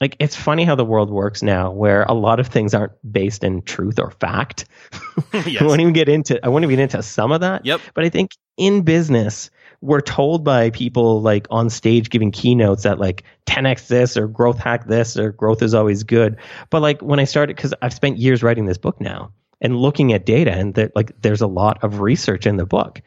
like 0.00 0.14
it's 0.20 0.36
funny 0.36 0.62
how 0.62 0.76
the 0.76 0.84
world 0.84 1.10
works 1.10 1.42
now 1.42 1.72
where 1.72 2.04
a 2.04 2.14
lot 2.14 2.38
of 2.38 2.46
things 2.46 2.72
aren't 2.72 2.92
based 3.12 3.42
in 3.42 3.62
truth 3.62 3.98
or 3.98 4.12
fact. 4.12 4.66
Yes. 5.32 5.56
I 5.60 5.64
won't 5.64 5.80
even 5.80 5.92
get 5.92 6.08
into 6.08 6.38
I 6.44 6.48
won't 6.50 6.62
even 6.62 6.76
get 6.76 6.82
into 6.82 7.02
some 7.02 7.32
of 7.32 7.40
that. 7.40 7.66
Yep. 7.66 7.80
But 7.94 8.04
I 8.04 8.10
think 8.10 8.30
in 8.56 8.82
business, 8.82 9.50
we're 9.80 10.00
told 10.00 10.44
by 10.44 10.70
people 10.70 11.22
like 11.22 11.46
on 11.50 11.70
stage 11.70 12.10
giving 12.10 12.30
keynotes 12.30 12.82
that 12.82 12.98
like 12.98 13.24
10x 13.46 13.86
this 13.86 14.16
or 14.16 14.28
growth 14.28 14.58
hack 14.58 14.86
this 14.86 15.16
or 15.16 15.32
growth 15.32 15.62
is 15.62 15.74
always 15.74 16.02
good. 16.02 16.36
But 16.68 16.82
like 16.82 17.00
when 17.00 17.18
I 17.18 17.24
started, 17.24 17.56
because 17.56 17.72
I've 17.80 17.94
spent 17.94 18.18
years 18.18 18.42
writing 18.42 18.66
this 18.66 18.78
book 18.78 19.00
now 19.00 19.32
and 19.60 19.76
looking 19.76 20.12
at 20.12 20.26
data, 20.26 20.52
and 20.52 20.74
that 20.74 20.94
like 20.94 21.12
there's 21.22 21.40
a 21.40 21.46
lot 21.46 21.82
of 21.82 22.00
research 22.00 22.46
in 22.46 22.56
the 22.56 22.66
book. 22.66 23.00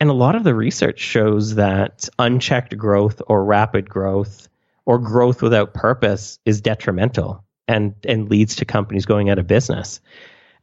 And 0.00 0.08
a 0.08 0.14
lot 0.14 0.34
of 0.34 0.44
the 0.44 0.54
research 0.54 0.98
shows 0.98 1.56
that 1.56 2.08
unchecked 2.18 2.76
growth 2.76 3.20
or 3.26 3.44
rapid 3.44 3.88
growth 3.88 4.48
or 4.86 4.98
growth 4.98 5.42
without 5.42 5.74
purpose 5.74 6.38
is 6.44 6.60
detrimental 6.60 7.44
and 7.68 7.94
and 8.04 8.28
leads 8.28 8.56
to 8.56 8.64
companies 8.64 9.06
going 9.06 9.30
out 9.30 9.38
of 9.38 9.46
business. 9.46 10.00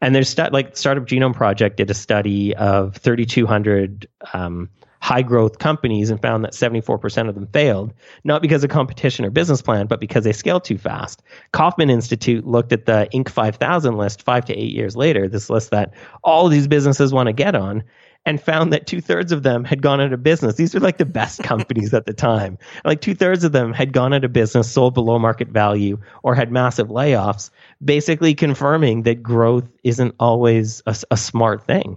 And 0.02 0.14
there's 0.14 0.30
stu- 0.30 0.50
like 0.52 0.76
Startup 0.76 1.06
Genome 1.06 1.34
Project 1.34 1.78
did 1.78 1.90
a 1.90 1.94
study 1.94 2.56
of 2.56 2.98
3,200 2.98 4.08
um, 4.34 4.70
high 5.08 5.22
growth 5.22 5.58
companies 5.58 6.10
and 6.10 6.22
found 6.22 6.44
that 6.44 6.52
74% 6.52 7.30
of 7.30 7.36
them 7.36 7.48
failed, 7.48 7.94
not 8.26 8.42
because 8.42 8.66
of 8.66 8.70
competition 8.70 9.24
or 9.24 9.30
business 9.30 9.62
plan, 9.62 9.88
but 9.88 10.02
because 10.02 10.26
they 10.26 10.34
scaled 10.34 10.66
too 10.66 10.78
fast. 10.78 11.24
Kauffman 11.54 11.90
Institute 11.90 12.46
looked 12.46 12.74
at 12.74 12.88
the 12.88 13.08
Inc. 13.14 13.30
5000 13.30 13.96
list 13.96 14.24
five 14.24 14.44
to 14.44 14.54
eight 14.54 14.74
years 14.74 14.98
later, 14.98 15.30
this 15.30 15.50
list 15.50 15.72
that 15.72 15.94
all 16.26 16.50
these 16.50 16.68
businesses 16.68 17.14
want 17.14 17.28
to 17.28 17.32
get 17.32 17.56
on, 17.56 17.86
and 18.26 18.42
found 18.42 18.74
that 18.74 18.86
two 18.86 19.00
thirds 19.00 19.32
of 19.32 19.44
them 19.44 19.64
had 19.64 19.82
gone 19.82 20.02
out 20.02 20.12
of 20.12 20.24
business. 20.24 20.56
These 20.56 20.76
are 20.76 20.82
like 20.82 20.98
the 20.98 21.06
best 21.06 21.42
companies 21.52 21.94
at 21.94 22.06
the 22.06 22.14
time. 22.14 22.58
Like 22.84 23.00
two 23.00 23.16
thirds 23.16 23.46
of 23.46 23.54
them 23.54 23.72
had 23.72 23.94
gone 23.94 24.14
out 24.14 24.26
of 24.26 24.34
business, 24.34 24.70
sold 24.70 24.94
below 24.94 25.18
market 25.20 25.48
value, 25.48 26.00
or 26.22 26.36
had 26.36 26.52
massive 26.52 26.90
layoffs, 26.90 27.50
basically 27.82 28.36
confirming 28.36 29.04
that 29.04 29.24
growth 29.24 29.70
isn't 29.86 30.16
always 30.20 30.84
a, 30.86 30.98
a 31.12 31.16
smart 31.16 31.66
thing. 31.66 31.96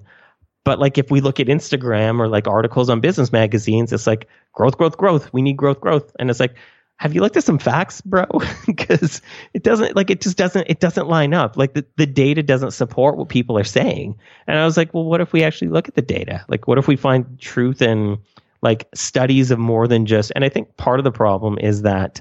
But 0.64 0.78
like 0.78 0.98
if 0.98 1.10
we 1.10 1.20
look 1.20 1.40
at 1.40 1.46
Instagram 1.46 2.20
or 2.20 2.28
like 2.28 2.46
articles 2.46 2.90
on 2.90 3.00
business 3.00 3.32
magazines, 3.32 3.92
it's 3.92 4.06
like 4.06 4.28
growth, 4.52 4.76
growth, 4.76 4.96
growth. 4.96 5.32
We 5.32 5.42
need 5.42 5.56
growth, 5.56 5.80
growth. 5.80 6.14
And 6.18 6.30
it's 6.30 6.40
like, 6.40 6.56
have 6.96 7.14
you 7.14 7.22
looked 7.22 7.38
at 7.38 7.44
some 7.44 7.58
facts, 7.58 8.02
bro? 8.02 8.26
Because 8.66 9.22
it 9.54 9.62
doesn't 9.62 9.96
like 9.96 10.10
it 10.10 10.20
just 10.20 10.36
doesn't 10.36 10.66
it 10.68 10.80
doesn't 10.80 11.08
line 11.08 11.32
up. 11.32 11.56
Like 11.56 11.72
the, 11.72 11.86
the 11.96 12.06
data 12.06 12.42
doesn't 12.42 12.72
support 12.72 13.16
what 13.16 13.30
people 13.30 13.56
are 13.58 13.64
saying. 13.64 14.18
And 14.46 14.58
I 14.58 14.66
was 14.66 14.76
like, 14.76 14.92
well, 14.92 15.04
what 15.04 15.22
if 15.22 15.32
we 15.32 15.42
actually 15.42 15.68
look 15.68 15.88
at 15.88 15.94
the 15.94 16.02
data? 16.02 16.44
Like 16.48 16.68
what 16.68 16.76
if 16.76 16.86
we 16.86 16.96
find 16.96 17.40
truth 17.40 17.80
in 17.80 18.18
like 18.60 18.86
studies 18.94 19.50
of 19.50 19.58
more 19.58 19.88
than 19.88 20.04
just 20.04 20.30
and 20.34 20.44
I 20.44 20.50
think 20.50 20.76
part 20.76 21.00
of 21.00 21.04
the 21.04 21.10
problem 21.10 21.58
is 21.58 21.82
that 21.82 22.20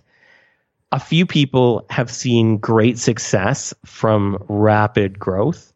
a 0.93 0.99
few 0.99 1.25
people 1.25 1.85
have 1.89 2.09
seen 2.09 2.57
great 2.57 2.97
success 2.97 3.73
from 3.85 4.43
rapid 4.47 5.19
growth 5.19 5.73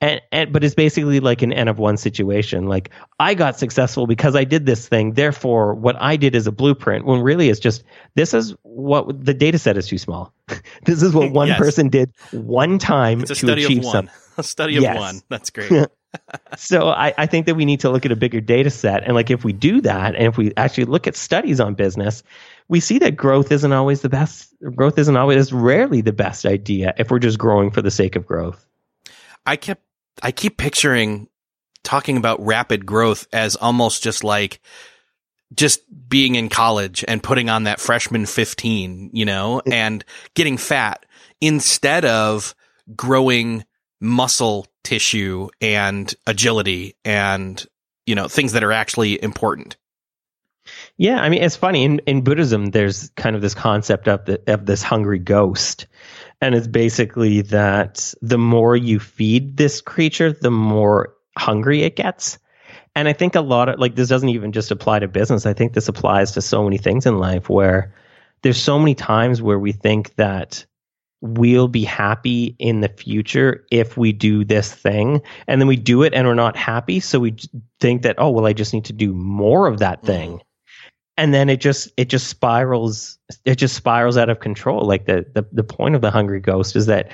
and, 0.00 0.20
and 0.32 0.52
but 0.52 0.64
it's 0.64 0.74
basically 0.74 1.20
like 1.20 1.42
an 1.42 1.52
n 1.52 1.68
of 1.68 1.78
one 1.78 1.96
situation. 1.96 2.66
Like 2.66 2.90
i 3.18 3.34
got 3.34 3.58
successful 3.58 4.06
because 4.06 4.34
i 4.34 4.44
did 4.44 4.66
this 4.66 4.88
thing. 4.88 5.12
Therefore 5.12 5.74
what 5.74 5.96
i 6.00 6.16
did 6.16 6.34
is 6.34 6.46
a 6.46 6.52
blueprint 6.52 7.04
when 7.04 7.20
really 7.20 7.48
it's 7.48 7.60
just 7.60 7.84
this 8.14 8.34
is 8.34 8.54
what 8.62 9.24
the 9.24 9.34
data 9.34 9.58
set 9.58 9.76
is 9.76 9.86
too 9.86 9.98
small. 9.98 10.32
This 10.84 11.02
is 11.02 11.14
what 11.14 11.30
one 11.42 11.48
yes. 11.48 11.58
person 11.58 11.88
did 11.88 12.12
one 12.32 12.78
time 12.78 13.20
it's 13.20 13.30
a 13.30 13.34
to 13.34 13.46
study 13.46 13.64
achieve 13.64 13.78
of 13.78 13.84
one. 13.84 13.92
something 13.92 14.14
a 14.38 14.42
study 14.42 14.76
of 14.76 14.82
yes. 14.82 14.98
one. 14.98 15.20
That's 15.28 15.50
great. 15.50 15.88
So 16.56 16.88
I, 16.88 17.14
I 17.16 17.26
think 17.26 17.46
that 17.46 17.54
we 17.54 17.64
need 17.64 17.80
to 17.80 17.90
look 17.90 18.04
at 18.04 18.10
a 18.10 18.16
bigger 18.16 18.40
data 18.40 18.70
set. 18.70 19.04
And 19.04 19.14
like 19.14 19.30
if 19.30 19.44
we 19.44 19.52
do 19.52 19.80
that 19.82 20.16
and 20.16 20.26
if 20.26 20.36
we 20.36 20.52
actually 20.56 20.86
look 20.86 21.06
at 21.06 21.14
studies 21.14 21.60
on 21.60 21.74
business 21.74 22.24
we 22.70 22.78
see 22.78 23.00
that 23.00 23.16
growth 23.16 23.50
isn't 23.50 23.72
always 23.72 24.00
the 24.00 24.08
best 24.08 24.54
growth 24.76 24.96
isn't 24.96 25.16
always 25.16 25.52
rarely 25.52 26.02
the 26.02 26.12
best 26.12 26.46
idea 26.46 26.94
if 26.96 27.10
we're 27.10 27.18
just 27.18 27.36
growing 27.36 27.72
for 27.72 27.82
the 27.82 27.90
sake 27.90 28.14
of 28.14 28.24
growth. 28.24 28.64
I 29.44 29.56
kept 29.56 29.82
I 30.22 30.32
keep 30.32 30.56
picturing 30.56 31.28
talking 31.82 32.16
about 32.16 32.44
rapid 32.44 32.84
growth 32.86 33.26
as 33.32 33.56
almost 33.56 34.02
just 34.02 34.22
like 34.22 34.60
just 35.54 35.80
being 36.08 36.36
in 36.36 36.48
college 36.48 37.04
and 37.08 37.22
putting 37.22 37.48
on 37.48 37.64
that 37.64 37.80
freshman 37.80 38.26
15, 38.26 39.10
you 39.12 39.24
know, 39.24 39.62
mm. 39.66 39.72
and 39.72 40.04
getting 40.34 40.56
fat 40.56 41.06
instead 41.40 42.04
of 42.04 42.54
growing 42.94 43.64
muscle 44.00 44.66
tissue 44.84 45.48
and 45.60 46.14
agility 46.26 46.96
and, 47.04 47.66
you 48.06 48.14
know, 48.14 48.28
things 48.28 48.52
that 48.52 48.64
are 48.64 48.72
actually 48.72 49.22
important. 49.22 49.76
Yeah, 50.96 51.20
I 51.20 51.28
mean, 51.28 51.42
it's 51.42 51.56
funny 51.56 51.84
in, 51.84 52.00
in 52.00 52.22
Buddhism. 52.22 52.66
There's 52.66 53.10
kind 53.10 53.34
of 53.34 53.42
this 53.42 53.54
concept 53.54 54.06
of 54.08 54.24
the, 54.26 54.40
of 54.46 54.66
this 54.66 54.82
hungry 54.82 55.18
ghost, 55.18 55.86
and 56.40 56.54
it's 56.54 56.66
basically 56.66 57.42
that 57.42 58.14
the 58.22 58.38
more 58.38 58.76
you 58.76 58.98
feed 58.98 59.56
this 59.56 59.80
creature, 59.80 60.32
the 60.32 60.50
more 60.50 61.14
hungry 61.36 61.82
it 61.82 61.96
gets. 61.96 62.38
And 62.94 63.06
I 63.06 63.12
think 63.12 63.34
a 63.34 63.40
lot 63.40 63.68
of 63.68 63.78
like 63.78 63.94
this 63.94 64.08
doesn't 64.08 64.28
even 64.28 64.52
just 64.52 64.70
apply 64.70 65.00
to 65.00 65.08
business. 65.08 65.46
I 65.46 65.52
think 65.52 65.72
this 65.72 65.88
applies 65.88 66.32
to 66.32 66.42
so 66.42 66.64
many 66.64 66.78
things 66.78 67.06
in 67.06 67.18
life 67.18 67.48
where 67.48 67.94
there's 68.42 68.60
so 68.60 68.78
many 68.78 68.94
times 68.94 69.40
where 69.40 69.58
we 69.58 69.72
think 69.72 70.14
that 70.16 70.64
we'll 71.20 71.68
be 71.68 71.84
happy 71.84 72.56
in 72.58 72.80
the 72.80 72.88
future 72.88 73.66
if 73.70 73.96
we 73.96 74.10
do 74.10 74.42
this 74.42 74.72
thing 74.72 75.20
and 75.46 75.60
then 75.60 75.68
we 75.68 75.76
do 75.76 76.02
it 76.02 76.14
and 76.14 76.26
we're 76.26 76.32
not 76.32 76.56
happy 76.56 76.98
so 76.98 77.20
we 77.20 77.36
think 77.78 78.02
that 78.02 78.14
oh 78.16 78.30
well 78.30 78.46
I 78.46 78.54
just 78.54 78.72
need 78.72 78.86
to 78.86 78.94
do 78.94 79.12
more 79.12 79.66
of 79.66 79.80
that 79.80 80.02
thing. 80.02 80.38
Mm 80.38 80.40
and 81.20 81.34
then 81.34 81.50
it 81.50 81.60
just 81.60 81.90
it 81.98 82.06
just 82.06 82.28
spirals 82.28 83.18
it 83.44 83.56
just 83.56 83.76
spirals 83.76 84.16
out 84.16 84.30
of 84.30 84.40
control. 84.40 84.86
Like 84.86 85.04
the, 85.04 85.26
the 85.34 85.46
the 85.52 85.62
point 85.62 85.94
of 85.94 86.00
the 86.00 86.10
hungry 86.10 86.40
ghost 86.40 86.74
is 86.74 86.86
that 86.86 87.12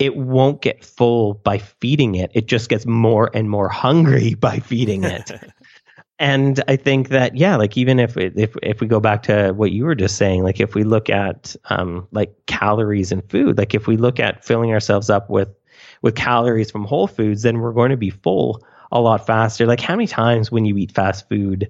it 0.00 0.16
won't 0.16 0.60
get 0.60 0.84
full 0.84 1.34
by 1.34 1.58
feeding 1.58 2.16
it. 2.16 2.32
It 2.34 2.46
just 2.46 2.68
gets 2.68 2.84
more 2.84 3.30
and 3.32 3.48
more 3.48 3.68
hungry 3.68 4.34
by 4.46 4.58
feeding 4.58 5.04
it. 5.04 5.30
And 6.20 6.62
i 6.68 6.76
think 6.76 7.08
that 7.08 7.36
yeah 7.36 7.56
like 7.56 7.76
even 7.76 7.98
if 7.98 8.16
if 8.16 8.54
if 8.62 8.80
we 8.80 8.86
go 8.86 9.00
back 9.00 9.24
to 9.24 9.50
what 9.50 9.72
you 9.72 9.84
were 9.84 9.96
just 9.96 10.16
saying 10.16 10.44
like 10.44 10.60
if 10.60 10.76
we 10.76 10.84
look 10.84 11.10
at 11.10 11.56
um 11.70 12.06
like 12.12 12.32
calories 12.46 13.10
in 13.10 13.20
food 13.22 13.58
like 13.58 13.74
if 13.74 13.88
we 13.88 13.96
look 13.96 14.20
at 14.20 14.44
filling 14.44 14.70
ourselves 14.72 15.10
up 15.10 15.28
with 15.28 15.48
with 16.02 16.14
calories 16.14 16.70
from 16.70 16.84
whole 16.84 17.08
foods 17.08 17.42
then 17.42 17.58
we're 17.58 17.72
going 17.72 17.90
to 17.90 17.96
be 17.96 18.10
full 18.10 18.64
a 18.92 19.00
lot 19.00 19.26
faster. 19.26 19.66
Like 19.66 19.80
how 19.80 19.96
many 19.96 20.06
times 20.06 20.52
when 20.52 20.64
you 20.64 20.76
eat 20.76 20.92
fast 20.92 21.28
food 21.28 21.68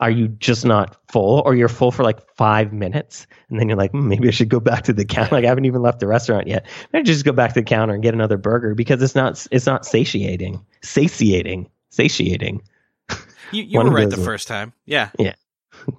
are 0.00 0.10
you 0.10 0.28
just 0.28 0.64
not 0.64 0.96
full 1.08 1.42
or 1.44 1.54
you're 1.54 1.68
full 1.68 1.92
for 1.92 2.02
like 2.02 2.20
five 2.36 2.72
minutes 2.72 3.26
and 3.48 3.60
then 3.60 3.68
you're 3.68 3.78
like 3.78 3.92
mm, 3.92 4.02
maybe 4.04 4.26
i 4.26 4.30
should 4.30 4.48
go 4.48 4.60
back 4.60 4.84
to 4.84 4.92
the 4.92 5.04
counter 5.04 5.34
like 5.36 5.44
i 5.44 5.48
haven't 5.48 5.66
even 5.66 5.82
left 5.82 6.00
the 6.00 6.06
restaurant 6.06 6.46
yet. 6.46 6.66
Maybe 6.92 7.04
just 7.04 7.24
go 7.24 7.32
back 7.32 7.54
to 7.54 7.60
the 7.60 7.64
counter 7.64 7.94
and 7.94 8.02
get 8.02 8.14
another 8.14 8.36
burger 8.36 8.74
because 8.74 9.02
it's 9.02 9.14
not 9.14 9.46
it's 9.50 9.66
not 9.66 9.86
satiating 9.86 10.64
satiating 10.82 11.70
satiating. 11.90 12.62
You, 13.52 13.64
you 13.64 13.80
were 13.80 13.90
right 13.90 14.08
the 14.08 14.16
first 14.16 14.46
time. 14.46 14.72
Yeah. 14.86 15.10
Yeah. 15.18 15.34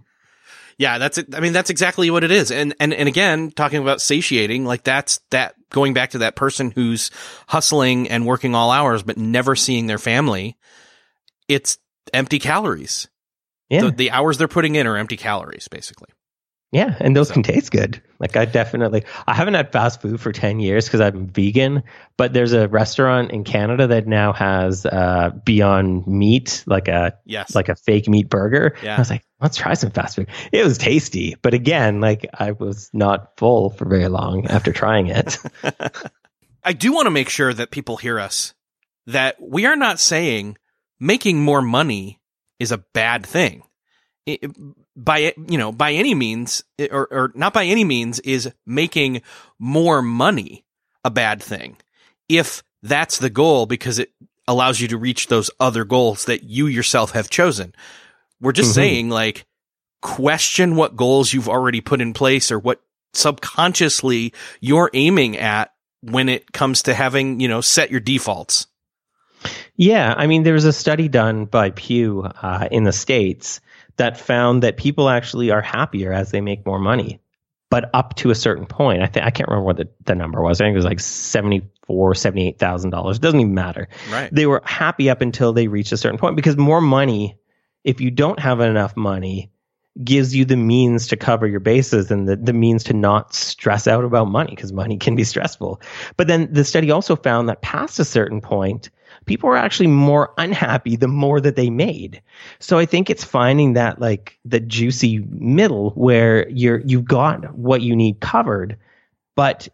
Yeah 0.78 0.97
that's 0.97 1.18
it. 1.18 1.36
I 1.36 1.41
mean 1.41 1.54
that's 1.54 1.70
exactly 1.70 2.10
what 2.10 2.24
it 2.24 2.32
is. 2.32 2.49
And 2.49 2.74
and 2.80 2.93
and 2.93 3.08
again 3.08 3.52
talking 3.52 3.82
about 3.82 4.02
satiating 4.02 4.66
like 4.66 4.84
that's 4.84 5.20
that 5.30 5.56
going 5.70 5.93
back 5.93 6.12
to 6.12 6.20
that 6.20 6.36
person 6.36 6.72
who's 6.72 7.12
hustling 7.47 8.10
and 8.10 8.26
working 8.26 8.56
all 8.56 8.72
hours 8.72 9.04
but 9.04 9.18
never 9.18 9.56
seeing 9.56 9.88
their 9.88 9.99
family 9.99 10.58
it's 11.47 11.78
empty 12.14 12.39
calories 12.39 13.10
yeah. 13.72 13.82
The, 13.82 13.91
the, 13.91 14.11
hours 14.11 14.38
they're 14.38 14.47
putting 14.47 14.76
in 14.76 14.86
are 14.86 14.97
empty 14.97 15.17
calories, 15.17 15.67
basically. 15.67 16.09
Yeah, 16.72 16.95
and 16.99 17.15
those 17.15 17.28
so. 17.28 17.34
can 17.34 17.43
taste 17.43 17.72
good. 17.72 18.01
Like 18.19 18.38
I 18.38 18.45
definitely, 18.45 19.03
I 19.28 19.34
haven't 19.34 19.55
had 19.55 19.74
fast 19.74 20.01
food 20.01 20.22
for 20.22 20.32
ten 20.32 20.61
years 20.61 20.86
because 20.86 21.01
I'm 21.01 21.28
vegan. 21.28 21.84
But 22.15 22.32
there's 22.32 22.53
a 22.53 22.69
restaurant 22.69 23.32
in 23.32 23.43
Canada 23.43 23.88
that 23.88 24.07
now 24.07 24.32
has 24.32 24.86
uh, 24.86 25.32
Beyond 25.43 26.07
Meat, 26.07 26.63
like 26.67 26.88
a 26.88 27.17
yes. 27.26 27.55
like 27.55 27.67
a 27.67 27.76
fake 27.76 28.07
meat 28.07 28.30
burger. 28.30 28.78
Yeah. 28.82 28.95
I 28.95 28.99
was 28.99 29.09
like, 29.09 29.26
let's 29.41 29.57
try 29.57 29.74
some 29.74 29.91
fast 29.91 30.15
food. 30.15 30.28
It 30.53 30.63
was 30.63 30.78
tasty, 30.78 31.36
but 31.41 31.53
again, 31.53 31.99
like 31.99 32.26
I 32.34 32.51
was 32.51 32.89
not 32.93 33.36
full 33.36 33.72
for 33.72 33.84
very 33.84 34.07
long 34.07 34.47
after 34.47 34.72
trying 34.72 35.07
it. 35.07 35.39
I 36.63 36.72
do 36.72 36.93
want 36.93 37.07
to 37.07 37.11
make 37.11 37.28
sure 37.28 37.53
that 37.53 37.72
people 37.72 37.97
hear 37.97 38.17
us 38.17 38.53
that 39.07 39.36
we 39.41 39.65
are 39.65 39.76
not 39.76 39.99
saying 39.99 40.57
making 40.99 41.41
more 41.41 41.61
money 41.61 42.20
is 42.62 42.72
a 42.72 42.78
bad 42.93 43.26
thing. 43.26 43.64
It, 44.28 44.45
by 44.95 45.34
you 45.49 45.57
know 45.57 45.72
by 45.72 45.93
any 45.93 46.14
means 46.14 46.64
or, 46.91 47.07
or 47.12 47.32
not 47.34 47.53
by 47.53 47.66
any 47.66 47.84
means 47.84 48.20
is 48.20 48.51
making 48.68 49.24
more 49.57 50.03
money 50.03 50.64
a 51.03 51.09
bad 51.09 51.41
thing 51.41 51.78
if 52.30 52.62
that's 52.84 53.18
the 53.18 53.32
goal 53.32 53.66
because 53.66 53.97
it 53.97 54.12
allows 54.47 54.80
you 54.80 54.88
to 54.89 54.97
reach 54.97 55.28
those 55.28 55.49
other 55.59 55.86
goals 55.86 56.26
that 56.26 56.43
you 56.43 56.68
yourself 56.68 57.12
have 57.12 57.32
chosen 57.32 57.74
we're 58.39 58.51
just 58.51 58.72
mm-hmm. 58.72 58.76
saying 58.76 59.09
like 59.09 59.45
question 60.03 60.76
what 60.76 60.95
goals 60.95 61.34
you've 61.34 61.49
already 61.49 61.82
put 61.82 61.99
in 61.99 62.14
place 62.14 62.51
or 62.51 62.59
what 62.59 62.82
subconsciously 63.14 64.34
you're 64.59 64.91
aiming 64.93 65.36
at 65.36 65.74
when 66.01 66.30
it 66.30 66.51
comes 66.51 66.84
to 66.84 66.93
having 66.93 67.39
you 67.39 67.47
know 67.47 67.62
set 67.62 67.89
your 67.89 67.99
defaults 67.99 68.68
yeah, 69.76 70.14
I 70.16 70.28
mean, 70.28 70.44
there 70.44 70.54
was 70.54 70.66
a 70.66 70.74
study 70.74 71.08
done 71.08 71.46
by 71.46 71.72
Pew 71.72 72.22
uh, 72.22 72.68
in 72.72 72.84
the 72.84 72.92
states 72.92 73.62
that 73.98 74.20
found 74.20 74.64
that 74.64 74.78
people 74.78 75.10
actually 75.10 75.52
are 75.52 75.62
happier 75.62 76.12
as 76.14 76.32
they 76.32 76.42
make 76.42 76.66
more 76.66 76.80
money, 76.80 77.22
but 77.70 77.89
up 77.94 78.16
to 78.18 78.30
a 78.30 78.36
certain 78.36 78.66
point. 78.66 79.02
I 79.02 79.08
think 79.08 79.26
I 79.26 79.32
can't 79.32 79.50
remember 79.50 79.66
what 79.66 79.78
the, 79.78 79.89
the 80.06 80.16
number 80.16 80.42
was. 80.42 80.62
I 80.62 80.66
think 80.66 80.74
it 80.74 80.78
was 80.78 80.86
like 80.86 81.00
seventy 81.00 81.70
four, 81.86 82.16
seventy 82.16 82.48
eight 82.48 82.60
thousand 82.60 82.92
dollars. 82.92 83.18
It 83.18 83.22
doesn't 83.22 83.39
even 83.39 83.54
matter. 83.54 83.88
Right. 84.12 84.34
They 84.34 84.46
were 84.46 84.62
happy 84.66 85.10
up 85.10 85.22
until 85.22 85.54
they 85.54 85.68
reached 85.68 85.92
a 85.92 85.98
certain 85.98 86.20
point 86.20 86.36
because 86.36 86.58
more 86.58 86.82
money. 86.82 87.38
If 87.84 88.00
you 88.00 88.12
don't 88.12 88.39
have 88.39 88.60
enough 88.60 88.96
money, 88.96 89.52
gives 90.02 90.36
you 90.36 90.46
the 90.46 90.56
means 90.56 91.08
to 91.08 91.18
cover 91.18 91.46
your 91.46 91.60
bases 91.60 92.12
and 92.12 92.28
the, 92.28 92.36
the 92.36 92.54
means 92.54 92.86
to 92.86 92.94
not 92.94 93.34
stress 93.34 93.88
out 93.88 94.06
about 94.06 94.26
money 94.26 94.52
because 94.56 94.72
money 94.72 94.98
can 94.98 95.16
be 95.16 95.24
stressful. 95.24 95.82
But 96.16 96.28
then 96.28 96.54
the 96.54 96.64
study 96.64 96.92
also 96.92 97.16
found 97.16 97.50
that 97.50 97.62
past 97.62 98.00
a 98.00 98.06
certain 98.06 98.39
point, 98.39 98.89
people 99.26 99.49
were 99.49 99.57
actually 99.57 99.88
more 99.88 100.34
unhappy 100.38 100.95
the 100.95 101.07
more 101.07 101.39
that 101.41 101.55
they 101.55 101.69
made. 101.69 102.22
So 102.59 102.78
I 102.78 102.86
think 102.86 103.09
it's 103.09 103.24
finding 103.24 103.74
that 103.74 103.99
like 103.99 104.39
the 104.45 104.59
juicy 104.59 105.19
middle 105.30 105.91
where 105.91 106.49
you're 106.49 106.82
you've 106.82 107.05
got 107.05 107.55
what 107.55 107.82
you 107.82 107.95
need 107.95 108.19
covered, 108.19 108.78
but 109.36 109.67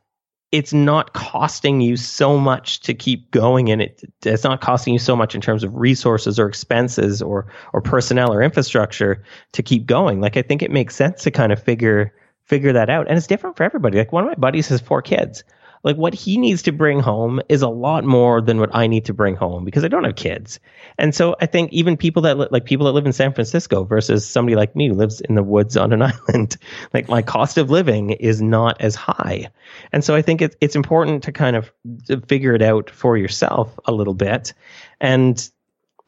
it's 0.53 0.73
not 0.73 1.13
costing 1.13 1.81
you 1.81 1.97
so 1.97 2.37
much 2.37 2.79
to 2.79 2.93
keep 2.93 3.31
going 3.31 3.69
and 3.69 3.81
it 3.81 4.01
it's 4.23 4.45
not 4.45 4.61
costing 4.61 4.93
you 4.93 4.99
so 4.99 5.13
much 5.15 5.35
in 5.35 5.41
terms 5.41 5.63
of 5.63 5.75
resources 5.75 6.39
or 6.39 6.47
expenses 6.47 7.21
or 7.21 7.47
or 7.73 7.81
personnel 7.81 8.31
or 8.31 8.41
infrastructure 8.41 9.23
to 9.51 9.61
keep 9.61 9.85
going. 9.85 10.21
Like 10.21 10.37
i 10.37 10.41
think 10.41 10.61
it 10.61 10.71
makes 10.71 10.95
sense 10.95 11.23
to 11.23 11.31
kind 11.31 11.51
of 11.51 11.61
figure 11.61 12.13
figure 12.45 12.71
that 12.73 12.89
out. 12.89 13.07
And 13.07 13.17
it's 13.17 13.27
different 13.27 13.57
for 13.57 13.63
everybody. 13.63 13.97
Like 13.97 14.13
one 14.13 14.23
of 14.23 14.29
my 14.29 14.35
buddies 14.35 14.69
has 14.69 14.79
four 14.79 15.01
kids 15.01 15.43
like 15.83 15.95
what 15.95 16.13
he 16.13 16.37
needs 16.37 16.63
to 16.63 16.71
bring 16.71 16.99
home 16.99 17.41
is 17.49 17.61
a 17.61 17.69
lot 17.69 18.03
more 18.03 18.41
than 18.41 18.59
what 18.59 18.73
I 18.73 18.87
need 18.87 19.05
to 19.05 19.13
bring 19.13 19.35
home 19.35 19.65
because 19.65 19.83
I 19.83 19.87
don't 19.87 20.03
have 20.03 20.15
kids. 20.15 20.59
And 20.97 21.13
so 21.13 21.35
I 21.39 21.45
think 21.45 21.71
even 21.71 21.97
people 21.97 22.23
that 22.23 22.37
li- 22.37 22.47
like 22.51 22.65
people 22.65 22.85
that 22.85 22.93
live 22.93 23.05
in 23.05 23.13
San 23.13 23.33
Francisco 23.33 23.83
versus 23.83 24.27
somebody 24.27 24.55
like 24.55 24.75
me 24.75 24.87
who 24.87 24.93
lives 24.93 25.21
in 25.21 25.35
the 25.35 25.43
woods 25.43 25.77
on 25.77 25.93
an 25.93 26.01
island, 26.29 26.57
like 26.93 27.07
my 27.07 27.21
cost 27.21 27.57
of 27.57 27.69
living 27.69 28.11
is 28.11 28.41
not 28.41 28.81
as 28.81 28.95
high. 28.95 29.49
And 29.91 30.03
so 30.03 30.15
I 30.15 30.21
think 30.21 30.41
it's 30.41 30.55
it's 30.61 30.75
important 30.75 31.23
to 31.23 31.31
kind 31.31 31.55
of 31.55 31.71
figure 32.27 32.53
it 32.53 32.61
out 32.61 32.89
for 32.89 33.17
yourself 33.17 33.77
a 33.85 33.91
little 33.91 34.15
bit 34.15 34.53
and 34.99 35.49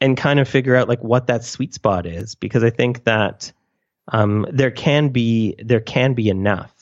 and 0.00 0.16
kind 0.16 0.40
of 0.40 0.48
figure 0.48 0.76
out 0.76 0.88
like 0.88 1.02
what 1.04 1.26
that 1.26 1.44
sweet 1.44 1.74
spot 1.74 2.06
is 2.06 2.34
because 2.34 2.64
I 2.64 2.70
think 2.70 3.04
that 3.04 3.52
um, 4.08 4.46
there 4.50 4.70
can 4.70 5.10
be 5.10 5.54
there 5.58 5.80
can 5.80 6.14
be 6.14 6.28
enough 6.28 6.79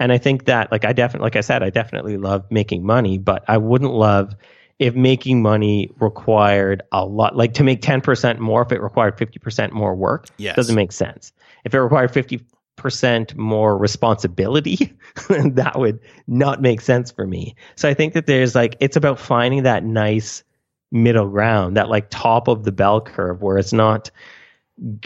and 0.00 0.12
I 0.12 0.18
think 0.18 0.44
that, 0.44 0.70
like, 0.70 0.84
I 0.84 0.92
definitely, 0.92 1.26
like 1.26 1.36
I 1.36 1.40
said, 1.40 1.62
I 1.62 1.70
definitely 1.70 2.16
love 2.16 2.44
making 2.50 2.84
money, 2.84 3.18
but 3.18 3.44
I 3.48 3.58
wouldn't 3.58 3.92
love 3.92 4.34
if 4.78 4.94
making 4.94 5.42
money 5.42 5.90
required 5.98 6.82
a 6.92 7.04
lot, 7.04 7.36
like 7.36 7.54
to 7.54 7.64
make 7.64 7.82
10% 7.82 8.38
more 8.38 8.62
if 8.62 8.70
it 8.70 8.80
required 8.80 9.16
50% 9.16 9.72
more 9.72 9.94
work. 9.94 10.28
Yes. 10.36 10.54
Doesn't 10.54 10.76
make 10.76 10.92
sense. 10.92 11.32
If 11.64 11.74
it 11.74 11.80
required 11.80 12.12
50% 12.12 13.36
more 13.36 13.76
responsibility, 13.76 14.96
that 15.28 15.72
would 15.76 15.98
not 16.28 16.62
make 16.62 16.80
sense 16.80 17.10
for 17.10 17.26
me. 17.26 17.56
So 17.74 17.88
I 17.88 17.94
think 17.94 18.14
that 18.14 18.26
there's 18.26 18.54
like, 18.54 18.76
it's 18.78 18.96
about 18.96 19.18
finding 19.18 19.64
that 19.64 19.84
nice 19.84 20.44
middle 20.92 21.28
ground, 21.28 21.76
that 21.76 21.88
like 21.88 22.08
top 22.10 22.46
of 22.46 22.62
the 22.62 22.72
bell 22.72 23.00
curve 23.00 23.42
where 23.42 23.58
it's 23.58 23.72
not, 23.72 24.12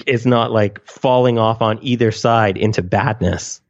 it's 0.07 0.27
not 0.27 0.53
like 0.53 0.85
falling 0.87 1.39
off 1.39 1.63
on 1.63 1.79
either 1.81 2.13
side 2.13 2.59
into 2.59 2.83
badness 2.83 3.63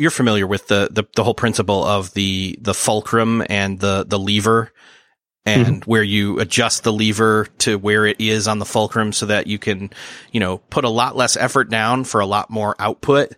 you're 0.00 0.10
familiar 0.10 0.46
with 0.46 0.68
the, 0.68 0.88
the, 0.90 1.04
the 1.14 1.24
whole 1.24 1.34
principle 1.34 1.84
of 1.84 2.14
the 2.14 2.58
the 2.60 2.74
fulcrum 2.74 3.42
and 3.48 3.78
the 3.80 4.04
the 4.06 4.18
lever 4.18 4.72
and 5.46 5.66
mm-hmm. 5.66 5.90
where 5.90 6.02
you 6.02 6.38
adjust 6.38 6.84
the 6.84 6.92
lever 6.92 7.46
to 7.58 7.76
where 7.78 8.04
it 8.06 8.20
is 8.20 8.46
on 8.46 8.58
the 8.58 8.66
fulcrum 8.66 9.12
so 9.12 9.26
that 9.26 9.46
you 9.46 9.58
can, 9.58 9.90
you 10.32 10.40
know, 10.40 10.58
put 10.58 10.84
a 10.84 10.90
lot 10.90 11.16
less 11.16 11.36
effort 11.36 11.70
down 11.70 12.04
for 12.04 12.20
a 12.20 12.26
lot 12.26 12.50
more 12.50 12.76
output. 12.78 13.34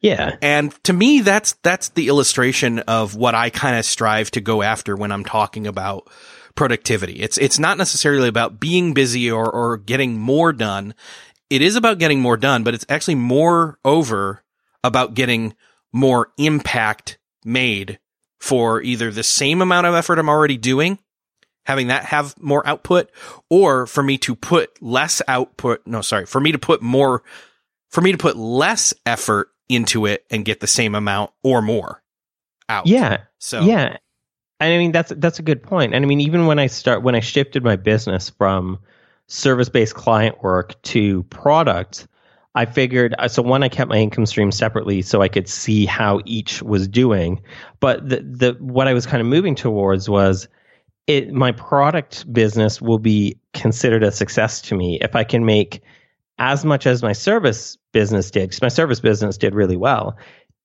Yeah. 0.00 0.36
And 0.42 0.72
to 0.84 0.92
me 0.92 1.20
that's 1.20 1.52
that's 1.62 1.90
the 1.90 2.08
illustration 2.08 2.80
of 2.80 3.14
what 3.16 3.34
I 3.34 3.50
kind 3.50 3.78
of 3.78 3.84
strive 3.84 4.30
to 4.32 4.40
go 4.40 4.62
after 4.62 4.96
when 4.96 5.12
I'm 5.12 5.24
talking 5.24 5.66
about 5.66 6.08
productivity. 6.54 7.14
It's 7.14 7.38
it's 7.38 7.58
not 7.58 7.78
necessarily 7.78 8.28
about 8.28 8.60
being 8.60 8.94
busy 8.94 9.30
or 9.30 9.50
or 9.50 9.76
getting 9.76 10.18
more 10.18 10.52
done. 10.52 10.94
It 11.50 11.62
is 11.62 11.76
about 11.76 11.98
getting 11.98 12.20
more 12.20 12.36
done, 12.36 12.64
but 12.64 12.74
it's 12.74 12.86
actually 12.88 13.16
more 13.16 13.78
over 13.84 14.42
about 14.82 15.14
getting 15.14 15.54
more 15.94 16.32
impact 16.36 17.18
made 17.44 18.00
for 18.40 18.82
either 18.82 19.10
the 19.10 19.22
same 19.22 19.62
amount 19.62 19.86
of 19.86 19.94
effort 19.94 20.18
I'm 20.18 20.28
already 20.28 20.58
doing, 20.58 20.98
having 21.64 21.86
that 21.86 22.04
have 22.04 22.34
more 22.42 22.66
output, 22.66 23.10
or 23.48 23.86
for 23.86 24.02
me 24.02 24.18
to 24.18 24.34
put 24.34 24.82
less 24.82 25.22
output. 25.28 25.86
No, 25.86 26.02
sorry, 26.02 26.26
for 26.26 26.40
me 26.40 26.52
to 26.52 26.58
put 26.58 26.82
more, 26.82 27.22
for 27.90 28.00
me 28.00 28.12
to 28.12 28.18
put 28.18 28.36
less 28.36 28.92
effort 29.06 29.48
into 29.68 30.04
it 30.04 30.26
and 30.30 30.44
get 30.44 30.60
the 30.60 30.66
same 30.66 30.94
amount 30.94 31.30
or 31.42 31.62
more 31.62 32.02
out. 32.68 32.86
Yeah. 32.86 33.22
So, 33.38 33.62
yeah. 33.62 33.96
I 34.60 34.76
mean, 34.76 34.92
that's, 34.92 35.12
that's 35.16 35.38
a 35.38 35.42
good 35.42 35.62
point. 35.62 35.94
And 35.94 36.04
I 36.04 36.08
mean, 36.08 36.20
even 36.20 36.46
when 36.46 36.58
I 36.58 36.66
start, 36.66 37.02
when 37.02 37.14
I 37.14 37.20
shifted 37.20 37.62
my 37.62 37.76
business 37.76 38.30
from 38.30 38.80
service 39.28 39.68
based 39.68 39.94
client 39.94 40.42
work 40.42 40.80
to 40.82 41.22
product, 41.24 42.08
I 42.54 42.66
figured 42.66 43.14
uh, 43.18 43.28
so 43.28 43.42
one 43.42 43.62
I 43.62 43.68
kept 43.68 43.90
my 43.90 43.98
income 43.98 44.26
stream 44.26 44.52
separately 44.52 45.02
so 45.02 45.22
I 45.22 45.28
could 45.28 45.48
see 45.48 45.86
how 45.86 46.20
each 46.24 46.62
was 46.62 46.86
doing. 46.86 47.42
But 47.80 48.08
the 48.08 48.20
the 48.20 48.56
what 48.60 48.88
I 48.88 48.94
was 48.94 49.06
kind 49.06 49.20
of 49.20 49.26
moving 49.26 49.54
towards 49.54 50.08
was 50.08 50.48
it 51.06 51.32
my 51.32 51.52
product 51.52 52.32
business 52.32 52.80
will 52.80 52.98
be 52.98 53.38
considered 53.52 54.02
a 54.02 54.12
success 54.12 54.60
to 54.62 54.74
me 54.74 54.98
if 55.02 55.16
I 55.16 55.24
can 55.24 55.44
make 55.44 55.82
as 56.38 56.64
much 56.64 56.86
as 56.86 57.02
my 57.02 57.12
service 57.12 57.76
business 57.92 58.30
did 58.30 58.48
because 58.48 58.62
my 58.62 58.68
service 58.68 59.00
business 59.00 59.36
did 59.36 59.54
really 59.54 59.76
well. 59.76 60.16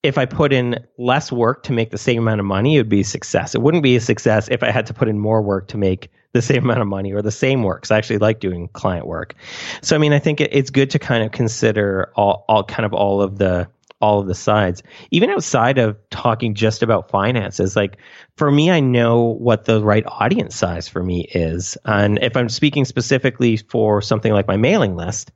If 0.02 0.18
I 0.18 0.26
put 0.26 0.54
in 0.54 0.86
less 0.98 1.32
work 1.32 1.64
to 1.64 1.74
make 1.74 1.92
the 1.92 1.98
same 1.98 2.20
amount 2.20 2.40
of 2.40 2.46
money, 2.46 2.76
it 2.76 2.80
would 2.80 2.90
be 2.90 3.02
a 3.02 3.06
success. 3.06 3.54
It 3.54 3.62
wouldn't 3.62 3.84
be 3.84 3.98
a 3.98 4.02
success 4.02 4.48
if 4.50 4.64
I 4.64 4.72
had 4.72 4.86
to 4.88 4.94
put 4.94 5.10
in 5.10 5.20
more 5.20 5.42
work 5.42 5.68
to 5.70 5.78
make 5.78 6.10
the 6.32 6.42
same 6.42 6.64
amount 6.64 6.82
of 6.82 6.88
money 6.88 7.12
or 7.14 7.22
the 7.22 7.32
same 7.32 7.64
work. 7.64 7.82
Cause 7.84 7.92
I 7.92 7.98
actually 7.98 8.20
like 8.20 8.40
doing 8.40 8.70
client 8.70 9.08
work. 9.08 9.36
So, 9.82 9.96
I 9.96 10.00
mean, 10.00 10.14
I 10.14 10.20
think 10.20 10.40
it, 10.40 10.52
it's 10.54 10.70
good 10.70 10.92
to 10.92 11.00
kind 11.00 11.24
of 11.24 11.32
consider 11.32 12.12
all, 12.16 12.46
all 12.48 12.64
kind 12.64 12.86
of 12.86 12.94
all 12.94 13.22
of 13.22 13.38
the, 13.38 13.68
all 14.02 14.20
of 14.20 14.28
the 14.28 14.36
sides, 14.36 14.82
even 15.12 15.30
outside 15.30 15.78
of 15.78 15.98
talking 16.10 16.54
just 16.54 16.82
about 16.82 17.10
finances. 17.10 17.76
Like 17.76 17.98
for 18.38 18.52
me, 18.52 18.72
I 18.72 18.80
know 18.80 19.22
what 19.40 19.66
the 19.66 19.84
right 19.84 20.06
audience 20.08 20.56
size 20.56 20.88
for 20.88 21.04
me 21.04 21.28
is. 21.34 21.78
And 21.86 22.18
if 22.22 22.38
I'm 22.38 22.50
speaking 22.50 22.86
specifically 22.86 23.58
for 23.58 24.02
something 24.02 24.32
like 24.32 24.48
my 24.48 24.58
mailing 24.58 24.96
list, 24.96 25.32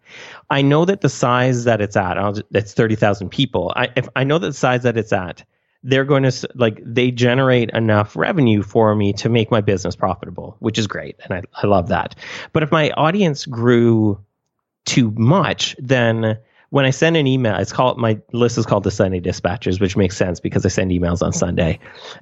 I 0.49 0.61
know 0.61 0.85
that 0.85 1.01
the 1.01 1.09
size 1.09 1.65
that 1.65 1.81
it's 1.81 1.97
at, 1.97 2.15
just, 2.15 2.43
it's 2.51 2.73
30,000 2.73 3.29
people. 3.29 3.73
I, 3.75 3.89
if 3.95 4.07
I 4.15 4.23
know 4.23 4.37
the 4.37 4.53
size 4.53 4.83
that 4.83 4.97
it's 4.97 5.13
at 5.13 5.43
they're 5.83 6.05
going 6.05 6.23
to 6.23 6.49
like 6.55 6.81
they 6.85 7.11
generate 7.11 7.69
enough 7.71 8.15
revenue 8.15 8.61
for 8.63 8.95
me 8.95 9.11
to 9.13 9.27
make 9.27 9.51
my 9.51 9.59
business 9.61 9.95
profitable, 9.95 10.55
which 10.59 10.79
is 10.79 10.87
great, 10.87 11.17
and 11.23 11.33
I, 11.33 11.41
I 11.61 11.67
love 11.67 11.89
that. 11.89 12.15
But 12.53 12.63
if 12.63 12.71
my 12.71 12.91
audience 12.91 13.45
grew 13.45 14.23
too 14.85 15.11
much, 15.11 15.75
then 15.79 16.37
when 16.73 16.85
I 16.85 16.89
send 16.89 17.15
an 17.17 17.27
email, 17.27 17.55
it's 17.57 17.71
called 17.71 17.99
my 17.99 18.19
list 18.31 18.57
is 18.57 18.65
called 18.65 18.83
the 18.83 18.89
Sunday 18.89 19.19
Dispatches, 19.19 19.79
which 19.79 19.95
makes 19.95 20.17
sense 20.17 20.39
because 20.39 20.65
I 20.65 20.69
send 20.69 20.89
emails 20.89 21.21
on 21.21 21.31
Sunday, 21.31 21.77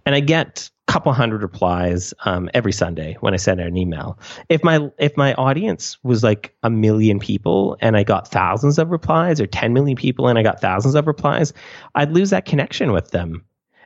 and 0.05 0.13
I 0.13 0.19
get 0.19 0.69
a 0.87 0.91
couple 0.91 1.13
hundred 1.13 1.41
replies 1.41 2.13
um, 2.25 2.49
every 2.53 2.73
Sunday 2.73 3.15
when 3.21 3.33
I 3.33 3.37
send 3.37 3.61
out 3.61 3.67
an 3.67 3.77
email. 3.77 4.19
If 4.49 4.61
my 4.61 4.89
if 4.99 5.15
my 5.15 5.33
audience 5.35 5.97
was 6.03 6.21
like 6.21 6.53
a 6.63 6.69
million 6.69 7.17
people 7.17 7.77
and 7.79 7.95
I 7.95 8.03
got 8.03 8.27
thousands 8.27 8.77
of 8.77 8.91
replies, 8.91 9.39
or 9.39 9.47
ten 9.47 9.71
million 9.71 9.95
people 9.95 10.27
and 10.27 10.37
I 10.37 10.43
got 10.43 10.59
thousands 10.59 10.95
of 10.95 11.07
replies, 11.07 11.53
I'd 11.95 12.11
lose 12.11 12.31
that 12.31 12.43
connection 12.43 12.91
with 12.91 13.11
them 13.11 13.45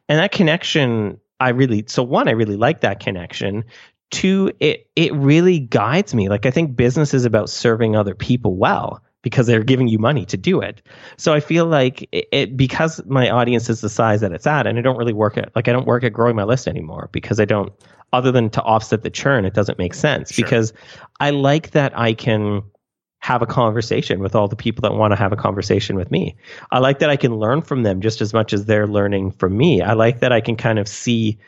and 0.09 0.20
that 0.20 0.32
connection, 0.32 1.20
I 1.39 1.49
really, 1.49 1.86
so 1.88 2.01
one, 2.01 2.28
I 2.28 2.32
really 2.32 2.57
like 2.57 2.82
that 2.82 2.99
connection. 2.99 3.66
Two, 4.09 4.51
it, 4.59 4.89
it 4.95 5.13
really 5.13 5.59
guides 5.59 6.16
me. 6.16 6.28
Like, 6.28 6.47
I 6.47 6.51
think 6.51 6.76
business 6.76 7.13
is 7.13 7.26
about 7.26 7.51
serving 7.51 7.95
other 7.95 8.16
people 8.16 8.55
well 8.55 9.03
because 9.26 9.47
they're 9.47 9.63
giving 9.63 9.88
you 9.88 9.97
money 9.97 10.23
to 10.23 10.38
do 10.38 10.61
it. 10.61 10.84
So 11.17 11.34
I 11.34 11.39
feel 11.39 11.65
like 11.65 12.07
it, 12.11 12.28
it, 12.32 12.55
because 12.55 13.03
my 13.07 13.32
audience 13.32 13.71
is 13.71 13.82
the 13.82 13.89
size 13.89 14.21
that 14.21 14.32
it's 14.32 14.45
at, 14.45 14.67
and 14.67 14.78
I 14.78 14.84
don't 14.84 14.97
really 14.97 15.13
work 15.13 15.36
at 15.36 15.53
like 15.55 15.67
I 15.67 15.71
don't 15.71 15.88
work 15.88 16.03
at 16.03 16.13
growing 16.13 16.36
my 16.36 16.43
list 16.43 16.67
anymore 16.67 17.09
because 17.11 17.39
I 17.39 17.45
don't 17.45 17.73
other 18.13 18.32
than 18.32 18.51
to 18.51 18.61
offset 18.61 19.01
the 19.01 19.09
churn, 19.09 19.43
it 19.43 19.55
doesn't 19.55 19.80
make 19.80 19.95
sense 19.95 20.32
sure. 20.32 20.45
because 20.45 20.73
I 21.19 21.32
like 21.32 21.71
that 21.71 21.97
I 21.97 22.13
can 22.13 22.61
have 23.17 23.41
a 23.41 23.47
conversation 23.47 24.19
with 24.19 24.36
all 24.36 24.47
the 24.47 24.55
people 24.55 24.84
that 24.84 24.93
want 24.93 25.11
to 25.11 25.15
have 25.15 25.34
a 25.34 25.36
conversation 25.36 25.95
with 25.95 26.11
me. 26.11 26.36
I 26.71 26.78
like 26.78 26.99
that 26.99 27.09
I 27.09 27.15
can 27.15 27.36
learn 27.36 27.63
from 27.63 27.82
them 27.82 28.01
just 28.01 28.21
as 28.21 28.32
much 28.32 28.53
as 28.53 28.65
they're 28.65 28.86
learning 28.86 29.32
from 29.32 29.57
me. 29.57 29.82
I 29.82 29.93
like 29.93 30.19
that 30.19 30.32
I 30.32 30.39
can 30.39 30.55
kind 30.55 30.78
of 30.78 30.88
see, 30.88 31.39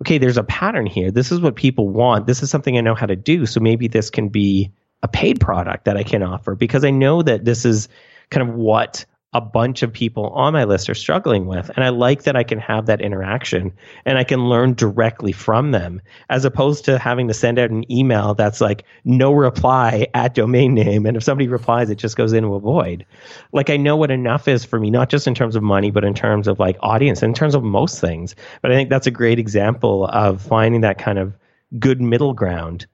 okay, 0.00 0.16
there's 0.16 0.38
a 0.38 0.44
pattern 0.44 0.86
here. 0.86 1.10
This 1.10 1.30
is 1.30 1.40
what 1.40 1.56
people 1.56 1.90
want. 1.90 2.26
This 2.26 2.42
is 2.42 2.48
something 2.48 2.78
I 2.78 2.80
know 2.80 2.94
how 2.94 3.04
to 3.04 3.16
do. 3.16 3.44
So 3.44 3.60
maybe 3.60 3.86
this 3.86 4.08
can 4.08 4.30
be 4.30 4.72
a 5.02 5.08
paid 5.08 5.40
product 5.40 5.84
that 5.84 5.96
I 5.96 6.02
can 6.02 6.22
offer 6.22 6.54
because 6.54 6.84
I 6.84 6.90
know 6.90 7.22
that 7.22 7.44
this 7.44 7.64
is 7.64 7.88
kind 8.30 8.48
of 8.48 8.54
what 8.54 9.04
a 9.34 9.40
bunch 9.42 9.82
of 9.82 9.92
people 9.92 10.30
on 10.30 10.54
my 10.54 10.64
list 10.64 10.88
are 10.88 10.94
struggling 10.94 11.46
with. 11.46 11.70
And 11.76 11.84
I 11.84 11.90
like 11.90 12.22
that 12.22 12.34
I 12.34 12.44
can 12.44 12.58
have 12.60 12.86
that 12.86 13.02
interaction 13.02 13.74
and 14.06 14.16
I 14.16 14.24
can 14.24 14.48
learn 14.48 14.72
directly 14.72 15.32
from 15.32 15.70
them 15.70 16.00
as 16.30 16.46
opposed 16.46 16.86
to 16.86 16.98
having 16.98 17.28
to 17.28 17.34
send 17.34 17.58
out 17.58 17.70
an 17.70 17.90
email 17.92 18.34
that's 18.34 18.62
like 18.62 18.84
no 19.04 19.32
reply 19.32 20.06
at 20.14 20.34
domain 20.34 20.72
name. 20.72 21.04
And 21.04 21.14
if 21.14 21.22
somebody 21.22 21.46
replies, 21.46 21.90
it 21.90 21.96
just 21.96 22.16
goes 22.16 22.32
into 22.32 22.54
a 22.54 22.60
void. 22.60 23.04
Like 23.52 23.68
I 23.68 23.76
know 23.76 23.96
what 23.96 24.10
enough 24.10 24.48
is 24.48 24.64
for 24.64 24.80
me, 24.80 24.90
not 24.90 25.10
just 25.10 25.26
in 25.26 25.34
terms 25.34 25.56
of 25.56 25.62
money, 25.62 25.90
but 25.90 26.04
in 26.04 26.14
terms 26.14 26.48
of 26.48 26.58
like 26.58 26.78
audience, 26.80 27.22
in 27.22 27.34
terms 27.34 27.54
of 27.54 27.62
most 27.62 28.00
things. 28.00 28.34
But 28.62 28.72
I 28.72 28.76
think 28.76 28.88
that's 28.88 29.06
a 29.06 29.12
great 29.12 29.38
example 29.38 30.06
of 30.06 30.40
finding 30.40 30.80
that 30.80 30.96
kind 30.96 31.18
of 31.18 31.36
good 31.78 32.00
middle 32.00 32.32
ground 32.32 32.86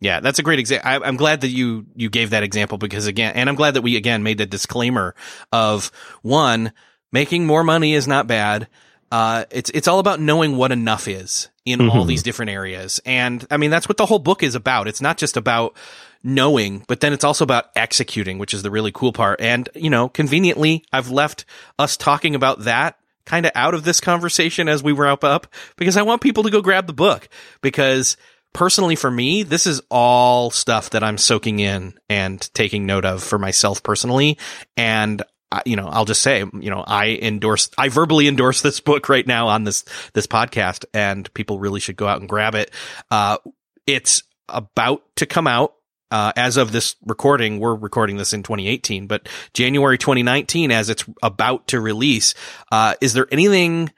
yeah, 0.00 0.20
that's 0.20 0.38
a 0.38 0.42
great 0.42 0.58
example. 0.58 0.90
I'm 1.04 1.16
glad 1.16 1.42
that 1.42 1.48
you 1.48 1.86
you 1.94 2.08
gave 2.08 2.30
that 2.30 2.42
example 2.42 2.78
because 2.78 3.06
again, 3.06 3.34
and 3.34 3.48
I'm 3.48 3.54
glad 3.54 3.74
that 3.74 3.82
we 3.82 3.96
again 3.96 4.22
made 4.22 4.38
the 4.38 4.46
disclaimer 4.46 5.14
of 5.52 5.92
one 6.22 6.72
making 7.12 7.46
more 7.46 7.62
money 7.62 7.94
is 7.94 8.08
not 8.08 8.26
bad. 8.26 8.68
Uh, 9.12 9.44
it's 9.50 9.70
it's 9.70 9.88
all 9.88 9.98
about 9.98 10.20
knowing 10.20 10.56
what 10.56 10.72
enough 10.72 11.06
is 11.06 11.50
in 11.66 11.80
mm-hmm. 11.80 11.90
all 11.90 12.04
these 12.04 12.22
different 12.22 12.50
areas, 12.50 13.00
and 13.04 13.46
I 13.50 13.58
mean 13.58 13.70
that's 13.70 13.88
what 13.88 13.98
the 13.98 14.06
whole 14.06 14.18
book 14.18 14.42
is 14.42 14.54
about. 14.54 14.88
It's 14.88 15.02
not 15.02 15.18
just 15.18 15.36
about 15.36 15.76
knowing, 16.22 16.84
but 16.88 17.00
then 17.00 17.12
it's 17.12 17.24
also 17.24 17.44
about 17.44 17.66
executing, 17.76 18.38
which 18.38 18.54
is 18.54 18.62
the 18.62 18.70
really 18.70 18.92
cool 18.92 19.12
part. 19.12 19.40
And 19.40 19.68
you 19.74 19.90
know, 19.90 20.08
conveniently, 20.08 20.84
I've 20.92 21.10
left 21.10 21.44
us 21.78 21.96
talking 21.96 22.34
about 22.34 22.60
that 22.60 22.96
kind 23.26 23.44
of 23.44 23.52
out 23.54 23.74
of 23.74 23.84
this 23.84 24.00
conversation 24.00 24.68
as 24.68 24.82
we 24.82 24.92
wrap 24.92 25.24
up 25.24 25.46
because 25.76 25.96
I 25.96 26.02
want 26.02 26.22
people 26.22 26.42
to 26.44 26.50
go 26.50 26.62
grab 26.62 26.86
the 26.86 26.92
book 26.92 27.28
because 27.60 28.16
personally 28.52 28.96
for 28.96 29.10
me, 29.10 29.42
this 29.42 29.66
is 29.66 29.80
all 29.90 30.50
stuff 30.50 30.90
that 30.90 31.02
I'm 31.02 31.18
soaking 31.18 31.60
in 31.60 31.94
and 32.08 32.40
taking 32.54 32.86
note 32.86 33.04
of 33.04 33.22
for 33.22 33.38
myself 33.38 33.82
personally. 33.82 34.38
And 34.76 35.22
you 35.66 35.76
know, 35.76 35.88
I'll 35.88 36.04
just 36.04 36.22
say, 36.22 36.38
you 36.38 36.70
know, 36.70 36.84
I 36.86 37.18
endorse, 37.20 37.70
I 37.76 37.88
verbally 37.88 38.28
endorse 38.28 38.62
this 38.62 38.80
book 38.80 39.08
right 39.08 39.26
now 39.26 39.48
on 39.48 39.64
this, 39.64 39.84
this 40.12 40.26
podcast 40.26 40.84
and 40.94 41.32
people 41.34 41.58
really 41.58 41.80
should 41.80 41.96
go 41.96 42.06
out 42.06 42.20
and 42.20 42.28
grab 42.28 42.54
it. 42.54 42.70
Uh, 43.10 43.38
it's 43.86 44.22
about 44.48 45.02
to 45.16 45.26
come 45.26 45.46
out. 45.46 45.74
Uh, 46.12 46.32
as 46.34 46.56
of 46.56 46.72
this 46.72 46.96
recording, 47.06 47.60
we're 47.60 47.74
recording 47.74 48.16
this 48.16 48.32
in 48.32 48.42
2018, 48.42 49.06
but 49.06 49.28
January 49.54 49.96
2019, 49.96 50.72
as 50.72 50.90
it's 50.90 51.04
about 51.22 51.68
to 51.68 51.80
release, 51.80 52.34
uh, 52.72 52.94
is 53.00 53.12
there 53.12 53.28
anything, 53.30 53.92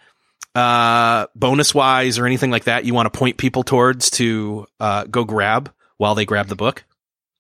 uh, 0.54 1.26
bonus 1.34 1.74
wise 1.74 2.18
or 2.18 2.26
anything 2.26 2.50
like 2.50 2.64
that 2.64 2.84
you 2.84 2.94
want 2.94 3.12
to 3.12 3.18
point 3.18 3.36
people 3.36 3.62
towards 3.62 4.10
to, 4.10 4.66
uh, 4.80 5.04
go 5.04 5.24
grab 5.24 5.72
while 5.96 6.14
they 6.14 6.24
grab 6.24 6.48
the 6.48 6.56
book? 6.56 6.84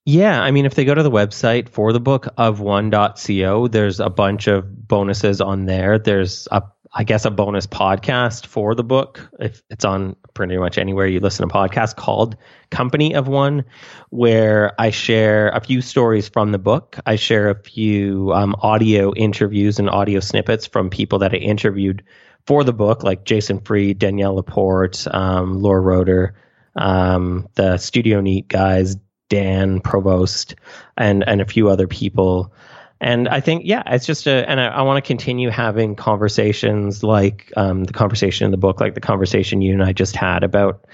Yeah, 0.04 0.40
I 0.42 0.50
mean, 0.50 0.66
if 0.66 0.74
they 0.74 0.84
go 0.84 0.94
to 0.94 1.02
the 1.02 1.10
website 1.10 1.68
for 1.68 1.92
the 1.92 2.00
book 2.00 2.26
of 2.36 2.58
one.co, 2.58 3.68
there's 3.68 4.00
a 4.00 4.10
bunch 4.10 4.48
of 4.48 4.88
bonuses 4.88 5.40
on 5.40 5.66
there. 5.66 6.00
There's 6.00 6.48
a, 6.50 6.64
I 6.92 7.04
guess, 7.04 7.24
a 7.24 7.30
bonus 7.30 7.68
podcast 7.68 8.46
for 8.46 8.74
the 8.74 8.82
book. 8.82 9.30
If 9.38 9.62
it's 9.70 9.84
on 9.84 10.16
pretty 10.34 10.56
much 10.56 10.76
anywhere 10.76 11.06
you 11.06 11.20
listen 11.20 11.48
to 11.48 11.54
podcasts 11.54 11.94
called 11.94 12.36
Company 12.70 13.14
of 13.14 13.28
One, 13.28 13.64
where 14.10 14.72
I 14.80 14.90
share 14.90 15.50
a 15.50 15.60
few 15.60 15.80
stories 15.80 16.28
from 16.28 16.50
the 16.50 16.58
book. 16.58 16.98
I 17.06 17.14
share 17.14 17.48
a 17.48 17.62
few 17.62 18.32
um, 18.32 18.56
audio 18.58 19.14
interviews 19.14 19.78
and 19.78 19.88
audio 19.88 20.18
snippets 20.18 20.66
from 20.66 20.90
people 20.90 21.20
that 21.20 21.32
I 21.32 21.36
interviewed 21.36 22.02
for 22.46 22.64
the 22.64 22.72
book, 22.72 23.02
like 23.02 23.24
Jason 23.24 23.60
Fried, 23.60 23.98
Danielle 23.98 24.34
Laporte, 24.34 25.06
um, 25.12 25.60
Laura 25.60 25.80
Roeder, 25.80 26.34
um, 26.76 27.48
the 27.54 27.76
Studio 27.78 28.20
Neat 28.20 28.48
guys, 28.48 28.96
Dan 29.28 29.80
Provost, 29.80 30.56
and 30.96 31.26
and 31.26 31.40
a 31.40 31.46
few 31.46 31.68
other 31.68 31.86
people. 31.86 32.52
And 33.00 33.28
I 33.28 33.40
think, 33.40 33.62
yeah, 33.64 33.82
it's 33.86 34.06
just 34.06 34.28
a, 34.28 34.48
and 34.48 34.60
I, 34.60 34.66
I 34.68 34.82
want 34.82 35.04
to 35.04 35.06
continue 35.06 35.50
having 35.50 35.96
conversations 35.96 37.02
like 37.02 37.52
um, 37.56 37.82
the 37.82 37.92
conversation 37.92 38.44
in 38.44 38.52
the 38.52 38.56
book, 38.56 38.80
like 38.80 38.94
the 38.94 39.00
conversation 39.00 39.60
you 39.60 39.72
and 39.72 39.82
I 39.82 39.92
just 39.92 40.14
had 40.14 40.44
about, 40.44 40.86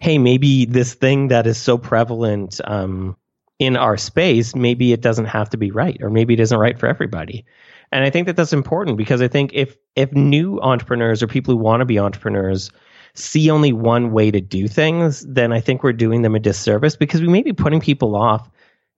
hey, 0.00 0.18
maybe 0.18 0.64
this 0.64 0.94
thing 0.94 1.28
that 1.28 1.46
is 1.46 1.58
so 1.58 1.78
prevalent 1.78 2.60
um, 2.64 3.16
in 3.60 3.76
our 3.76 3.96
space, 3.96 4.56
maybe 4.56 4.92
it 4.92 5.02
doesn't 5.02 5.26
have 5.26 5.50
to 5.50 5.56
be 5.56 5.70
right, 5.70 5.98
or 6.02 6.10
maybe 6.10 6.34
it 6.34 6.40
isn't 6.40 6.58
right 6.58 6.76
for 6.76 6.88
everybody. 6.88 7.44
And 7.92 8.04
I 8.04 8.10
think 8.10 8.26
that 8.26 8.36
that's 8.36 8.52
important 8.54 8.96
because 8.96 9.20
I 9.20 9.28
think 9.28 9.52
if 9.52 9.76
if 9.94 10.12
new 10.12 10.58
entrepreneurs 10.60 11.22
or 11.22 11.26
people 11.26 11.54
who 11.54 11.58
want 11.58 11.80
to 11.80 11.84
be 11.84 11.98
entrepreneurs 11.98 12.70
see 13.14 13.50
only 13.50 13.72
one 13.72 14.12
way 14.12 14.30
to 14.30 14.40
do 14.40 14.66
things, 14.66 15.20
then 15.28 15.52
I 15.52 15.60
think 15.60 15.82
we're 15.82 15.92
doing 15.92 16.22
them 16.22 16.34
a 16.34 16.40
disservice 16.40 16.96
because 16.96 17.20
we 17.20 17.28
may 17.28 17.42
be 17.42 17.52
putting 17.52 17.80
people 17.80 18.16
off 18.16 18.48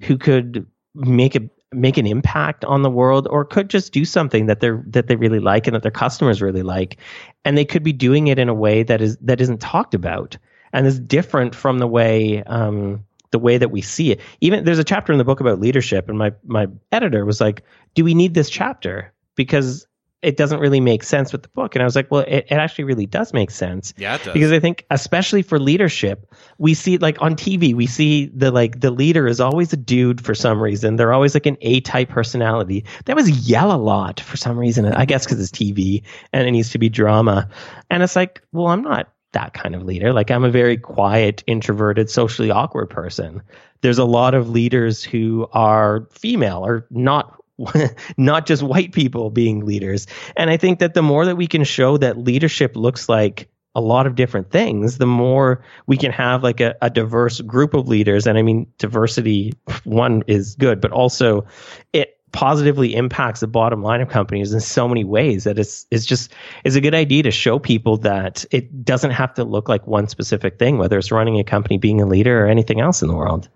who 0.02 0.16
could 0.16 0.64
make 0.94 1.34
a 1.34 1.40
make 1.72 1.98
an 1.98 2.06
impact 2.06 2.64
on 2.64 2.82
the 2.82 2.90
world 2.90 3.26
or 3.30 3.44
could 3.44 3.68
just 3.68 3.92
do 3.92 4.04
something 4.04 4.46
that 4.46 4.60
they're 4.60 4.82
that 4.86 5.08
they 5.08 5.16
really 5.16 5.40
like 5.40 5.66
and 5.66 5.74
that 5.74 5.82
their 5.82 5.90
customers 5.90 6.40
really 6.40 6.62
like. 6.62 6.98
And 7.44 7.58
they 7.58 7.64
could 7.64 7.82
be 7.82 7.92
doing 7.92 8.28
it 8.28 8.38
in 8.38 8.48
a 8.48 8.54
way 8.54 8.84
that 8.84 9.00
is 9.00 9.16
that 9.18 9.40
isn't 9.40 9.60
talked 9.60 9.94
about 9.94 10.38
and 10.72 10.86
is 10.86 11.00
different 11.00 11.54
from 11.54 11.78
the 11.78 11.88
way 11.88 12.44
um, 12.44 13.04
the 13.32 13.38
way 13.40 13.58
that 13.58 13.72
we 13.72 13.80
see 13.80 14.12
it. 14.12 14.20
Even 14.40 14.64
there's 14.64 14.78
a 14.78 14.84
chapter 14.84 15.12
in 15.12 15.18
the 15.18 15.24
book 15.24 15.40
about 15.40 15.58
leadership 15.58 16.08
and 16.08 16.16
my 16.16 16.32
my 16.46 16.68
editor 16.92 17.24
was 17.24 17.40
like 17.40 17.64
do 17.94 18.04
we 18.04 18.14
need 18.14 18.34
this 18.34 18.50
chapter 18.50 19.12
because 19.36 19.86
it 20.24 20.38
doesn't 20.38 20.58
really 20.58 20.80
make 20.80 21.02
sense 21.02 21.32
with 21.32 21.42
the 21.42 21.48
book. 21.50 21.74
And 21.74 21.82
I 21.82 21.84
was 21.84 21.94
like, 21.94 22.10
well, 22.10 22.22
it, 22.22 22.46
it 22.48 22.52
actually 22.52 22.84
really 22.84 23.04
does 23.04 23.34
make 23.34 23.50
sense. 23.50 23.92
Yeah, 23.96 24.14
it 24.14 24.24
does. 24.24 24.32
Because 24.32 24.52
I 24.52 24.58
think, 24.58 24.86
especially 24.90 25.42
for 25.42 25.60
leadership, 25.60 26.32
we 26.56 26.72
see 26.72 26.96
like 26.96 27.20
on 27.20 27.36
TV, 27.36 27.74
we 27.74 27.86
see 27.86 28.26
the 28.34 28.50
like 28.50 28.80
the 28.80 28.90
leader 28.90 29.26
is 29.26 29.40
always 29.40 29.72
a 29.72 29.76
dude 29.76 30.24
for 30.24 30.34
some 30.34 30.60
reason. 30.60 30.96
They're 30.96 31.12
always 31.12 31.34
like 31.34 31.46
an 31.46 31.58
A 31.60 31.80
type 31.80 32.08
personality. 32.08 32.86
They 33.04 33.12
always 33.12 33.48
yell 33.48 33.70
a 33.70 33.76
lot 33.76 34.20
for 34.20 34.36
some 34.36 34.58
reason. 34.58 34.86
I 34.86 35.04
guess 35.04 35.24
because 35.24 35.40
it's 35.40 35.50
TV 35.50 36.02
and 36.32 36.48
it 36.48 36.50
needs 36.52 36.70
to 36.70 36.78
be 36.78 36.88
drama. 36.88 37.48
And 37.90 38.02
it's 38.02 38.16
like, 38.16 38.42
well, 38.52 38.68
I'm 38.68 38.82
not 38.82 39.12
that 39.32 39.52
kind 39.52 39.74
of 39.74 39.82
leader. 39.82 40.12
Like 40.12 40.30
I'm 40.30 40.44
a 40.44 40.50
very 40.50 40.78
quiet, 40.78 41.44
introverted, 41.46 42.08
socially 42.08 42.50
awkward 42.50 42.88
person. 42.88 43.42
There's 43.82 43.98
a 43.98 44.04
lot 44.06 44.32
of 44.32 44.48
leaders 44.48 45.04
who 45.04 45.46
are 45.52 46.08
female 46.12 46.64
or 46.64 46.86
not 46.90 47.43
not 48.16 48.46
just 48.46 48.62
white 48.62 48.92
people 48.92 49.30
being 49.30 49.64
leaders. 49.64 50.06
And 50.36 50.50
I 50.50 50.56
think 50.56 50.78
that 50.80 50.94
the 50.94 51.02
more 51.02 51.24
that 51.26 51.36
we 51.36 51.46
can 51.46 51.64
show 51.64 51.96
that 51.98 52.18
leadership 52.18 52.76
looks 52.76 53.08
like 53.08 53.48
a 53.74 53.80
lot 53.80 54.06
of 54.06 54.14
different 54.14 54.50
things, 54.50 54.98
the 54.98 55.06
more 55.06 55.64
we 55.86 55.96
can 55.96 56.12
have 56.12 56.42
like 56.42 56.60
a, 56.60 56.76
a 56.80 56.90
diverse 56.90 57.40
group 57.40 57.74
of 57.74 57.88
leaders. 57.88 58.26
And 58.26 58.38
I 58.38 58.42
mean, 58.42 58.66
diversity, 58.78 59.52
one 59.84 60.22
is 60.26 60.54
good, 60.56 60.80
but 60.80 60.92
also 60.92 61.46
it 61.92 62.18
positively 62.32 62.96
impacts 62.96 63.40
the 63.40 63.46
bottom 63.46 63.80
line 63.80 64.00
of 64.00 64.08
companies 64.08 64.52
in 64.52 64.60
so 64.60 64.88
many 64.88 65.04
ways 65.04 65.44
that 65.44 65.56
it's 65.56 65.86
it's 65.92 66.04
just 66.04 66.32
it's 66.64 66.74
a 66.74 66.80
good 66.80 66.94
idea 66.94 67.22
to 67.22 67.30
show 67.30 67.60
people 67.60 67.98
that 67.98 68.44
it 68.50 68.84
doesn't 68.84 69.12
have 69.12 69.32
to 69.34 69.44
look 69.44 69.68
like 69.68 69.86
one 69.86 70.08
specific 70.08 70.58
thing, 70.58 70.76
whether 70.76 70.98
it's 70.98 71.12
running 71.12 71.38
a 71.38 71.44
company, 71.44 71.78
being 71.78 72.00
a 72.00 72.06
leader, 72.06 72.44
or 72.44 72.48
anything 72.48 72.80
else 72.80 73.02
in 73.02 73.08
the 73.08 73.14
world 73.14 73.48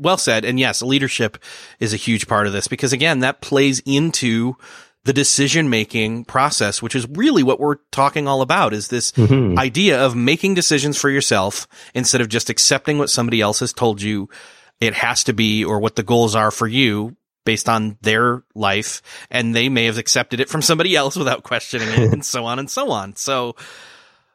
well 0.00 0.18
said. 0.18 0.44
And 0.44 0.58
yes, 0.58 0.82
leadership 0.82 1.38
is 1.78 1.92
a 1.92 1.98
huge 1.98 2.26
part 2.26 2.46
of 2.46 2.52
this 2.52 2.68
because 2.68 2.92
again, 2.92 3.20
that 3.20 3.40
plays 3.40 3.80
into 3.86 4.56
the 5.04 5.12
decision 5.12 5.70
making 5.70 6.24
process, 6.24 6.82
which 6.82 6.94
is 6.94 7.08
really 7.08 7.42
what 7.42 7.58
we're 7.58 7.76
talking 7.90 8.28
all 8.28 8.42
about 8.42 8.74
is 8.74 8.88
this 8.88 9.12
mm-hmm. 9.12 9.58
idea 9.58 10.04
of 10.04 10.14
making 10.14 10.54
decisions 10.54 10.98
for 10.98 11.08
yourself 11.08 11.66
instead 11.94 12.20
of 12.20 12.28
just 12.28 12.50
accepting 12.50 12.98
what 12.98 13.08
somebody 13.08 13.40
else 13.40 13.60
has 13.60 13.72
told 13.72 14.02
you 14.02 14.28
it 14.80 14.94
has 14.94 15.24
to 15.24 15.32
be 15.32 15.64
or 15.64 15.78
what 15.78 15.96
the 15.96 16.02
goals 16.02 16.34
are 16.34 16.50
for 16.50 16.66
you 16.66 17.16
based 17.44 17.68
on 17.68 17.96
their 18.02 18.42
life. 18.54 19.02
And 19.30 19.54
they 19.54 19.68
may 19.68 19.86
have 19.86 19.98
accepted 19.98 20.40
it 20.40 20.50
from 20.50 20.62
somebody 20.62 20.94
else 20.94 21.16
without 21.16 21.44
questioning 21.44 21.88
it 21.88 22.12
and 22.12 22.24
so 22.24 22.44
on 22.44 22.58
and 22.58 22.70
so 22.70 22.90
on. 22.90 23.16
So, 23.16 23.56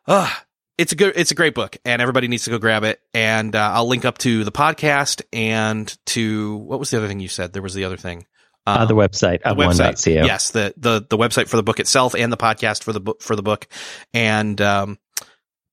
uh, 0.07 0.31
it's 0.77 0.91
a 0.91 0.95
good, 0.95 1.13
it's 1.15 1.31
a 1.31 1.35
great 1.35 1.55
book, 1.55 1.77
and 1.85 2.01
everybody 2.01 2.27
needs 2.27 2.45
to 2.45 2.49
go 2.49 2.57
grab 2.57 2.83
it. 2.83 2.99
And 3.13 3.55
uh, 3.55 3.71
I'll 3.73 3.87
link 3.87 4.05
up 4.05 4.17
to 4.19 4.43
the 4.43 4.51
podcast 4.51 5.21
and 5.31 5.95
to 6.07 6.57
what 6.57 6.79
was 6.79 6.89
the 6.89 6.97
other 6.97 7.07
thing 7.07 7.19
you 7.19 7.27
said? 7.27 7.53
There 7.53 7.61
was 7.61 7.73
the 7.73 7.85
other 7.85 7.97
thing. 7.97 8.25
Um, 8.67 8.79
uh, 8.79 8.85
the 8.85 8.95
website, 8.95 9.43
the 9.43 9.55
website. 9.55 10.05
Yes, 10.25 10.51
the 10.51 10.73
the 10.75 11.05
the 11.07 11.17
website 11.17 11.47
for 11.47 11.57
the 11.57 11.63
book 11.63 11.79
itself 11.79 12.15
and 12.15 12.31
the 12.31 12.37
podcast 12.37 12.83
for 12.83 12.93
the 12.93 12.99
book 12.99 13.21
for 13.21 13.35
the 13.35 13.43
book. 13.43 13.67
And 14.13 14.59
um, 14.59 14.97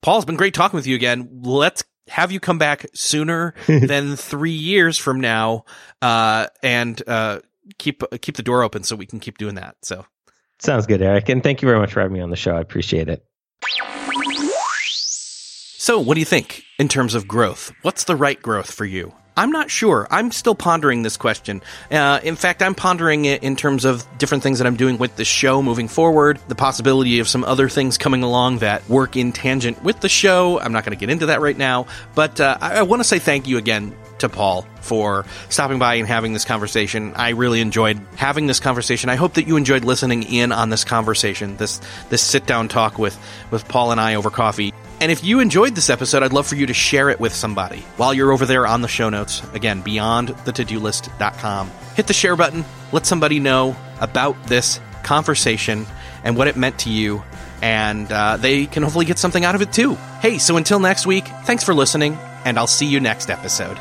Paul's 0.02 0.24
been 0.24 0.36
great 0.36 0.54
talking 0.54 0.76
with 0.76 0.86
you 0.86 0.94
again. 0.94 1.40
Let's 1.42 1.84
have 2.08 2.32
you 2.32 2.40
come 2.40 2.58
back 2.58 2.86
sooner 2.94 3.54
than 3.66 4.16
three 4.16 4.50
years 4.52 4.98
from 4.98 5.20
now, 5.20 5.64
uh, 6.02 6.48
and 6.62 7.00
uh, 7.08 7.40
keep 7.78 8.02
keep 8.20 8.36
the 8.36 8.42
door 8.42 8.62
open 8.62 8.82
so 8.82 8.94
we 8.94 9.06
can 9.06 9.20
keep 9.20 9.38
doing 9.38 9.54
that. 9.54 9.76
So 9.82 10.04
sounds 10.58 10.86
good, 10.86 11.00
Erik, 11.00 11.28
and 11.30 11.42
thank 11.42 11.62
you 11.62 11.68
very 11.68 11.78
much 11.78 11.94
for 11.94 12.00
having 12.00 12.14
me 12.14 12.20
on 12.20 12.30
the 12.30 12.36
show. 12.36 12.54
I 12.54 12.60
appreciate 12.60 13.08
it. 13.08 13.24
So, 15.82 15.98
what 15.98 16.14
do 16.14 16.20
you 16.20 16.26
think 16.26 16.62
in 16.78 16.86
terms 16.86 17.16
of 17.16 17.26
growth? 17.26 17.72
What's 17.82 18.04
the 18.04 18.14
right 18.14 18.40
growth 18.40 18.70
for 18.70 18.84
you? 18.84 19.12
I'm 19.36 19.50
not 19.50 19.68
sure. 19.68 20.06
I'm 20.12 20.30
still 20.30 20.54
pondering 20.54 21.02
this 21.02 21.16
question. 21.16 21.60
Uh, 21.90 22.20
in 22.22 22.36
fact, 22.36 22.62
I'm 22.62 22.76
pondering 22.76 23.24
it 23.24 23.42
in 23.42 23.56
terms 23.56 23.84
of 23.84 24.06
different 24.16 24.44
things 24.44 24.58
that 24.58 24.68
I'm 24.68 24.76
doing 24.76 24.96
with 24.96 25.16
the 25.16 25.24
show 25.24 25.60
moving 25.60 25.88
forward, 25.88 26.38
the 26.46 26.54
possibility 26.54 27.18
of 27.18 27.26
some 27.26 27.42
other 27.42 27.68
things 27.68 27.98
coming 27.98 28.22
along 28.22 28.58
that 28.58 28.88
work 28.88 29.16
in 29.16 29.32
tangent 29.32 29.82
with 29.82 29.98
the 29.98 30.08
show. 30.08 30.60
I'm 30.60 30.72
not 30.72 30.84
going 30.84 30.96
to 30.96 31.00
get 31.00 31.10
into 31.10 31.26
that 31.26 31.40
right 31.40 31.58
now, 31.58 31.88
but 32.14 32.40
uh, 32.40 32.58
I, 32.60 32.76
I 32.76 32.82
want 32.82 33.00
to 33.00 33.04
say 33.04 33.18
thank 33.18 33.48
you 33.48 33.58
again 33.58 33.92
to 34.22 34.28
Paul 34.28 34.66
for 34.80 35.24
stopping 35.48 35.78
by 35.78 35.94
and 35.94 36.08
having 36.08 36.32
this 36.32 36.44
conversation. 36.44 37.12
I 37.14 37.30
really 37.30 37.60
enjoyed 37.60 38.00
having 38.16 38.48
this 38.48 38.58
conversation. 38.58 39.10
I 39.10 39.14
hope 39.14 39.34
that 39.34 39.46
you 39.46 39.56
enjoyed 39.56 39.84
listening 39.84 40.24
in 40.24 40.50
on 40.50 40.70
this 40.70 40.84
conversation, 40.84 41.56
this 41.58 41.80
this 42.08 42.22
sit 42.22 42.46
down 42.46 42.68
talk 42.68 42.98
with 42.98 43.16
with 43.50 43.68
Paul 43.68 43.92
and 43.92 44.00
I 44.00 44.14
over 44.16 44.30
coffee. 44.30 44.72
And 45.00 45.10
if 45.10 45.24
you 45.24 45.40
enjoyed 45.40 45.74
this 45.74 45.90
episode, 45.90 46.22
I'd 46.22 46.32
love 46.32 46.46
for 46.46 46.54
you 46.54 46.66
to 46.66 46.74
share 46.74 47.10
it 47.10 47.18
with 47.18 47.34
somebody 47.34 47.80
while 47.96 48.14
you're 48.14 48.32
over 48.32 48.46
there 48.46 48.66
on 48.66 48.82
the 48.82 48.88
show 48.88 49.10
notes. 49.10 49.42
Again, 49.52 49.82
beyondthetodolist.com. 49.82 51.70
Hit 51.96 52.06
the 52.06 52.12
share 52.12 52.36
button. 52.36 52.64
Let 52.92 53.04
somebody 53.04 53.40
know 53.40 53.76
about 54.00 54.46
this 54.46 54.80
conversation 55.02 55.86
and 56.22 56.36
what 56.36 56.48
it 56.48 56.56
meant 56.56 56.78
to 56.80 56.90
you. 56.90 57.22
And 57.60 58.10
uh, 58.10 58.36
they 58.36 58.66
can 58.66 58.82
hopefully 58.82 59.04
get 59.04 59.18
something 59.18 59.44
out 59.44 59.54
of 59.54 59.62
it 59.62 59.72
too. 59.72 59.94
Hey, 60.20 60.38
so 60.38 60.56
until 60.56 60.78
next 60.78 61.06
week, 61.06 61.26
thanks 61.44 61.64
for 61.64 61.74
listening, 61.74 62.16
and 62.44 62.58
I'll 62.58 62.66
see 62.66 62.86
you 62.86 63.00
next 63.00 63.30
episode. 63.30 63.78